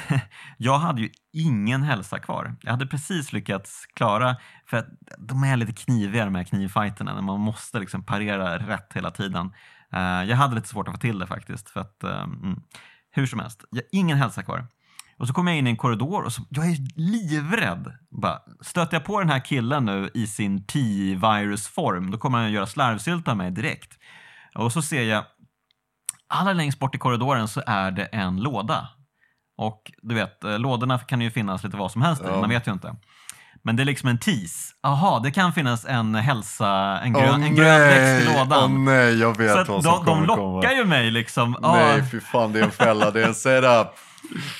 [0.56, 2.56] jag hade ju ingen hälsa kvar.
[2.60, 4.36] Jag hade precis lyckats klara,
[4.66, 4.86] för att
[5.18, 9.52] de är lite kniviga de här knivfighterna, när man måste liksom parera rätt hela tiden.
[9.92, 11.70] Eh, jag hade lite svårt att få till det faktiskt.
[11.70, 12.62] För att, eh, mm,
[13.10, 14.66] hur som helst, jag, ingen hälsa kvar.
[15.18, 17.92] Och så kommer jag in i en korridor och så, jag är livrädd.
[18.22, 22.52] Bara, stöter jag på den här killen nu i sin T-virus-form, då kommer han att
[22.52, 23.92] göra slarvsylta av mig direkt.
[24.54, 25.24] Och så ser jag,
[26.28, 28.88] allra längst bort i korridoren så är det en låda.
[29.58, 32.40] Och du vet, eh, lådorna kan ju finnas lite vad som helst i, Ja.
[32.40, 32.94] man vet ju inte.
[33.64, 34.74] Men det är liksom en tease.
[34.82, 36.68] Aha, det kan finnas en hälsa,
[37.02, 38.72] en grön, en grön växt i lådan.
[38.72, 40.72] Åh nej, jag vet så vad som de, de kommer lockar komma.
[40.80, 41.56] ju mig liksom.
[41.62, 43.88] Nej, fy fan, det är en fälla, det är en setup.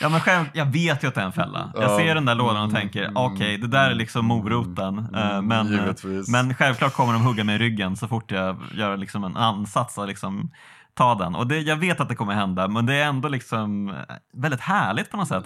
[0.00, 1.70] Ja, men själv, jag vet ju att det är en fälla.
[1.74, 1.98] Jag Ja.
[1.98, 4.98] ser den där lådan och Mm, tänker, mm, okej, det där är liksom moroten.
[5.14, 6.28] Eh, Mm, men, eh, givetvis.
[6.28, 9.98] men självklart kommer de hugga mig i ryggen så fort jag gör liksom en ansats
[9.98, 10.50] att liksom
[10.94, 11.34] ta den.
[11.34, 13.94] Och det, jag vet att det kommer hända, men det är ändå liksom eh,
[14.32, 15.44] väldigt härligt på något sätt.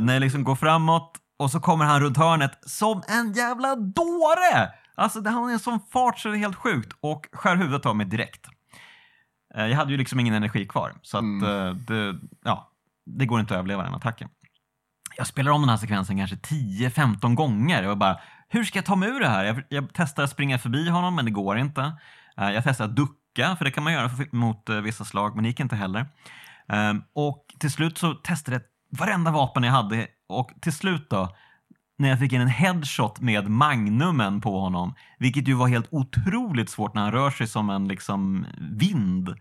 [0.00, 4.70] När jag liksom går framåt och så kommer han runt hörnet som en jävla dåre!
[4.94, 7.86] Alltså det- han har en sån fart så det är helt sjukt och skär huvudet
[7.86, 8.46] av mig direkt.
[9.54, 11.84] Jag hade ju liksom ingen energi kvar, så att Mm.
[11.88, 12.14] det,
[12.44, 12.69] ja,
[13.06, 14.28] det går inte att överleva den attacken.
[15.16, 17.88] Jag spelar om den här sekvensen kanske 10-15 gånger.
[17.88, 19.44] och bara, hur ska jag ta mig ur det här?
[19.44, 21.92] Jag, jag testar att springa förbi honom, men det går inte.
[22.36, 25.42] Eh, jag testar att ducka, för det kan man göra mot eh, vissa slag, men
[25.42, 26.06] det gick inte heller.
[26.68, 31.36] Ehm, och till slut så testade jag varenda vapen jag hade och till slut då,
[31.98, 36.70] när jag fick in en headshot med magnumen på honom, vilket ju var helt otroligt
[36.70, 39.34] svårt när han rör sig som en liksom vind.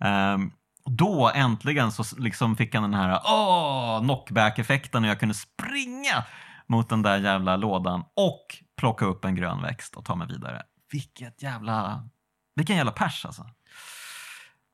[0.00, 0.50] Ehm,
[0.84, 6.24] då äntligen så liksom fick han den här åh, knockback-effekten och jag kunde springa
[6.66, 8.46] mot den där jävla lådan och
[8.76, 10.62] plocka upp en grön växt och ta mig vidare.
[10.92, 12.08] Vilket jävla...
[12.56, 13.46] Vilken jävla pers alltså.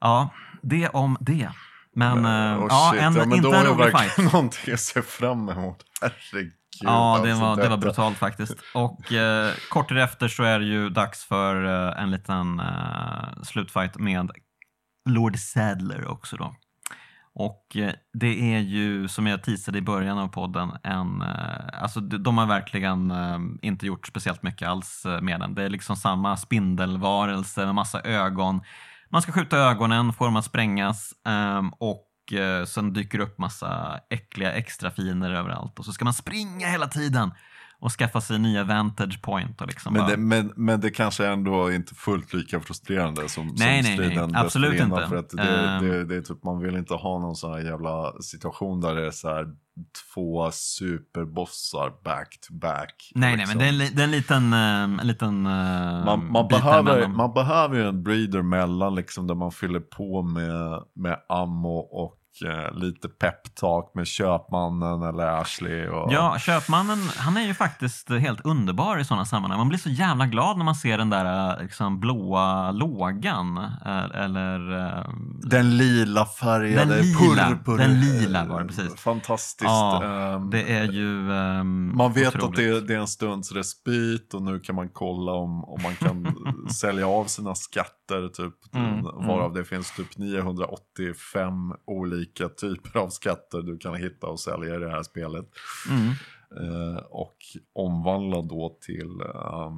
[0.00, 0.28] Ja,
[0.62, 1.50] det om det.
[1.94, 4.32] Men, eh, Åh, ja, shit, en, ja, men inte en rolig fight.
[4.32, 5.84] någonting att se fram emot.
[6.00, 6.52] Herregud.
[6.80, 8.54] Ja, det alltså, var, det var brutalt faktiskt.
[8.74, 13.98] Och eh, kort därefter så är det ju dags för eh, en liten eh, slutfight
[13.98, 14.30] med
[15.10, 16.54] Lord Sadler också då.
[17.38, 22.00] Och eh, det är ju, som jag teasade i början av podden, en, eh, alltså
[22.00, 25.54] de, har verkligen eh, inte gjort speciellt mycket alls med den.
[25.54, 28.60] Det är liksom samma spindelvarelse med massa ögon.
[29.10, 32.04] Man ska skjuta ögonen, får dem att sprängas ehm, och
[32.66, 37.30] sen dyker det upp massa äckliga extrafiner överallt och så ska man springa hela tiden
[37.80, 41.72] och skaffa sig nya vantage point och liksom Men det, men, men det kanske ändå
[41.72, 43.92] inte fullt lika frustrerande som, Nej, som nej, nej.
[43.96, 45.06] striden Absolut inte.
[45.08, 45.84] För att det, Ehm.
[45.88, 49.06] det, det är typ, man vill inte ha någon sån här jävla situation där det
[49.06, 49.46] är så här
[50.14, 53.12] två superbossar back to back.
[53.14, 53.58] Nej, nej, liksom.
[53.58, 56.48] men det är en, li- det är en liten, eh, en liten eh, man, man,
[56.48, 61.76] behöver, man behöver ju en breeder mellan liksom, där man fyller på med, med ammo
[61.78, 62.17] och
[62.72, 65.86] lite peptalk med köpmannen eller Ashley.
[65.88, 69.58] Och, Ja, köpmannen, han är ju faktiskt helt underbar i sådana sammanhang.
[69.58, 73.58] Man blir så jävla glad när man ser den där eh, liksom, blåa lågan.
[73.58, 74.86] eh, Eller...
[74.98, 75.04] eh,
[75.42, 77.78] Den lila färgade, Den lila, purpur.
[77.78, 78.94] den lila var det, precis.
[79.00, 79.62] Fantastiskt.
[79.70, 82.44] Ja, Ehm, Det är ju ehm, Man vet otroligt.
[82.50, 85.82] att det är, det är en stunds respit och nu kan man kolla om, om
[85.82, 86.36] man kan
[86.80, 88.28] sälja av sina skatter.
[88.28, 91.52] Typ, Mm, varav det finns typ 985
[91.86, 95.46] olika typer av skatter du kan hitta och sälja i det här spelet.
[95.90, 96.12] Mm.
[96.56, 97.36] Eh, och
[97.72, 99.72] omvandla då till, eh,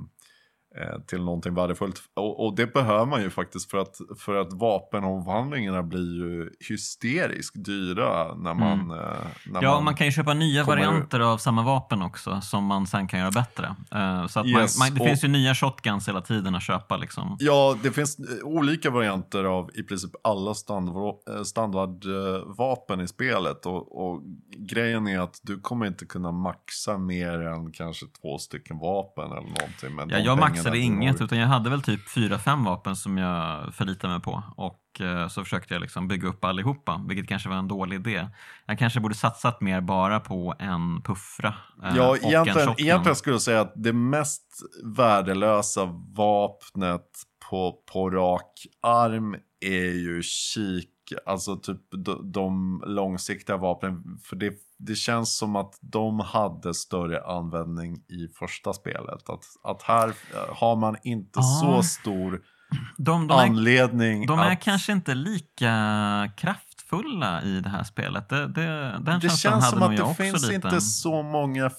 [1.06, 2.02] till någonting värdefullt.
[2.16, 7.64] Och, och det behöver man ju faktiskt för att, för att vapenomvandlingarna blir ju hysteriskt
[7.64, 8.80] dyra när man...
[8.80, 8.90] Mm.
[8.90, 9.06] eh,
[9.46, 12.86] När Ja, man, man kan ju köpa nya varianter av samma vapen också som man
[12.86, 13.74] sen kan göra bättre.
[13.94, 16.62] Eh, så att Yes, man, man, det och- finns ju nya shotguns hela tiden att
[16.62, 17.36] köpa liksom.
[17.40, 23.66] Ja, det finns eh, olika varianter av i princip alla standardva- eh, standardvapen i spelet.
[23.66, 24.22] Och, och
[24.56, 29.40] grejen är att du kommer inte kunna maxa mer än kanske två stycken vapen eller
[29.58, 29.94] någonting.
[29.96, 33.18] Men Ja, jag maxade du inget utan jag hade väl typ fyra fem vapen som
[33.18, 34.42] jag förlitade mig på.
[34.56, 38.28] Och eh, så försökte jag liksom bygga upp allihopa, vilket kanske var en dålig idé.
[38.66, 41.54] Jag kanske borde satsat mer bara på en puffra
[41.84, 42.86] eh, Ja, och en egentligen, shotgun.
[42.86, 44.42] egentligen skulle jag säga att det mest
[44.84, 45.84] värdelösa
[46.16, 47.08] vapnet
[47.50, 50.88] på, på rak arm är ju kik.
[51.26, 54.18] Alltså typ de, de långsiktiga vapnen.
[54.24, 59.28] För det, det känns som att de hade större användning i första spelet.
[59.30, 61.42] Att, att här eh, har man inte Ah.
[61.42, 62.42] så stor
[62.96, 64.60] de, de, är, anledning de är att...
[64.60, 68.28] kanske inte lika kraftfulla i det här spelet.
[68.28, 70.54] Det, det, den det känns som att det finns lite.
[70.54, 71.70] inte så många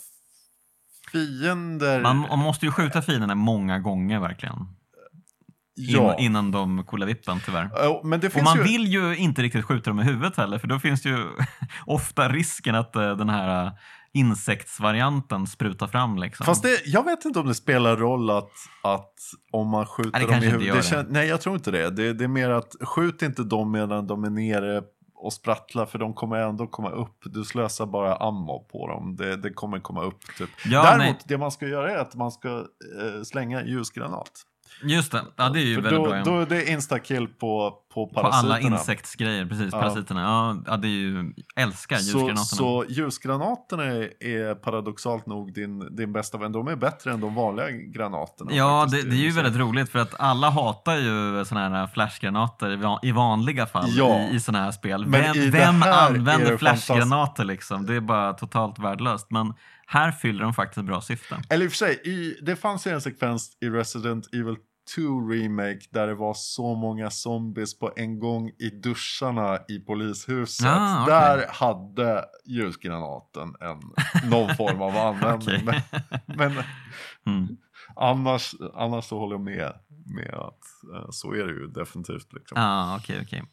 [1.12, 2.02] fiender.
[2.02, 4.68] Man, man måste ju skjuta fienderna många gånger verkligen.
[5.90, 6.18] Ja.
[6.18, 7.70] in, innan de coolar vippen tyvärr.
[7.76, 8.64] Ja, Men det Och finns man ju...
[8.64, 11.18] vill ju inte riktigt skjuta dem i huvudet heller för då finns ju
[11.86, 13.72] ofta risken att eh, den här eh,
[14.14, 16.46] insektsvarianten sprutar fram liksom.
[16.46, 18.52] Fast det, jag vet inte om det spelar roll att,
[18.84, 19.14] att
[19.52, 20.68] om man skjuter Nej, dem i huvudet.
[20.68, 21.90] gör Det kän- nej, jag tror inte det.
[21.90, 22.14] det.
[22.14, 24.82] Det är mer att skjut inte dem medan de är nere
[25.16, 27.18] och sprattlar för de kommer ändå komma upp.
[27.26, 29.16] Du slösar bara ammo på dem.
[29.16, 30.20] Det, det kommer komma upp.
[30.38, 30.50] Typ.
[30.66, 31.18] Ja, Däremot, nej.
[31.26, 34.32] det man ska göra är att man ska eh, slänga ljusgranat.
[34.84, 36.18] Just det, ja det är ju För väldigt då, bra.
[36.18, 36.24] ja.
[36.24, 38.56] då är det instakill på, på På parasiterna.
[38.56, 39.70] alla insektsgrejer, precis.
[39.74, 39.80] Ja.
[39.80, 40.22] Parasiterna.
[40.22, 42.36] Ja, ja, det är ju, älskar Så, ljusgranaterna.
[42.46, 46.52] så ljusgranaterna är, är paradoxalt nog din, din bästa vän.
[46.52, 48.52] De är bättre än de vanliga granaterna.
[48.54, 49.42] Ja, det, det är ju så.
[49.42, 53.90] väldigt roligt för att alla hatar ju såna här flashgranater i va- i vanliga fall
[53.90, 54.20] Ja.
[54.20, 55.06] i, i såna här spel.
[55.06, 57.86] Men Vem, vem använder flashgranater liksom?
[57.86, 59.28] Det är bara totalt värdelöst.
[59.32, 59.54] Men
[59.86, 61.38] här fyller de faktiskt bra syfte.
[61.50, 64.56] Eller i och för sig, i, det fanns ju en sekvens i Resident Evil
[64.96, 65.02] 2
[65.32, 70.68] Remake där det var så många zombies på en gång i duscharna i polishuset.
[70.68, 71.14] Ah, okej.
[71.14, 73.82] Där hade ljusgranaten en,
[74.30, 75.68] någon form av användning.
[75.68, 75.84] Okej.
[76.28, 76.64] Men, men
[77.26, 77.48] Mm.
[77.96, 79.74] annars, annars så håller jag med,
[80.06, 82.34] med att eh, så är det ju definitivt.
[82.34, 82.62] Liksom.
[82.62, 83.44] Ja, okej, okej.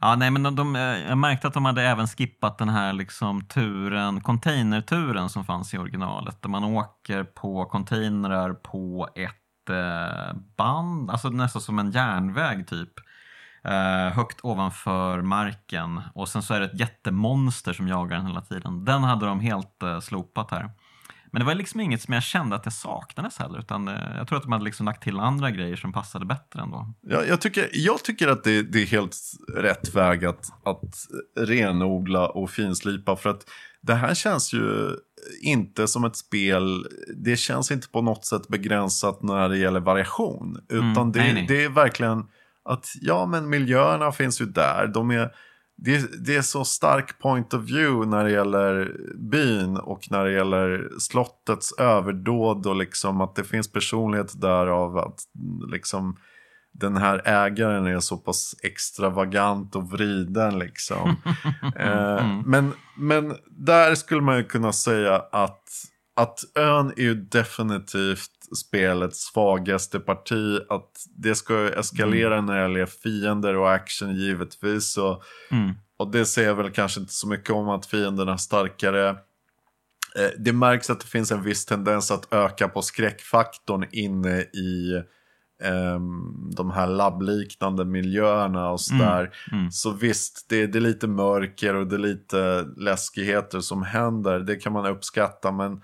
[0.00, 2.92] Ja, nej, men de, de, eh, jag märkte att de hade även skippat den här
[2.92, 6.42] liksom turen, containerturen som fanns i originalet.
[6.42, 9.30] Där man åker på containrar på ett
[10.56, 12.92] band, alltså nästan som en järnväg typ.
[13.64, 16.02] Eh, högt ovanför marken.
[16.14, 18.84] Och sen så är det ett jättemonster som jagar den hela tiden.
[18.84, 20.70] Den hade de helt eh, slopat här.
[21.32, 23.58] Men det var liksom inget som jag kände att det saknades heller.
[23.58, 26.60] Utan eh, jag tror att de hade liksom lagt till andra grejer som passade bättre
[26.62, 26.94] ändå.
[27.00, 29.16] Jag, jag, tycker, jag tycker att det, det är helt
[29.56, 30.96] rätt väg att, att
[31.40, 33.16] renodla och finslipa.
[33.16, 33.50] För att
[33.80, 34.90] det här känns ju
[35.42, 36.86] inte som ett spel,
[37.16, 40.60] det känns inte på något sätt begränsat när det gäller variation.
[40.68, 41.44] Utan Mm, det, nej, nej.
[41.48, 42.26] det är verkligen
[42.64, 44.90] att, ja men miljöerna finns ju där.
[44.94, 45.30] De är,
[45.80, 50.32] det, det är så stark point of view när det gäller byn och när det
[50.32, 55.22] gäller slottets överdåd och liksom att det finns personlighet där av att
[55.72, 56.16] liksom
[56.72, 61.08] den här ägaren är så pass extravagant och vriden liksom.
[61.76, 65.68] eh, men, men där skulle man ju kunna säga att,
[66.16, 70.58] att ön är ju definitivt spelets svagaste parti.
[70.68, 74.96] Att det ska eskalera när det gäller fiender och action givetvis.
[74.96, 75.74] Och, Mm.
[75.96, 79.08] och det säger väl kanske inte så mycket om att fienderna är starkare.
[80.16, 85.02] Eh, Det märks att det finns en viss tendens att öka på skräckfaktorn inne i
[85.62, 89.30] ehm, de här labbliknande miljöerna och sådär.
[89.52, 89.70] mm.
[89.70, 94.38] Så visst, det, det är lite mörker och det är lite läskigheter som händer.
[94.40, 95.52] Det kan man uppskatta.
[95.52, 95.80] Men,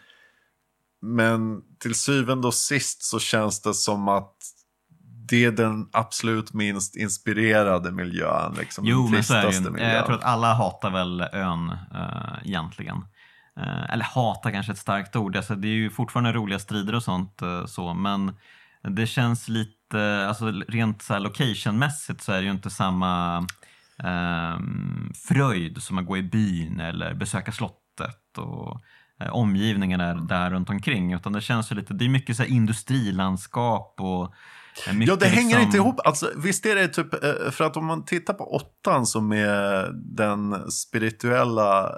[1.04, 4.36] men till syvende och sist så känns det som att
[5.28, 8.54] det är den absolut minst inspirerade miljön.
[8.58, 9.90] Liksom, Jo, den men så är det miljön.
[9.90, 12.96] Jag tror att alla hatar väl ön äh, egentligen.
[13.56, 15.36] Eh, eller hata kanske ett starkt ord.
[15.36, 18.36] Alltså, det är ju fortfarande roliga strider och sånt eh, så, men
[18.82, 23.46] det känns lite, alltså rent så här locationmässigt så är det ju inte samma
[23.98, 28.80] ehm, fröjd som att gå i byn eller besöka slottet och
[29.24, 31.12] eh, omgivningarna där runt omkring.
[31.12, 34.22] Utan det känns ju lite, det är mycket så här industrilandskap och
[34.88, 36.00] eh, Ja, det hänger liksom- inte ihop.
[36.06, 39.90] Alltså, visst är det typ, eh, för att om man tittar på åttan som är
[40.16, 41.90] den spirituella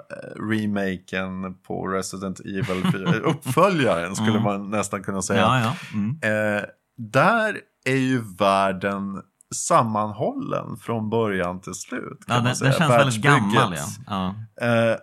[0.51, 4.43] remaken på Resident Evil 4, uppföljaren skulle Mm.
[4.43, 5.41] man nästan kunna säga.
[5.41, 5.73] Ja, ja.
[5.93, 6.09] Mm.
[6.57, 6.63] Eh,
[6.97, 9.21] där är ju världen
[9.55, 12.03] sammanhållen från början till slut.
[12.27, 12.69] Kan Ja, man den, säga.
[12.69, 13.75] den känns väldigt gammal.
[14.07, 14.35] Ja.
[14.57, 14.65] Ja.
[14.67, 14.95] Eh,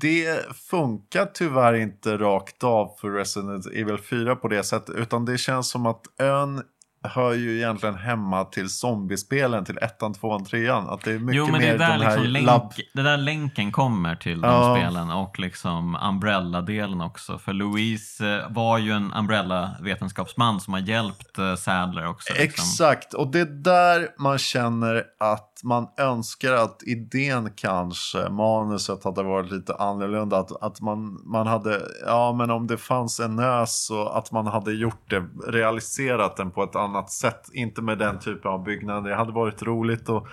[0.00, 4.94] det funkar tyvärr inte rakt av för Resident Evil 4 på det sättet.
[4.94, 6.62] Utan det känns som att ön
[7.02, 10.88] hör ju egentligen hemma till zombiespelen, till ettan, tvåan, trean.
[10.88, 14.16] Att det är mycket Jo, men det är där, liksom länk, det där länken kommer
[14.16, 14.76] till de Ja.
[14.76, 17.38] spelen och liksom Umbrella-delen också.
[17.38, 22.32] För Louise eh, var ju en Umbrella-vetenskapsman som har hjälpt eh, Sadler också.
[22.32, 22.44] Liksom.
[22.44, 29.22] Exakt, och det är där man känner att man önskar att idén kanske, manuset hade
[29.22, 30.38] varit lite annorlunda.
[30.38, 34.46] Att, att man, man hade, ja men om det fanns en ö så att man
[34.46, 37.48] hade gjort det, realiserat den på ett annat sätt.
[37.52, 39.10] Inte med den typen av byggnader.
[39.10, 40.24] Det hade varit roligt att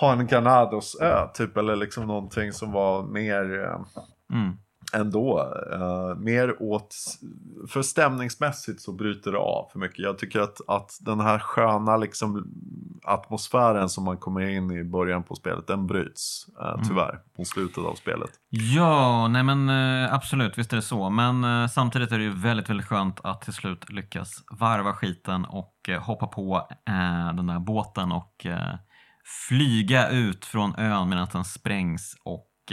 [0.00, 3.64] ha en Granados-ö typ, eller liksom någonting som var mer...
[3.64, 3.80] Eh,
[4.38, 4.56] mm
[4.94, 5.54] ändå.
[5.72, 6.94] Uh, mer åt,
[7.68, 9.98] för stämningsmässigt så bryter det av för mycket.
[9.98, 12.46] Jag tycker att, att den här sköna liksom,
[13.04, 17.22] atmosfären som man kommer in i början på spelet, den bryts uh, tyvärr mm.
[17.36, 18.30] på slutet av spelet.
[18.48, 21.10] Ja, nej men uh, absolut, visst är det så.
[21.10, 25.74] Men samtidigt är det ju väldigt, väldigt skönt att till slut lyckas varva skiten och
[26.00, 26.68] hoppa på
[27.36, 28.46] den där båten och
[29.48, 32.72] flyga ut från ön medan den sprängs och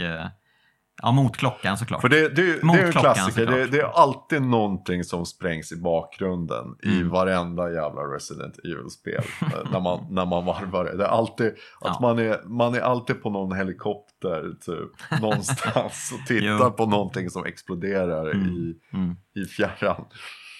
[1.02, 2.00] Ja, mot klockan såklart.
[2.00, 3.46] För det, det, det är en klassiker.
[3.46, 6.98] Det, det, är alltid någonting som sprängs i bakgrunden mm.
[6.98, 9.24] i varenda jävla Resident Evil-spel.
[9.72, 10.96] när, man, när man varvar det.
[10.96, 11.98] Det är alltid att ja.
[12.00, 15.20] man, är, man är alltid på någon helikopter typ.
[15.20, 18.46] Någonstans och tittar på någonting som exploderar mm.
[18.46, 19.16] i, mm.
[19.34, 20.04] i fjärran.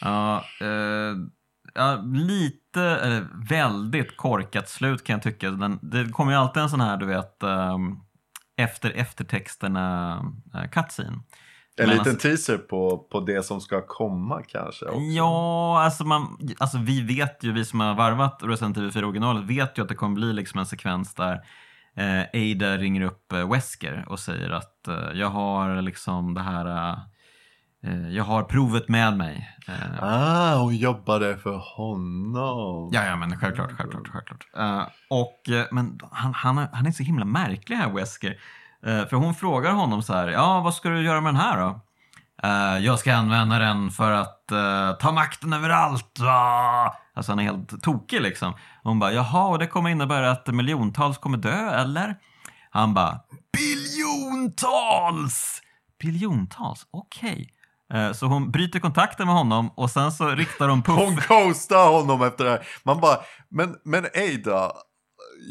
[0.00, 1.16] Ja, eh,
[1.74, 5.50] ja, lite, eller väldigt korkat slut kan jag tycka.
[5.50, 8.00] Den, det kommer ju alltid en sån här, du vet, um,
[8.62, 10.16] efter eftertexterna
[10.54, 11.08] uh, cutscene.
[11.76, 14.84] En Men liten alltså, teaser på, på det som ska komma kanske?
[14.84, 15.00] Också.
[15.00, 19.44] Ja, alltså, man, alltså vi vet ju, vi som har varvat Resident Evil 4 originalet
[19.44, 21.40] vet ju att det kommer bli liksom en sekvens där
[21.96, 26.66] eh, Ada ringer upp eh, Wesker och säger att eh, jag har liksom det här
[26.66, 26.98] Eh,
[28.10, 29.56] jag har provet med mig.
[29.68, 30.02] Eh.
[30.02, 32.90] Ah, hon jobbade för honom.
[32.92, 34.46] Ja, ja men självklart, självklart, självklart.
[34.58, 38.36] Uh, och, men han, han, han är så himla märklig här, Wesker.
[38.84, 41.80] För hon frågar honom så här, ja vad ska du göra med den här då?
[42.80, 44.46] Jag ska använda den för att
[45.00, 46.20] ta makten över allt.
[46.20, 46.96] Ah!
[47.14, 48.54] Alltså han är helt tokig liksom.
[48.82, 52.16] hon bara, jaha, och det kommer innebära att miljontals kommer dö, eller?
[52.70, 53.20] Han bara,
[53.52, 55.62] biljontals!
[56.00, 57.32] Biljontals, okej.
[57.32, 57.46] Okay.
[57.92, 60.98] Eh, så hon bryter kontakten med honom och sen så riktar hon puff.
[60.98, 62.66] Hon ghostar honom efter det här.
[62.84, 63.16] Man bara,
[63.50, 64.72] men, men Ada,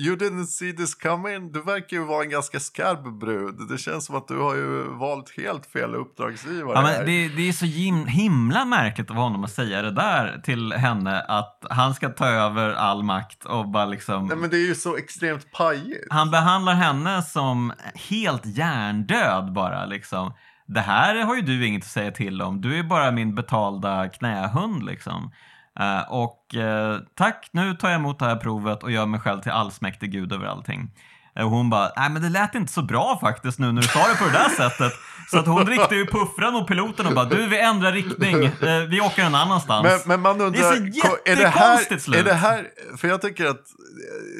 [0.05, 1.51] you didn't see this coming.
[1.51, 3.55] Du verkar ju vara en ganska skarp brud.
[3.69, 6.73] Det känns som att du har ju valt helt fel uppdragsgivare.
[6.75, 7.65] Ja, men det, det är så
[8.09, 11.21] himla märkligt av honom att säga det där till henne.
[11.21, 14.27] Att han ska ta över all makt och bara liksom...
[14.27, 16.07] Nej men det är ju så extremt pajigt.
[16.09, 17.73] Han behandlar henne som
[18.09, 20.33] helt hjärndöd bara liksom
[20.73, 22.61] det här har ju du inget att säga till om.
[22.61, 25.31] Du är bara min betalda knähund liksom.
[25.79, 29.41] Uh, och uh, tack, nu tar jag emot det här provet och gör mig själv
[29.41, 30.91] till allsmäktig gud över allting.
[31.39, 33.87] Uh, och hon bara, nej men det lät inte så bra faktiskt nu när du
[33.87, 34.93] sa det på det där sättet.
[35.31, 38.51] Så att hon riktade ju puffran mot piloten och bara, du vi ändrar riktning,
[38.89, 39.83] vi åker en annanstans.
[39.83, 42.19] Men, men man undrar, det är så är det här, slut.
[42.19, 42.65] Är det här,
[42.97, 43.61] för jag tycker att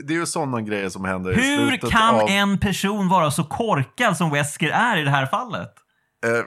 [0.06, 2.30] det är ju sådana grejer som händer Hur i slutet kan av...
[2.30, 5.74] en person vara så korkad som Wesker är i det här fallet?
[6.25, 6.45] Eh,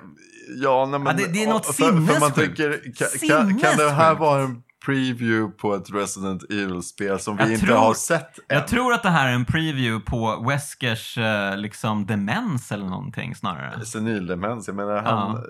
[0.63, 3.29] ja, nej, men, ja, det, det, är något sinnessjukt.
[3.29, 7.95] Kan, kan, det här vara en preview på ett Resident Evil-spel som vi inte har
[7.95, 8.45] sett än.
[8.49, 13.35] Jag tror att det här är en preview på Weskers eh, liksom demens eller någonting
[13.35, 13.85] snarare.
[13.85, 15.37] Senildemens, jag menar han...
[15.37, 15.45] Ja.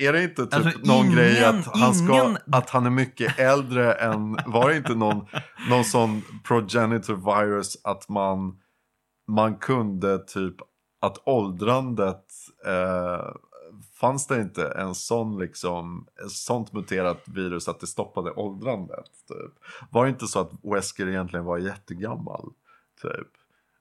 [0.00, 2.38] Är det inte typ alltså, någon ingen, grej att han, ska, ingen...
[2.52, 4.38] att han är mycket äldre än...
[4.46, 5.26] Var det inte någon,
[5.70, 8.56] någon sån progenitor virus att man,
[9.28, 10.54] man kunde typ
[11.00, 12.24] att åldrandet
[12.68, 13.32] eh,
[14.00, 19.10] fanns det inte en sån liksom, ett sånt muterat virus att det stoppade åldrandet?
[19.28, 19.52] Typ?
[19.90, 22.52] Var det inte så att Wesker egentligen var jättegammal?
[23.02, 23.28] Typ?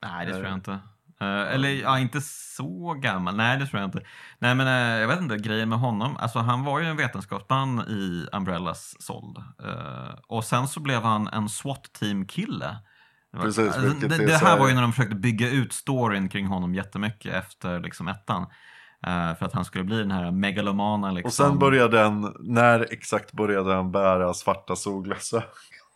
[0.02, 0.80] Nej, det tror jag inte.
[1.22, 3.36] Uh, eller ja, inte så gammal.
[3.36, 4.02] Nej, det tror jag inte.
[4.40, 6.18] Nej, men uh, jag vet inte, grejen med honom.
[6.18, 9.38] Alltså, han var ju en vetenskapsman i Umbrellas såld.
[9.38, 12.78] Uh, och sen så blev han en SWAT-team-kille.
[13.42, 16.76] Precis, alltså, det, det, här var ju när de försökte bygga ut storyn kring honom
[16.76, 18.48] jättemycket efter liksom ettan.
[19.08, 21.28] Uh, för att han skulle bli den här megalomana liksom.
[21.28, 25.48] Och sen började den, när exakt började han bära svarta solglasögon?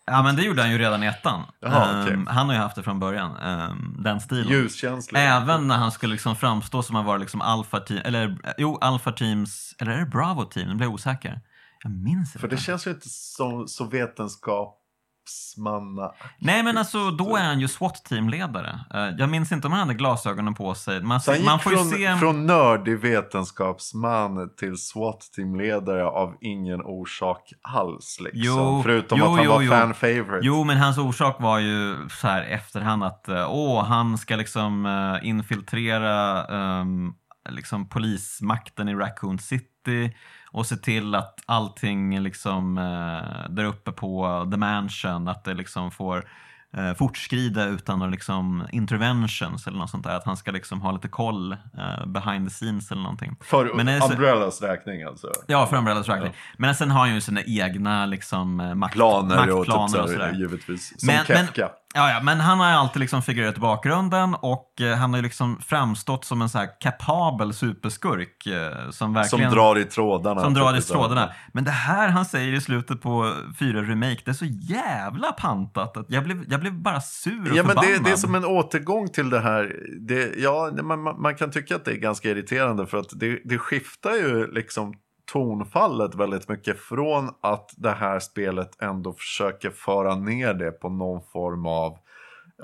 [0.06, 1.44] Ja men det gjorde han ju redan i ettan.
[1.60, 4.48] Jaha, um, Han har ju haft det från början, um, den stilen.
[4.48, 5.20] Ljuskänslig.
[5.20, 9.12] Även när han skulle liksom framstå som att vara liksom alfa team, eller jo, alfa
[9.12, 10.68] teams, eller är det bravo team?
[10.70, 11.42] Nu blir jag osäker.
[11.84, 12.40] Jag minns inte.
[12.40, 14.81] För det känns ju inte som så vetenskap
[15.22, 18.80] vetenskapsmanna Nej men alltså då är han ju SWAT-teamledare.
[18.94, 21.02] Eh, jag minns inte om han hade glasögonen på sig.
[21.02, 22.16] Man, så han man får från, se...
[22.16, 28.18] från nördig vetenskapsman till SWAT-teamledare av ingen orsak alls.
[28.20, 28.42] Liksom.
[28.44, 30.40] Jo, Förutom jo, att han jo, var fan-favorite.
[30.42, 34.86] Jo men hans orsak var ju så här efterhand att eh, åh, han ska liksom
[34.86, 36.46] uh, infiltrera
[36.82, 37.16] um,
[37.50, 40.16] liksom polismakten i Raccoon City
[40.52, 45.92] och se till att allting liksom eh, där uppe på the mansion, att det liksom
[45.92, 46.30] får
[46.74, 50.16] eh, fortskrida utan några liksom interventions eller något sånt där.
[50.16, 53.36] Att han ska liksom ha lite koll eh, behind the scenes eller någonting.
[53.42, 55.32] För Men är, Umbrellas räkning alltså?
[55.48, 56.32] Ja, för Umbrellas räkning.
[56.36, 56.54] Ja.
[56.58, 60.34] Men sen har han ju sina egna liksom, makt, planer maktplaner och, typ och sådär.
[60.34, 61.00] Givetvis.
[61.00, 61.70] Som men, Kefka.
[61.94, 65.24] Ja, ja, men han har alltid liksom figurerat i bakgrunden och eh, han har ju
[65.24, 69.50] liksom framstått som en så här kapabel superskurk eh, som verkligen...
[69.50, 70.42] Som drar i trådarna.
[70.42, 71.32] Som drar i trådarna.
[71.54, 75.98] Men det här han säger i slutet på 4 Remake, det är så jävla pantat
[75.98, 77.92] att jag blev, jag blev bara sur och Ja, men förbannad.
[77.92, 79.76] det, det är som en återgång till det här.
[80.08, 83.40] Det, ja, man, man- man kan tycka att det är ganska irriterande för att det,
[83.46, 84.94] det skiftar ju liksom
[85.34, 91.22] tonfallet väldigt mycket från att det här spelet ändå försöker föra ner det på någon
[91.34, 91.98] form av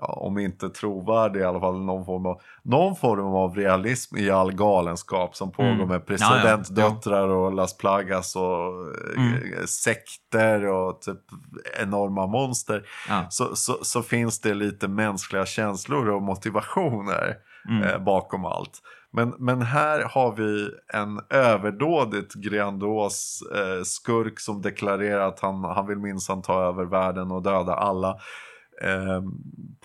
[0.02, 4.30] Ja, om inte trovärdig i alla fall någon form av, någon form av realism i
[4.30, 5.88] all galenskap som pågår Mm.
[5.88, 8.72] med presidentdöttrar och Las Plagas och
[9.18, 9.34] Mm.
[9.34, 11.20] eh, sekter och typ
[11.82, 13.26] enorma monster Ja.
[13.30, 17.36] så, så, så finns det lite mänskliga känslor och motivationer
[17.70, 17.84] Mm.
[17.84, 18.82] eh, bakom allt.
[19.18, 25.88] Men, men här har vi en överdådigt grandios eh, skurk som deklarerar att han, han
[25.88, 28.10] vill minsann ta över världen och döda alla
[28.84, 29.22] eh,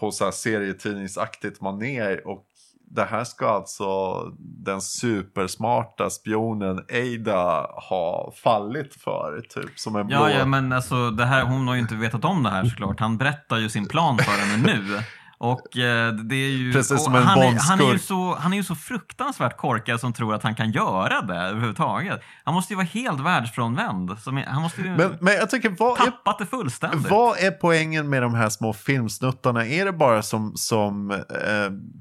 [0.00, 2.46] på så här serietidningsaktigt maner och
[2.90, 10.16] det här ska alltså den supersmarta spionen Ada ha fallit för, typ som en blå...
[10.16, 13.00] Ja, ja, men alltså det här, hon har ju inte vetat om det här såklart.
[13.00, 15.02] Han berättar ju sin plan för henne nu.
[15.42, 16.72] Och eh, det är ju...
[16.72, 20.00] Precis som en han, är, han, är ju så, han är ju så fruktansvärt korkad
[20.00, 22.20] som tror att han kan göra det överhuvudtaget.
[22.44, 24.18] Han måste ju vara helt världsfrånvänd.
[24.18, 27.10] Som är, han måste ju Men, men jag tycker, vad är tappat det fullständigt.
[27.10, 29.66] Vad är poängen med de här små filmsnuttarna?
[29.66, 31.18] Är det bara som, som eh,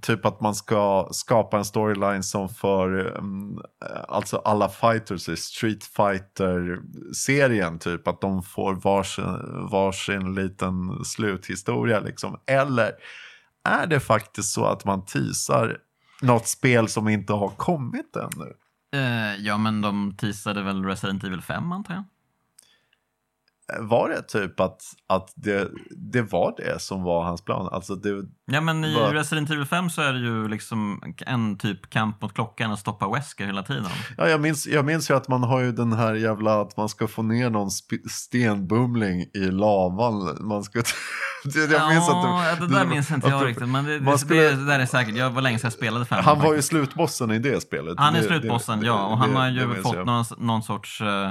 [0.01, 3.61] typ att man ska skapa en storyline som för um,
[4.07, 12.39] alltså alla fighters i Street Fighter-serien typ att de får varsin, varsin liten sluthistoria liksom?
[12.47, 12.91] Eller
[13.63, 15.77] är det faktiskt så att man teasar
[16.21, 18.53] något spel som inte har kommit ännu?
[18.93, 22.03] Eh, ja, men de teasade väl Resident Evil 5 antar jag?
[23.79, 25.69] Var det typ att, att det,
[26.11, 27.69] det var det som var hans plan?
[27.71, 31.57] Alltså det, Ja, men i Vad- Resident Evil 5 så är det ju liksom en
[31.57, 33.85] typ kamp mot klockan och stoppa Wesker hela tiden.
[34.17, 36.89] Ja, jag minns, jag minns ju att man har ju den här jävla att man
[36.89, 37.69] ska få ner någon
[38.09, 40.37] stenbumling i lavan.
[40.47, 40.77] Man ska...
[41.43, 44.65] jag minns ja, att det där minns inte jag riktigt, men det, det, skulle- det,
[44.65, 45.15] där är säkert.
[45.15, 46.23] Jag var länge sedan jag spelade 5.
[46.23, 47.95] Han var ju slutbossen i det spelet.
[47.97, 49.05] Han är slutbossen, ja.
[49.05, 51.01] Och han har ju minns fått någon, någon sorts...
[51.01, 51.29] eh,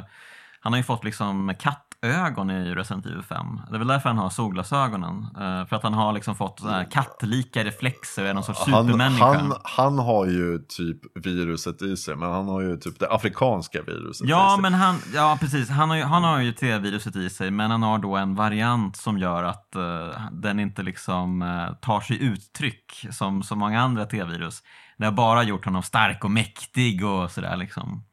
[0.63, 1.55] han har ju fått liksom
[2.03, 3.61] kattögon i Resident Evil 5.
[3.71, 5.27] Det är väl därför han har solglasögonen.
[5.37, 9.25] Eh, för att han har liksom fått kattlika reflexer, är någon sorts Han, supermänniska.
[9.25, 13.83] han, han har ju typ viruset i sig, men han har ju typ det afrikanska
[13.83, 14.63] viruset i Ja, sig.
[14.63, 15.69] men han, ja, precis.
[15.71, 18.97] Han har ju, han har ju T-viruset i sig, men han har då en variant
[18.97, 24.07] som gör att eh, den inte liksom eh, tar sig uttryck som så många andra
[24.07, 24.63] T-virus.
[24.99, 28.05] Det har bara gjort honom stark och mäktig och sådär liksom.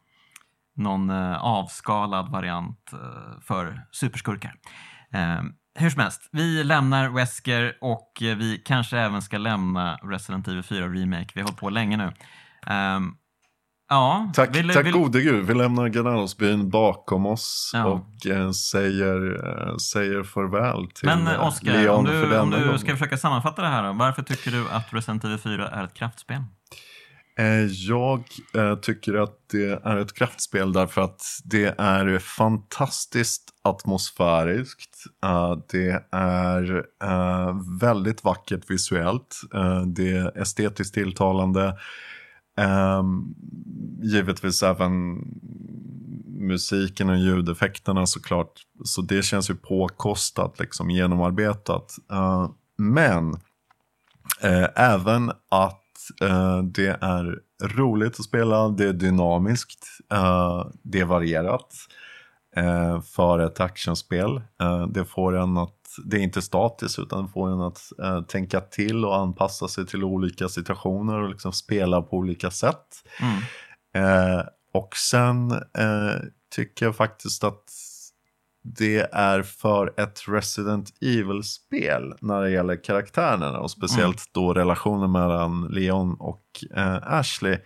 [0.77, 4.53] Någon eh, avskalad variant eh, för superskurkar.
[5.13, 5.41] Eh,
[5.79, 10.87] hur som helst, vi lämnar Wesker och vi kanske även ska lämna Resident Evil 4
[10.87, 11.27] Remake.
[11.35, 12.11] Vi har hållit på länge nu.
[12.67, 13.11] Ehm,
[13.89, 17.85] ja, Tack, vill- tack vill- gode gud, vi lämnar Granalsbyn bakom oss Ja.
[17.85, 23.17] och eh, säger, eh, säger farväl till Men Oskar, om du, om du ska försöka
[23.17, 23.93] sammanfatta det här då.
[23.93, 26.43] Varför tycker du att Resident Evil 4 är ett kraftspel?
[27.37, 28.23] Eh, jag
[28.55, 35.03] eh, tycker att det är ett kraftspel därför att det är fantastiskt atmosfäriskt.
[35.23, 36.85] Eh, det är
[37.79, 39.41] väldigt vackert visuellt.
[39.85, 41.77] Det är estetiskt tilltalande.
[42.57, 43.35] Ehm,
[44.01, 45.17] givetvis även
[46.39, 48.61] musiken och ljudeffekterna såklart.
[48.83, 51.95] Så det känns ju påkostat, liksom genomarbetat.
[52.77, 53.39] Men
[54.75, 55.86] även att
[56.63, 61.73] det är roligt att spela, det är dynamiskt, eh, det är varierat
[62.55, 64.41] eh, för ett actionspel.
[64.61, 65.73] Eh, det får en att,
[66.05, 69.85] det är inte statiskt utan det får en att eh, tänka till och anpassa sig
[69.85, 73.03] till olika situationer och liksom spela på olika sätt.
[73.21, 73.37] Mm.
[73.93, 76.21] Eh, och sen eh,
[76.55, 77.63] tycker jag faktiskt att
[78.75, 85.67] det är för ett Resident Evil-spel när det gäller karaktärerna och speciellt då relationen mellan
[85.67, 86.43] Leon och
[86.75, 87.57] eh, Ashley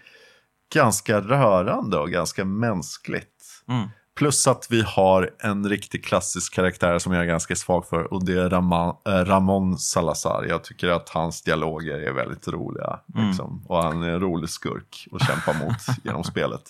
[0.74, 3.64] ganska rörande och ganska mänskligt.
[3.68, 3.90] Mm.
[4.16, 8.26] Plus att vi har en riktigt klassisk karaktär som jag är ganska svag för och
[8.26, 10.46] det är Ramon, eh, Ramon Salazar.
[10.50, 13.00] Jag tycker att hans dialoger är väldigt roliga.
[13.16, 13.28] Mm.
[13.28, 13.66] Liksom.
[13.68, 16.64] Och han är en rolig skurk att kämpa mot genom spelet.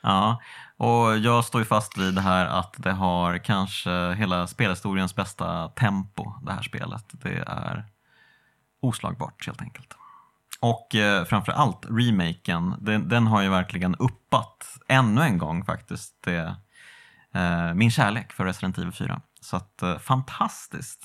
[0.00, 0.40] Ja,
[0.78, 5.68] och jag står ju fast vid det här att det har kanske hela spelhistoriens bästa
[5.68, 7.04] tempo, det här spelet.
[7.12, 7.84] Det är
[8.80, 9.94] oslagbart helt enkelt.
[10.60, 16.14] Och eh, framför allt remaken, den, den har ju verkligen uppat ännu en gång faktiskt
[16.24, 16.56] det,
[17.34, 19.20] eh, min kärlek för Resident Evil 4.
[19.40, 21.00] Så att, eh, fantastiskt.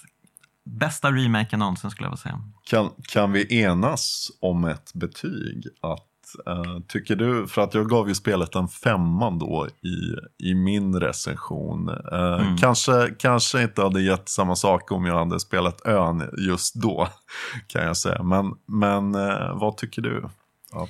[0.66, 2.42] bästa remaken någonsin skulle jag vilja säga.
[2.64, 5.68] Kan, kan vi enas om ett betyg?
[5.82, 6.08] Att,
[6.48, 10.16] eh, tycker du, för att jag gav ju spelet en femma då i,
[10.50, 11.90] i min recension.
[11.90, 12.58] Eh, Mm.
[12.58, 17.08] kanske, kanske inte hade gett samma sak om jag hade spelat ön just då,
[17.68, 18.24] kan jag säga.
[18.24, 20.26] Men, men eh, vad tycker du?
[20.74, 20.90] Att,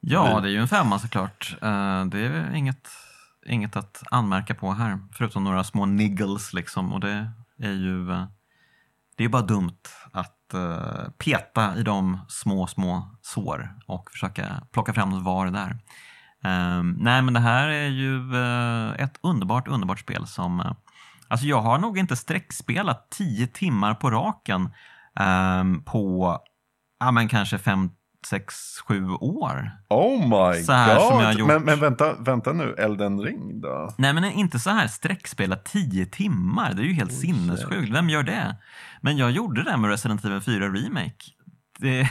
[0.00, 1.56] Ja, Vi- det är ju en femma såklart.
[2.10, 2.88] Det är inget,
[3.46, 6.92] inget att anmärka på här, förutom några små niggles liksom.
[6.92, 8.06] Och det är ju
[9.16, 9.78] det är bara dumt
[10.12, 15.70] att eh, peta i de små, små sår och försöka plocka fram något var där.
[16.44, 20.60] Eh, nej, men det här är ju eh, ett underbart, underbart spel som...
[20.60, 20.72] Eh,
[21.28, 24.70] alltså jag har nog inte sträckspelat tio timmar på raken
[25.20, 26.38] ehm, på,
[27.00, 27.90] ja men kanske fem,
[28.30, 28.54] sex,
[28.88, 29.70] sju år.
[29.88, 31.08] oh my Så här god!
[31.08, 31.48] som jag har gjort.
[31.48, 33.94] Men, men vänta, vänta nu, Elden ring då?
[33.98, 36.72] Nej, men inte så här sträckspela 10 timmar.
[36.74, 37.92] Det är ju helt Oj, sinnessjukt.
[37.92, 38.56] Vem gör det?
[39.00, 41.14] Men jag gjorde det med Resident Evil 4 Remake.
[41.78, 42.08] Det...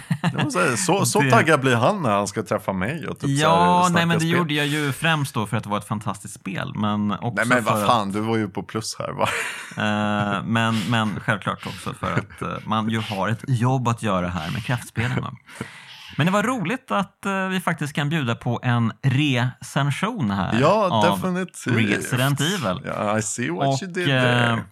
[0.54, 3.90] Säga, Så, så Det- taggad blir han när han ska träffa mig och typ ja,
[3.92, 4.32] nej, men det spel.
[4.38, 6.72] gjorde jag ju främst då för att det var ett fantastiskt spel.
[6.76, 9.24] Men också Nej men vad fan, du var ju på plus här va?
[9.72, 14.04] Att, eh, men, men självklart också för att eh, man ju har ett jobb att
[14.04, 15.26] göra här med kraftspelen.
[16.18, 20.90] Men det var roligt att eh, vi faktiskt kan bjuda på en recension här Ja,
[20.92, 21.98] av definitivt.
[21.98, 22.82] Resident Evil.
[22.86, 24.64] Ja, I see what Och, you did eh, there.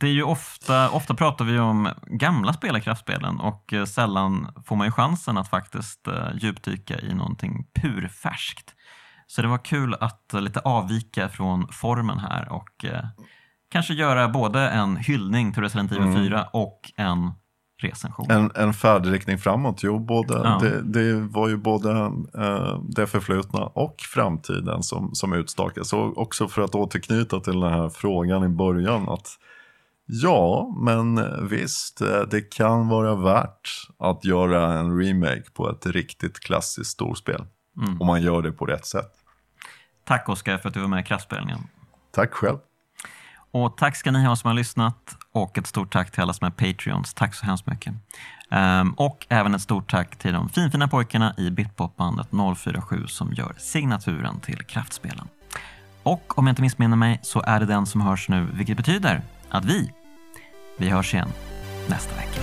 [0.00, 4.48] Det är ju ofta, ofta pratar vi om gamla spel i kraftspelen och eh, sällan
[4.66, 8.74] får man ju chansen att faktiskt djupdyka i någonting purfärskt.
[9.26, 12.84] Så det var kul att lite avvika från formen här och
[13.72, 16.24] kanske göra både en hyllning till Resident Evil Mm.
[16.24, 17.30] 4 och en
[17.84, 18.30] recension.
[18.30, 20.58] En, en färdriktning framåt, jo, både, Ja.
[20.62, 21.90] det, det var ju både
[22.38, 25.92] eh, det förflutna och framtiden som, som utstakas.
[25.92, 29.28] Och också för att återknyta till den här frågan i början att
[30.06, 36.40] ja, men visst, eh, det kan vara värt att göra en remake på ett riktigt
[36.40, 37.44] klassiskt storspel.
[37.76, 38.00] Mm.
[38.00, 39.12] Om man gör det på rätt sätt.
[40.04, 41.58] Tack Oskar för att du var med i kraftspelningen.
[42.10, 42.58] Tack själv.
[43.52, 46.46] Och tack ska ni ha som har lyssnat och ett stort tack till alla som
[46.46, 47.14] är Patreons.
[47.14, 47.94] Tack så hemskt mycket.
[48.50, 53.54] Um, och även ett stort tack till de finfina pojkarna i Bitpopbandet 047 som gör
[53.58, 55.28] signaturen till kraftspelen.
[56.02, 59.22] Och om jag inte missminner mig så är det den som hörs nu, vilket betyder
[59.48, 59.92] att vi,
[60.78, 61.28] vi hörs igen
[61.88, 62.40] nästa vecka.